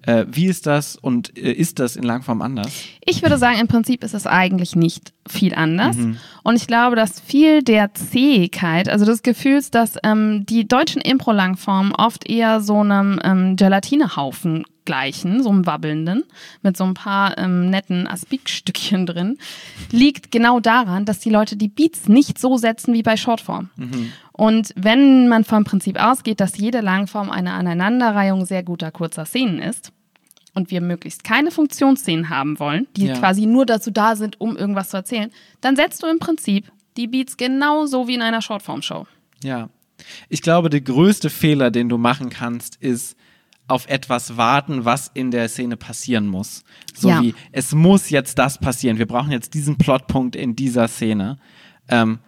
Äh, 0.09 0.27
wie 0.31 0.47
ist 0.47 0.67
das 0.67 0.97
und 0.97 1.37
äh, 1.37 1.53
ist 1.53 1.79
das 1.79 1.95
in 1.95 2.03
Langform 2.03 2.41
anders? 2.41 2.73
Ich 3.05 3.21
würde 3.21 3.37
sagen, 3.37 3.59
im 3.61 3.69
Prinzip 3.69 4.03
ist 4.03 4.15
es 4.15 4.27
eigentlich 4.27 4.75
nicht 4.75 5.13
viel 5.29 5.55
anders. 5.55 5.97
Mhm. 5.97 6.17
Und 6.43 6.57
ich 6.57 6.67
glaube, 6.67 6.97
dass 6.97 7.21
viel 7.21 7.63
der 7.63 7.93
Zähigkeit, 7.93 8.89
also 8.89 9.05
des 9.05 9.23
Gefühls, 9.23 9.71
dass 9.71 9.97
ähm, 10.03 10.47
die 10.47 10.67
deutschen 10.67 11.03
Impro-Langformen 11.03 11.95
oft 11.95 12.27
eher 12.27 12.63
so 12.63 12.81
einem 12.81 13.21
ähm, 13.23 13.57
Gelatinehaufen 13.57 14.65
gleichen, 14.87 15.43
so 15.43 15.51
einem 15.51 15.67
wabbelnden, 15.67 16.25
mit 16.63 16.79
so 16.79 16.85
ein 16.85 16.95
paar 16.95 17.37
ähm, 17.37 17.69
netten 17.69 18.07
Aspikstückchen 18.07 19.05
drin, 19.05 19.37
liegt 19.91 20.31
genau 20.31 20.59
daran, 20.59 21.05
dass 21.05 21.19
die 21.19 21.29
Leute 21.29 21.59
die 21.59 21.69
Beats 21.69 22.09
nicht 22.09 22.39
so 22.39 22.57
setzen 22.57 22.95
wie 22.95 23.03
bei 23.03 23.19
Shortform. 23.19 23.69
Mhm. 23.77 24.11
Und 24.33 24.73
wenn 24.75 25.29
man 25.29 25.45
vom 25.45 25.65
Prinzip 25.65 26.03
ausgeht, 26.03 26.41
dass 26.41 26.57
jede 26.57 26.81
Langform 26.81 27.29
eine 27.29 27.53
Aneinanderreihung 27.53 28.47
sehr 28.47 28.63
guter 28.63 28.91
kurzer 28.91 29.27
Szenen 29.27 29.59
ist, 29.59 29.93
und 30.59 30.71
wir 30.73 30.81
möglichst 30.81 31.25
keine 31.25 31.51
Funktionsszenen 31.51 32.29
haben 32.29 32.59
wollen, 32.59 32.89
die 32.97 33.07
ja. 33.07 33.19
quasi 33.19 33.47
nur 33.47 33.65
dazu 33.65 33.91
da 33.91 34.17
sind, 34.17 34.41
um 34.41 34.57
irgendwas 34.57 34.91
zu 34.91 34.97
erzählen, 34.97 35.31
dann 35.61 35.77
setzt 35.77 36.03
du 36.03 36.09
im 36.09 36.19
Prinzip 36.19 36.71
die 36.97 37.07
Beats 37.07 37.37
genauso 37.37 38.09
wie 38.09 38.15
in 38.15 38.23
einer 38.23 38.43
Shortform-Show. 38.43 39.07
Ja. 39.43 39.71
Ich 40.29 40.43
glaube, 40.43 40.69
der 40.69 40.81
größte 40.81 41.31
Fehler, 41.31 41.71
den 41.71 41.89
du 41.89 41.97
machen 41.97 42.29
kannst, 42.29 42.77
ist 42.77 43.17
auf 43.69 43.89
etwas 43.89 44.37
warten, 44.37 44.85
was 44.85 45.11
in 45.15 45.31
der 45.31 45.49
Szene 45.49 45.77
passieren 45.77 46.27
muss. 46.27 46.65
So 46.95 47.09
ja. 47.09 47.23
wie, 47.23 47.35
es 47.53 47.73
muss 47.73 48.11
jetzt 48.11 48.39
das 48.39 48.59
passieren. 48.59 48.99
Wir 48.99 49.07
brauchen 49.07 49.31
jetzt 49.31 49.55
diesen 49.55 49.79
Plotpunkt 49.79 50.35
in 50.35 50.57
dieser 50.57 50.89
Szene. 50.89 51.39
Ähm, 51.89 52.19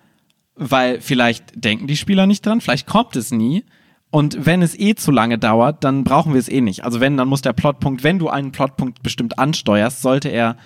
weil 0.54 1.00
vielleicht 1.00 1.64
denken 1.64 1.86
die 1.86 1.96
Spieler 1.96 2.26
nicht 2.26 2.44
dran, 2.44 2.60
vielleicht 2.60 2.86
kommt 2.86 3.16
es 3.16 3.32
nie. 3.32 3.64
Und 4.10 4.44
wenn 4.44 4.60
es 4.60 4.78
eh 4.78 4.94
zu 4.94 5.12
lange 5.12 5.38
dauert, 5.38 5.84
dann 5.84 6.02
brauchen 6.02 6.32
wir 6.32 6.40
es 6.40 6.48
eh 6.48 6.60
nicht. 6.60 6.84
Also 6.84 7.00
wenn, 7.00 7.16
dann 7.16 7.28
muss 7.28 7.42
der 7.42 7.52
Plotpunkt, 7.52 8.02
wenn 8.02 8.18
du 8.18 8.28
einen 8.28 8.50
Plotpunkt 8.50 9.02
bestimmt 9.02 9.38
ansteuerst, 9.38 10.02
sollte 10.02 10.28
er 10.28 10.56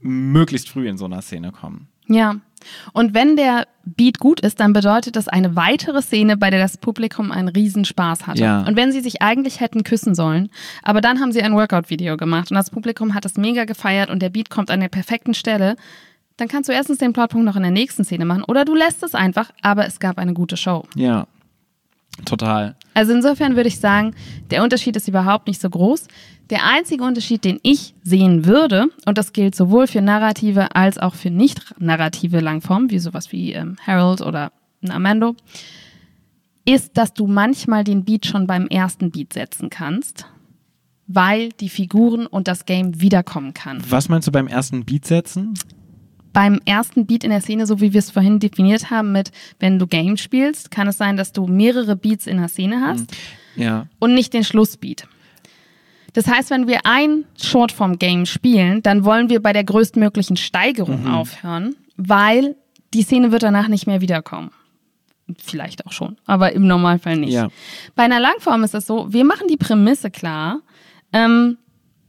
möglichst 0.00 0.68
früh 0.68 0.88
in 0.88 0.96
so 0.96 1.06
einer 1.06 1.22
Szene 1.22 1.50
kommen. 1.50 1.88
Ja. 2.06 2.36
Und 2.92 3.14
wenn 3.14 3.36
der 3.36 3.66
Beat 3.84 4.20
gut 4.20 4.38
ist, 4.40 4.60
dann 4.60 4.72
bedeutet 4.72 5.16
das 5.16 5.26
eine 5.26 5.56
weitere 5.56 6.00
Szene, 6.00 6.36
bei 6.36 6.50
der 6.50 6.60
das 6.60 6.76
Publikum 6.76 7.32
einen 7.32 7.48
Riesenspaß 7.48 8.28
hatte. 8.28 8.40
Ja. 8.40 8.60
Und 8.62 8.76
wenn 8.76 8.92
sie 8.92 9.00
sich 9.00 9.20
eigentlich 9.20 9.58
hätten 9.58 9.82
küssen 9.82 10.14
sollen, 10.14 10.48
aber 10.84 11.00
dann 11.00 11.20
haben 11.20 11.32
sie 11.32 11.42
ein 11.42 11.54
Workout-Video 11.54 12.16
gemacht 12.16 12.52
und 12.52 12.56
das 12.56 12.70
Publikum 12.70 13.14
hat 13.14 13.24
es 13.24 13.36
mega 13.36 13.64
gefeiert 13.64 14.10
und 14.10 14.22
der 14.22 14.30
Beat 14.30 14.50
kommt 14.50 14.70
an 14.70 14.78
der 14.78 14.88
perfekten 14.88 15.34
Stelle, 15.34 15.76
dann 16.36 16.46
kannst 16.48 16.68
du 16.68 16.72
erstens 16.72 16.98
den 16.98 17.12
Plotpunkt 17.12 17.44
noch 17.44 17.56
in 17.56 17.62
der 17.62 17.72
nächsten 17.72 18.04
Szene 18.04 18.24
machen 18.24 18.44
oder 18.44 18.64
du 18.64 18.74
lässt 18.74 19.02
es 19.02 19.14
einfach, 19.14 19.50
aber 19.62 19.86
es 19.86 19.98
gab 19.98 20.18
eine 20.18 20.32
gute 20.32 20.56
Show. 20.56 20.84
Ja. 20.94 21.26
Total. 22.24 22.76
Also 22.94 23.12
insofern 23.12 23.56
würde 23.56 23.68
ich 23.68 23.78
sagen, 23.78 24.14
der 24.50 24.62
Unterschied 24.62 24.96
ist 24.96 25.08
überhaupt 25.08 25.46
nicht 25.46 25.60
so 25.60 25.70
groß. 25.70 26.08
Der 26.50 26.66
einzige 26.66 27.04
Unterschied, 27.04 27.44
den 27.44 27.58
ich 27.62 27.94
sehen 28.02 28.44
würde, 28.44 28.88
und 29.06 29.16
das 29.16 29.32
gilt 29.32 29.54
sowohl 29.54 29.86
für 29.86 30.02
narrative 30.02 30.74
als 30.76 30.98
auch 30.98 31.14
für 31.14 31.30
nicht 31.30 31.74
narrative 31.78 32.40
Langformen, 32.40 32.90
wie 32.90 32.98
sowas 32.98 33.32
wie 33.32 33.52
ähm, 33.52 33.76
Harold 33.86 34.20
oder 34.20 34.52
ein 34.82 34.90
Amando, 34.90 35.34
ist, 36.64 36.96
dass 36.96 37.14
du 37.14 37.26
manchmal 37.26 37.84
den 37.84 38.04
Beat 38.04 38.26
schon 38.26 38.46
beim 38.46 38.66
ersten 38.66 39.10
Beat 39.10 39.32
setzen 39.32 39.70
kannst, 39.70 40.26
weil 41.06 41.48
die 41.50 41.68
Figuren 41.68 42.26
und 42.26 42.46
das 42.46 42.66
Game 42.66 43.00
wiederkommen 43.00 43.54
kann. 43.54 43.82
Was 43.88 44.08
meinst 44.08 44.28
du 44.28 44.32
beim 44.32 44.46
ersten 44.46 44.84
Beat 44.84 45.06
setzen? 45.06 45.54
Beim 46.32 46.60
ersten 46.64 47.06
Beat 47.06 47.24
in 47.24 47.30
der 47.30 47.40
Szene, 47.40 47.66
so 47.66 47.80
wie 47.80 47.92
wir 47.92 47.98
es 47.98 48.10
vorhin 48.10 48.38
definiert 48.38 48.90
haben, 48.90 49.12
mit 49.12 49.30
wenn 49.58 49.78
du 49.78 49.86
Game 49.86 50.16
spielst, 50.16 50.70
kann 50.70 50.88
es 50.88 50.98
sein, 50.98 51.16
dass 51.16 51.32
du 51.32 51.46
mehrere 51.46 51.96
Beats 51.96 52.26
in 52.26 52.38
der 52.38 52.48
Szene 52.48 52.80
hast 52.80 53.10
hm. 53.54 53.62
ja. 53.62 53.86
und 53.98 54.14
nicht 54.14 54.32
den 54.32 54.44
Schlussbeat. 54.44 55.06
Das 56.12 56.26
heißt, 56.26 56.50
wenn 56.50 56.66
wir 56.66 56.80
ein 56.84 57.24
Shortform-Game 57.40 58.26
spielen, 58.26 58.82
dann 58.82 59.04
wollen 59.04 59.30
wir 59.30 59.40
bei 59.40 59.52
der 59.52 59.64
größtmöglichen 59.64 60.36
Steigerung 60.36 61.04
mhm. 61.04 61.14
aufhören, 61.14 61.74
weil 61.96 62.56
die 62.92 63.02
Szene 63.02 63.32
wird 63.32 63.42
danach 63.42 63.68
nicht 63.68 63.86
mehr 63.86 64.00
wiederkommen. 64.00 64.50
Vielleicht 65.42 65.86
auch 65.86 65.92
schon, 65.92 66.18
aber 66.26 66.52
im 66.52 66.66
Normalfall 66.66 67.16
nicht. 67.16 67.32
Ja. 67.32 67.48
Bei 67.94 68.02
einer 68.02 68.20
Langform 68.20 68.64
ist 68.64 68.74
es 68.74 68.86
so, 68.86 69.10
wir 69.12 69.24
machen 69.24 69.46
die 69.48 69.56
Prämisse 69.56 70.10
klar. 70.10 70.60
Ähm, 71.12 71.56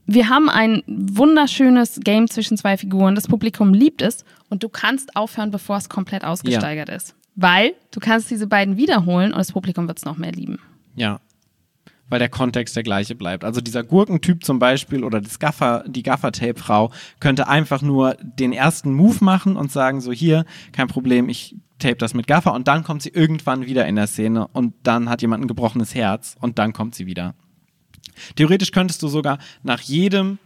wir 0.06 0.28
haben 0.28 0.48
ein 0.48 0.82
wunderschönes 0.86 2.00
Game 2.02 2.28
zwischen 2.28 2.56
zwei 2.56 2.76
Figuren. 2.76 3.14
Das 3.14 3.28
Publikum 3.28 3.72
liebt 3.72 4.02
es 4.02 4.24
und 4.50 4.62
du 4.62 4.68
kannst 4.68 5.16
aufhören, 5.16 5.50
bevor 5.50 5.76
es 5.76 5.88
komplett 5.88 6.24
ausgesteigert 6.24 6.88
ja. 6.88 6.94
ist. 6.96 7.14
Weil 7.36 7.72
du 7.90 8.00
kannst 8.00 8.30
diese 8.30 8.46
beiden 8.46 8.76
wiederholen 8.76 9.32
und 9.32 9.38
das 9.38 9.52
Publikum 9.52 9.88
wird 9.88 9.98
es 9.98 10.04
noch 10.04 10.16
mehr 10.16 10.32
lieben. 10.32 10.58
Ja. 10.94 11.20
Weil 12.10 12.18
der 12.18 12.28
Kontext 12.28 12.76
der 12.76 12.82
gleiche 12.82 13.14
bleibt. 13.14 13.44
Also 13.44 13.62
dieser 13.62 13.82
Gurkentyp 13.82 14.44
zum 14.44 14.58
Beispiel 14.58 15.04
oder 15.04 15.20
das 15.20 15.38
Gaffer, 15.38 15.84
die 15.86 16.02
Gaffer-Tape-Frau 16.02 16.92
könnte 17.18 17.48
einfach 17.48 17.80
nur 17.80 18.14
den 18.20 18.52
ersten 18.52 18.92
Move 18.92 19.24
machen 19.24 19.56
und 19.56 19.72
sagen, 19.72 20.02
so 20.02 20.12
hier, 20.12 20.44
kein 20.72 20.86
Problem, 20.86 21.28
ich 21.30 21.56
tape 21.78 21.96
das 21.96 22.14
mit 22.14 22.26
Gaffer 22.26 22.52
und 22.52 22.68
dann 22.68 22.84
kommt 22.84 23.02
sie 23.02 23.08
irgendwann 23.08 23.66
wieder 23.66 23.86
in 23.86 23.96
der 23.96 24.06
Szene 24.06 24.46
und 24.48 24.74
dann 24.82 25.08
hat 25.08 25.22
jemand 25.22 25.44
ein 25.44 25.48
gebrochenes 25.48 25.94
Herz 25.94 26.36
und 26.40 26.58
dann 26.58 26.72
kommt 26.72 26.94
sie 26.94 27.06
wieder. 27.06 27.34
Theoretisch 28.36 28.72
könntest 28.72 29.02
du 29.02 29.08
sogar 29.08 29.38
nach 29.62 29.80
jedem 29.80 30.38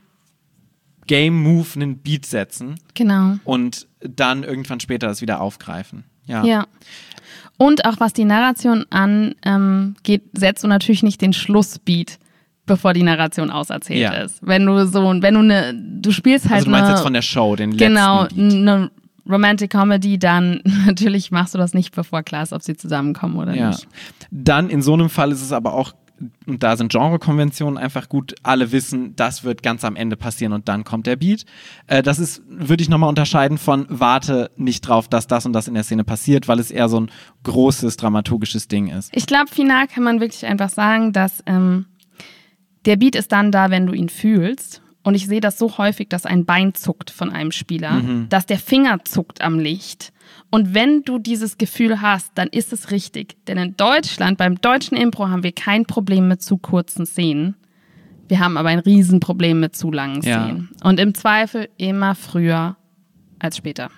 Game 1.07 1.43
Move 1.43 1.67
einen 1.75 1.99
Beat 1.99 2.27
setzen. 2.27 2.77
Genau. 2.95 3.39
Und 3.45 3.89
dann 4.01 4.45
irgendwann 4.45 4.79
später 4.79 5.09
das 5.09 5.21
wieder 5.21 5.41
aufgreifen. 5.41 6.05
Ja. 6.27 6.45
ja. 6.45 6.67
Und 7.57 7.85
auch 7.85 7.99
was 7.99 8.13
die 8.13 8.25
Narration 8.25 8.87
angeht, 8.91 9.37
ähm, 9.45 9.95
setzt 10.33 10.63
du 10.63 10.69
natürlich 10.69 11.03
nicht 11.03 11.21
den 11.21 11.33
Schlussbeat, 11.33 12.19
bevor 12.67 12.93
die 12.93 13.03
Narration 13.03 13.51
auserzählt 13.51 14.01
ja. 14.01 14.13
ist. 14.13 14.39
Wenn 14.47 14.65
du 14.65 14.87
so, 14.87 15.03
wenn 15.03 15.35
du 15.35 15.41
eine, 15.41 15.75
du 15.75 16.13
spielst 16.13 16.45
halt. 16.45 16.59
Also 16.59 16.67
du 16.67 16.71
meinst 16.71 16.85
eine, 16.85 16.95
jetzt 16.95 17.03
von 17.03 17.13
der 17.15 17.23
Show, 17.23 17.57
den 17.57 17.73
letzten 17.73 17.89
Genau, 17.89 18.29
eine 18.37 18.91
Romantic 19.29 19.71
Comedy, 19.71 20.19
dann 20.19 20.61
natürlich 20.87 21.31
machst 21.31 21.55
du 21.55 21.59
das 21.59 21.75
nicht, 21.75 21.95
bevor 21.95 22.23
klar 22.23 22.45
ist, 22.45 22.53
ob 22.53 22.63
sie 22.63 22.77
zusammenkommen 22.77 23.37
oder 23.37 23.55
ja. 23.55 23.71
nicht. 23.71 23.89
Dann 24.31 24.71
in 24.71 24.83
so 24.83 24.95
einem 24.95 25.11
Fall 25.11 25.33
ist 25.33 25.43
es 25.43 25.53
aber 25.53 25.73
auch 25.73 25.93
und 26.47 26.63
da 26.63 26.77
sind 26.77 26.93
Genrekonventionen 26.93 27.79
einfach 27.79 28.09
gut. 28.09 28.35
Alle 28.43 28.73
wissen, 28.73 29.15
das 29.17 29.45
wird 29.45 29.63
ganz 29.63 29.85
am 29.85 29.97
Ende 29.97 30.17
passieren 30.17 30.53
und 30.53 30.69
dann 30.69 30.85
kommt 30.85 31.07
der 31.07 31.17
Beat. 31.17 31.45
Äh, 31.87 32.03
das 32.03 32.19
ist, 32.19 32.43
würde 32.49 32.83
ich 32.83 32.89
nochmal 32.89 33.09
unterscheiden 33.09 33.59
von 33.59 33.87
warte 33.89 34.51
nicht 34.57 34.83
drauf, 34.83 35.09
dass 35.09 35.27
das 35.27 35.47
und 35.47 35.53
das 35.53 35.69
in 35.69 35.75
der 35.75 35.85
Szene 35.85 36.05
passiert, 36.05 36.49
weil 36.49 36.59
es 36.59 36.71
eher 36.71 36.89
so 36.89 37.01
ein 37.01 37.11
großes 37.45 37.97
dramaturgisches 37.97 38.69
Ding 38.69 38.89
ist. 38.89 39.11
Ich 39.15 39.27
glaube, 39.27 39.51
final 39.51 39.87
kann 39.87 40.03
man 40.03 40.21
wirklich 40.21 40.47
einfach 40.47 40.71
sagen, 40.71 41.13
dass 41.13 41.43
ähm, 41.47 41.87
der 42.85 42.97
Beat 42.97 43.17
ist 43.17 43.33
dann 43.33 43.53
da, 43.53 43.71
wenn 43.71 43.87
du 43.87 43.93
ihn 43.93 44.09
fühlst. 44.09 44.83
Und 45.09 45.15
ich 45.15 45.27
sehe 45.27 45.41
das 45.41 45.59
so 45.59 45.79
häufig, 45.79 46.09
dass 46.09 46.27
ein 46.27 46.45
Bein 46.45 46.75
zuckt 46.75 47.11
von 47.11 47.31
einem 47.31 47.51
Spieler, 47.51 48.03
mhm. 48.03 48.29
dass 48.29 48.47
der 48.47 48.59
Finger 48.59 49.05
zuckt 49.05 49.41
am 49.41 49.59
Licht 49.59 50.13
und 50.51 50.75
wenn 50.75 51.03
du 51.03 51.19
dieses 51.19 51.59
Gefühl 51.59 52.01
hast, 52.01 52.33
dann 52.35 52.49
ist 52.49 52.73
es 52.73 52.91
richtig. 52.91 53.37
Denn 53.47 53.59
in 53.59 53.77
Deutschland, 53.77 54.39
beim 54.39 54.61
deutschen 54.61 54.97
Impro, 54.97 55.29
haben 55.29 55.43
wir 55.43 55.53
kein 55.53 55.85
Problem 55.85 56.29
mit 56.29 56.43
zu 56.43 56.57
kurzen 56.57 57.07
Szenen. 57.07 57.57
Wir 58.29 58.41
haben 58.41 58.57
aber 58.57 58.69
ein 58.69 58.79
Riesenproblem 58.79 59.61
mit 59.61 59.77
zu 59.77 59.91
langen 59.91 60.23
Szenen. 60.23 60.71
Ja. 60.81 60.89
Und 60.89 61.01
im 61.01 61.15
Zweifel 61.15 61.69
immer 61.77 62.15
früher 62.15 62.77
als 63.39 63.57
später. 63.57 63.91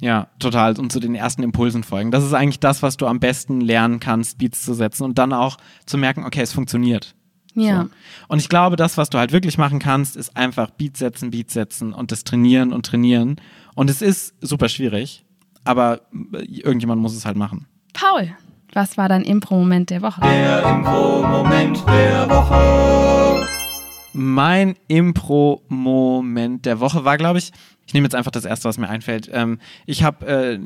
Ja, 0.00 0.28
total. 0.38 0.78
Und 0.78 0.92
zu 0.92 1.00
den 1.00 1.16
ersten 1.16 1.42
Impulsen 1.42 1.82
folgen. 1.82 2.12
Das 2.12 2.24
ist 2.24 2.34
eigentlich 2.34 2.60
das, 2.60 2.82
was 2.82 2.96
du 2.96 3.06
am 3.06 3.18
besten 3.18 3.60
lernen 3.60 3.98
kannst, 3.98 4.38
Beats 4.38 4.62
zu 4.64 4.74
setzen 4.74 5.04
und 5.04 5.18
dann 5.18 5.32
auch 5.32 5.56
zu 5.86 5.98
merken, 5.98 6.24
okay, 6.24 6.40
es 6.40 6.52
funktioniert. 6.52 7.16
Ja. 7.54 7.82
So. 7.82 7.90
Und 8.28 8.38
ich 8.38 8.48
glaube, 8.48 8.76
das, 8.76 8.96
was 8.96 9.10
du 9.10 9.18
halt 9.18 9.32
wirklich 9.32 9.58
machen 9.58 9.78
kannst, 9.78 10.16
ist 10.16 10.36
einfach 10.36 10.70
Beats 10.70 10.98
setzen, 10.98 11.30
Beats 11.30 11.54
setzen 11.54 11.92
und 11.92 12.12
das 12.12 12.24
trainieren 12.24 12.72
und 12.72 12.86
trainieren. 12.86 13.36
Und 13.74 13.90
es 13.90 14.02
ist 14.02 14.34
super 14.40 14.68
schwierig 14.68 15.24
aber 15.68 16.00
irgendjemand 16.32 17.02
muss 17.02 17.14
es 17.14 17.26
halt 17.26 17.36
machen. 17.36 17.66
Paul, 17.92 18.30
was 18.72 18.96
war 18.96 19.08
dein 19.10 19.22
Impro-Moment 19.22 19.90
der 19.90 20.00
Woche? 20.00 20.22
Der 20.22 20.62
Impro-Moment 20.62 21.84
der 21.86 22.30
Woche. 22.30 23.46
Mein 24.14 24.76
Impro-Moment 24.88 26.64
der 26.64 26.80
Woche 26.80 27.04
war, 27.04 27.18
glaube 27.18 27.38
ich, 27.38 27.52
ich 27.86 27.92
nehme 27.92 28.06
jetzt 28.06 28.14
einfach 28.14 28.30
das 28.30 28.46
erste, 28.46 28.66
was 28.66 28.78
mir 28.78 28.88
einfällt. 28.88 29.28
Ähm, 29.30 29.60
ich 29.84 30.02
habe 30.02 30.26
äh, 30.26 30.58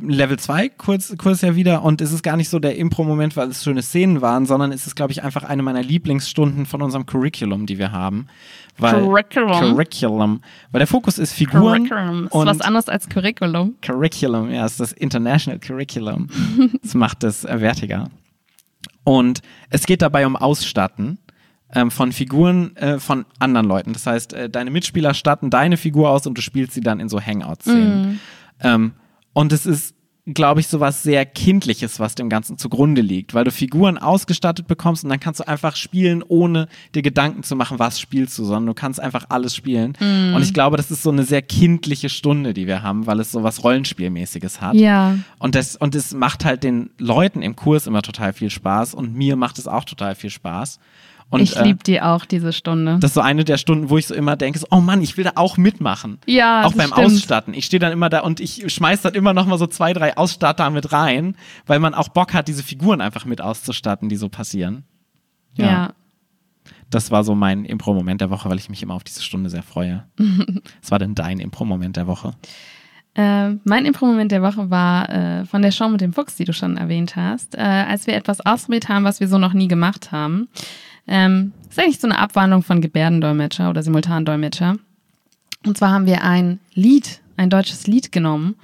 Level 0.00 0.38
2 0.38 0.70
kurz, 0.70 1.14
kurz 1.18 1.42
ja 1.42 1.54
wieder 1.54 1.82
und 1.82 2.00
es 2.00 2.12
ist 2.12 2.22
gar 2.22 2.36
nicht 2.36 2.48
so 2.48 2.58
der 2.58 2.76
Impro-Moment, 2.76 3.36
weil 3.36 3.48
es 3.48 3.62
schöne 3.62 3.82
Szenen 3.82 4.20
waren, 4.20 4.46
sondern 4.46 4.72
es 4.72 4.86
ist, 4.86 4.96
glaube 4.96 5.12
ich, 5.12 5.22
einfach 5.22 5.44
eine 5.44 5.62
meiner 5.62 5.82
Lieblingsstunden 5.82 6.66
von 6.66 6.82
unserem 6.82 7.06
Curriculum, 7.06 7.66
die 7.66 7.78
wir 7.78 7.92
haben. 7.92 8.26
Weil, 8.78 9.02
Curriculum. 9.02 9.60
Curriculum. 9.60 10.40
Weil 10.70 10.78
der 10.78 10.86
Fokus 10.86 11.18
ist 11.18 11.32
Figuren. 11.32 11.88
Curriculum. 11.88 12.24
Ist 12.26 12.32
und 12.32 12.46
was 12.46 12.60
anderes 12.60 12.88
als 12.88 13.08
Curriculum. 13.08 13.74
Curriculum, 13.82 14.50
ja, 14.50 14.66
ist 14.66 14.80
das 14.80 14.92
International 14.92 15.58
Curriculum. 15.58 16.28
das 16.82 16.94
macht 16.94 17.24
es 17.24 17.44
äh, 17.44 17.60
wertiger. 17.60 18.10
Und 19.04 19.40
es 19.70 19.86
geht 19.86 20.02
dabei 20.02 20.26
um 20.26 20.36
Ausstatten 20.36 21.18
ähm, 21.74 21.90
von 21.90 22.12
Figuren 22.12 22.76
äh, 22.76 22.98
von 22.98 23.26
anderen 23.38 23.66
Leuten. 23.66 23.92
Das 23.92 24.06
heißt, 24.06 24.32
äh, 24.32 24.50
deine 24.50 24.70
Mitspieler 24.70 25.14
statten 25.14 25.50
deine 25.50 25.76
Figur 25.76 26.10
aus 26.10 26.26
und 26.26 26.36
du 26.36 26.42
spielst 26.42 26.72
sie 26.72 26.80
dann 26.80 27.00
in 27.00 27.08
so 27.08 27.20
Hangout-Szenen. 27.20 28.12
Mm. 28.12 28.18
Ähm, 28.60 28.92
und 29.38 29.52
es 29.52 29.66
ist, 29.66 29.94
glaube 30.26 30.58
ich, 30.58 30.66
so 30.66 30.80
was 30.80 31.04
sehr 31.04 31.24
Kindliches, 31.24 32.00
was 32.00 32.16
dem 32.16 32.28
Ganzen 32.28 32.58
zugrunde 32.58 33.02
liegt, 33.02 33.34
weil 33.34 33.44
du 33.44 33.52
Figuren 33.52 33.96
ausgestattet 33.96 34.66
bekommst 34.66 35.04
und 35.04 35.10
dann 35.10 35.20
kannst 35.20 35.38
du 35.38 35.46
einfach 35.46 35.76
spielen, 35.76 36.24
ohne 36.26 36.66
dir 36.92 37.02
Gedanken 37.02 37.44
zu 37.44 37.54
machen, 37.54 37.78
was 37.78 38.00
spielst 38.00 38.36
du, 38.36 38.44
sondern 38.44 38.66
du 38.66 38.74
kannst 38.74 38.98
einfach 38.98 39.26
alles 39.28 39.54
spielen. 39.54 39.92
Mm. 40.00 40.34
Und 40.34 40.42
ich 40.42 40.52
glaube, 40.52 40.76
das 40.76 40.90
ist 40.90 41.04
so 41.04 41.10
eine 41.10 41.22
sehr 41.22 41.40
kindliche 41.40 42.08
Stunde, 42.08 42.52
die 42.52 42.66
wir 42.66 42.82
haben, 42.82 43.06
weil 43.06 43.20
es 43.20 43.30
so 43.30 43.44
was 43.44 43.62
Rollenspielmäßiges 43.62 44.60
hat. 44.60 44.74
Ja. 44.74 45.16
Und 45.38 45.54
das, 45.54 45.76
und 45.76 45.94
es 45.94 46.12
macht 46.12 46.44
halt 46.44 46.64
den 46.64 46.90
Leuten 46.98 47.40
im 47.40 47.54
Kurs 47.54 47.86
immer 47.86 48.02
total 48.02 48.32
viel 48.32 48.50
Spaß 48.50 48.94
und 48.94 49.14
mir 49.14 49.36
macht 49.36 49.60
es 49.60 49.68
auch 49.68 49.84
total 49.84 50.16
viel 50.16 50.30
Spaß. 50.30 50.80
Und, 51.30 51.42
ich 51.42 51.54
liebe 51.60 51.80
äh, 51.80 51.84
die 51.84 52.00
auch, 52.00 52.24
diese 52.24 52.54
Stunde. 52.54 52.98
Das 53.00 53.10
ist 53.10 53.14
so 53.14 53.20
eine 53.20 53.44
der 53.44 53.58
Stunden, 53.58 53.90
wo 53.90 53.98
ich 53.98 54.06
so 54.06 54.14
immer 54.14 54.36
denke, 54.36 54.58
so, 54.58 54.66
oh 54.70 54.80
Mann, 54.80 55.02
ich 55.02 55.16
will 55.18 55.24
da 55.24 55.32
auch 55.34 55.58
mitmachen. 55.58 56.18
Ja, 56.26 56.64
Auch 56.64 56.72
beim 56.72 56.90
stimmt. 56.90 57.06
Ausstatten. 57.06 57.52
Ich 57.52 57.66
stehe 57.66 57.80
dann 57.80 57.92
immer 57.92 58.08
da 58.08 58.20
und 58.20 58.40
ich 58.40 58.72
schmeiß 58.72 59.02
dann 59.02 59.14
immer 59.14 59.34
noch 59.34 59.46
mal 59.46 59.58
so 59.58 59.66
zwei, 59.66 59.92
drei 59.92 60.16
Ausstatter 60.16 60.70
mit 60.70 60.90
rein, 60.92 61.36
weil 61.66 61.80
man 61.80 61.92
auch 61.92 62.08
Bock 62.08 62.32
hat, 62.32 62.48
diese 62.48 62.62
Figuren 62.62 63.02
einfach 63.02 63.26
mit 63.26 63.42
auszustatten, 63.42 64.08
die 64.08 64.16
so 64.16 64.30
passieren. 64.30 64.84
Ja. 65.54 65.66
ja. 65.66 65.92
Das 66.88 67.10
war 67.10 67.24
so 67.24 67.34
mein 67.34 67.66
Impro-Moment 67.66 68.22
der 68.22 68.30
Woche, 68.30 68.48
weil 68.48 68.58
ich 68.58 68.70
mich 68.70 68.82
immer 68.82 68.94
auf 68.94 69.04
diese 69.04 69.22
Stunde 69.22 69.50
sehr 69.50 69.62
freue. 69.62 70.04
Was 70.80 70.90
war 70.90 70.98
denn 70.98 71.14
dein 71.14 71.40
Impro-Moment 71.40 71.96
der 71.98 72.06
Woche? 72.06 72.32
Äh, 73.14 73.56
mein 73.64 73.84
Impro-Moment 73.84 74.32
der 74.32 74.42
Woche 74.42 74.70
war 74.70 75.08
äh, 75.10 75.44
von 75.44 75.60
der 75.60 75.72
Show 75.72 75.88
mit 75.88 76.00
dem 76.00 76.14
Fuchs, 76.14 76.36
die 76.36 76.44
du 76.44 76.54
schon 76.54 76.78
erwähnt 76.78 77.16
hast, 77.16 77.54
äh, 77.56 77.60
als 77.60 78.06
wir 78.06 78.14
etwas 78.14 78.40
ausprobiert 78.40 78.88
haben, 78.88 79.04
was 79.04 79.20
wir 79.20 79.28
so 79.28 79.36
noch 79.36 79.52
nie 79.52 79.68
gemacht 79.68 80.12
haben. 80.12 80.48
Ähm, 81.08 81.52
ist 81.68 81.78
eigentlich 81.78 82.00
so 82.00 82.06
eine 82.06 82.18
Abwandlung 82.18 82.62
von 82.62 82.80
Gebärdendolmetscher 82.80 83.70
oder 83.70 83.82
Simultandolmetscher. 83.82 84.76
Und 85.66 85.76
zwar 85.76 85.90
haben 85.90 86.06
wir 86.06 86.22
ein 86.22 86.60
Lied, 86.74 87.20
ein 87.36 87.50
deutsches 87.50 87.86
Lied 87.86 88.12
genommen. 88.12 88.56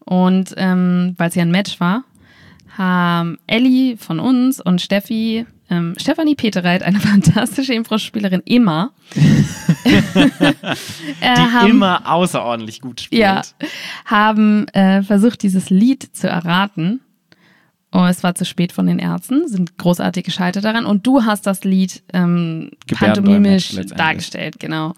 Und 0.00 0.54
ähm, 0.56 1.14
weil 1.18 1.28
es 1.28 1.34
ja 1.34 1.42
ein 1.42 1.50
Match 1.50 1.80
war, 1.80 2.04
haben 2.78 3.38
Ellie 3.46 3.96
von 3.96 4.20
uns 4.20 4.60
und 4.60 4.80
Steffi, 4.80 5.44
ähm, 5.68 5.94
Stefanie 5.98 6.34
Petereit, 6.34 6.82
eine 6.82 7.00
fantastische 7.02 7.74
Impro-Spielerin 7.74 8.42
immer, 8.44 8.92
die 9.14 9.20
haben, 11.20 11.70
immer 11.70 12.10
außerordentlich 12.10 12.80
gut 12.80 13.02
spielt. 13.02 13.20
Ja, 13.20 13.42
haben 14.06 14.66
äh, 14.68 15.02
versucht, 15.02 15.42
dieses 15.42 15.68
Lied 15.68 16.16
zu 16.16 16.28
erraten. 16.28 17.00
Oh, 17.92 18.04
es 18.04 18.22
war 18.22 18.34
zu 18.34 18.44
spät 18.44 18.72
von 18.72 18.86
den 18.86 18.98
Ärzten, 18.98 19.48
sind 19.48 19.78
großartig 19.78 20.24
gescheitert 20.24 20.64
daran. 20.64 20.84
Und 20.84 21.06
du 21.06 21.24
hast 21.24 21.46
das 21.46 21.64
Lied 21.64 22.02
ähm, 22.12 22.72
pantomimisch 22.94 23.74
dargestellt, 23.96 24.60
genau. 24.60 24.92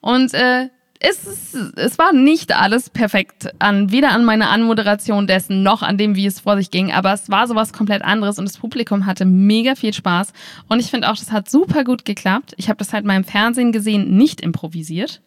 Und 0.00 0.32
äh, 0.32 0.68
es, 1.00 1.54
es 1.76 1.98
war 1.98 2.12
nicht 2.12 2.56
alles 2.56 2.90
perfekt 2.90 3.52
an, 3.58 3.90
weder 3.90 4.10
an 4.12 4.24
meiner 4.24 4.50
Anmoderation 4.50 5.26
dessen 5.26 5.62
noch 5.62 5.82
an 5.82 5.98
dem, 5.98 6.16
wie 6.16 6.26
es 6.26 6.40
vor 6.40 6.56
sich 6.56 6.70
ging, 6.70 6.92
aber 6.92 7.12
es 7.12 7.30
war 7.30 7.46
sowas 7.46 7.72
komplett 7.72 8.02
anderes 8.02 8.38
und 8.38 8.46
das 8.46 8.58
Publikum 8.58 9.06
hatte 9.06 9.24
mega 9.24 9.74
viel 9.74 9.92
Spaß 9.92 10.32
und 10.68 10.80
ich 10.80 10.90
finde 10.90 11.10
auch, 11.10 11.16
das 11.16 11.32
hat 11.32 11.50
super 11.50 11.84
gut 11.84 12.04
geklappt. 12.04 12.54
Ich 12.56 12.68
habe 12.68 12.78
das 12.78 12.92
halt 12.92 13.04
mal 13.04 13.16
im 13.16 13.24
Fernsehen 13.24 13.72
gesehen, 13.72 14.16
nicht 14.16 14.40
improvisiert. 14.40 15.20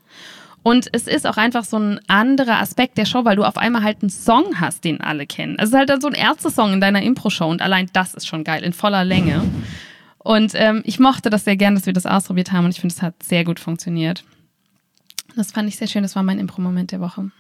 Und 0.63 0.89
es 0.91 1.07
ist 1.07 1.25
auch 1.25 1.37
einfach 1.37 1.63
so 1.63 1.77
ein 1.77 1.99
anderer 2.07 2.59
Aspekt 2.59 2.97
der 2.97 3.05
Show, 3.05 3.23
weil 3.25 3.35
du 3.35 3.43
auf 3.43 3.57
einmal 3.57 3.83
halt 3.83 4.01
einen 4.01 4.09
Song 4.09 4.59
hast, 4.59 4.83
den 4.83 5.01
alle 5.01 5.25
kennen. 5.25 5.55
Es 5.57 5.69
ist 5.69 5.75
halt 5.75 5.89
dann 5.89 6.01
so 6.01 6.07
ein 6.07 6.13
Ärzte-Song 6.13 6.73
in 6.73 6.81
deiner 6.81 7.01
Impro-Show 7.01 7.49
und 7.49 7.61
allein 7.61 7.89
das 7.93 8.13
ist 8.13 8.27
schon 8.27 8.43
geil, 8.43 8.63
in 8.63 8.73
voller 8.73 9.05
Länge. 9.05 9.43
Und 10.17 10.51
ähm, 10.55 10.81
ich 10.85 10.99
mochte 10.99 11.29
das 11.29 11.45
sehr 11.45 11.55
gern, 11.55 11.75
dass 11.75 11.85
wir 11.85 11.93
das 11.93 12.05
ausprobiert 12.05 12.51
haben 12.51 12.65
und 12.65 12.71
ich 12.71 12.81
finde, 12.81 12.93
es 12.93 13.01
hat 13.01 13.23
sehr 13.23 13.45
gut 13.45 13.59
funktioniert. 13.59 14.23
Das 15.35 15.51
fand 15.51 15.69
ich 15.69 15.77
sehr 15.77 15.87
schön. 15.87 16.03
Das 16.03 16.15
war 16.15 16.23
mein 16.23 16.39
Impro-Moment 16.39 16.91
der 16.91 16.99
Woche. 16.99 17.31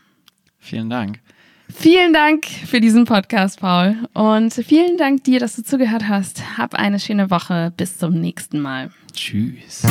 Vielen 0.59 0.89
Dank. 0.89 1.19
Vielen 1.73 2.13
Dank 2.13 2.45
für 2.45 2.81
diesen 2.81 3.05
Podcast, 3.05 3.59
Paul. 3.59 3.95
Und 4.13 4.53
vielen 4.53 4.97
Dank 4.97 5.23
dir, 5.23 5.39
dass 5.39 5.55
du 5.55 5.63
zugehört 5.63 6.07
hast. 6.07 6.57
Hab 6.57 6.73
eine 6.73 6.99
schöne 6.99 7.29
Woche. 7.29 7.71
Bis 7.77 7.97
zum 7.97 8.13
nächsten 8.19 8.59
Mal. 8.59 8.91
Tschüss. 9.13 9.83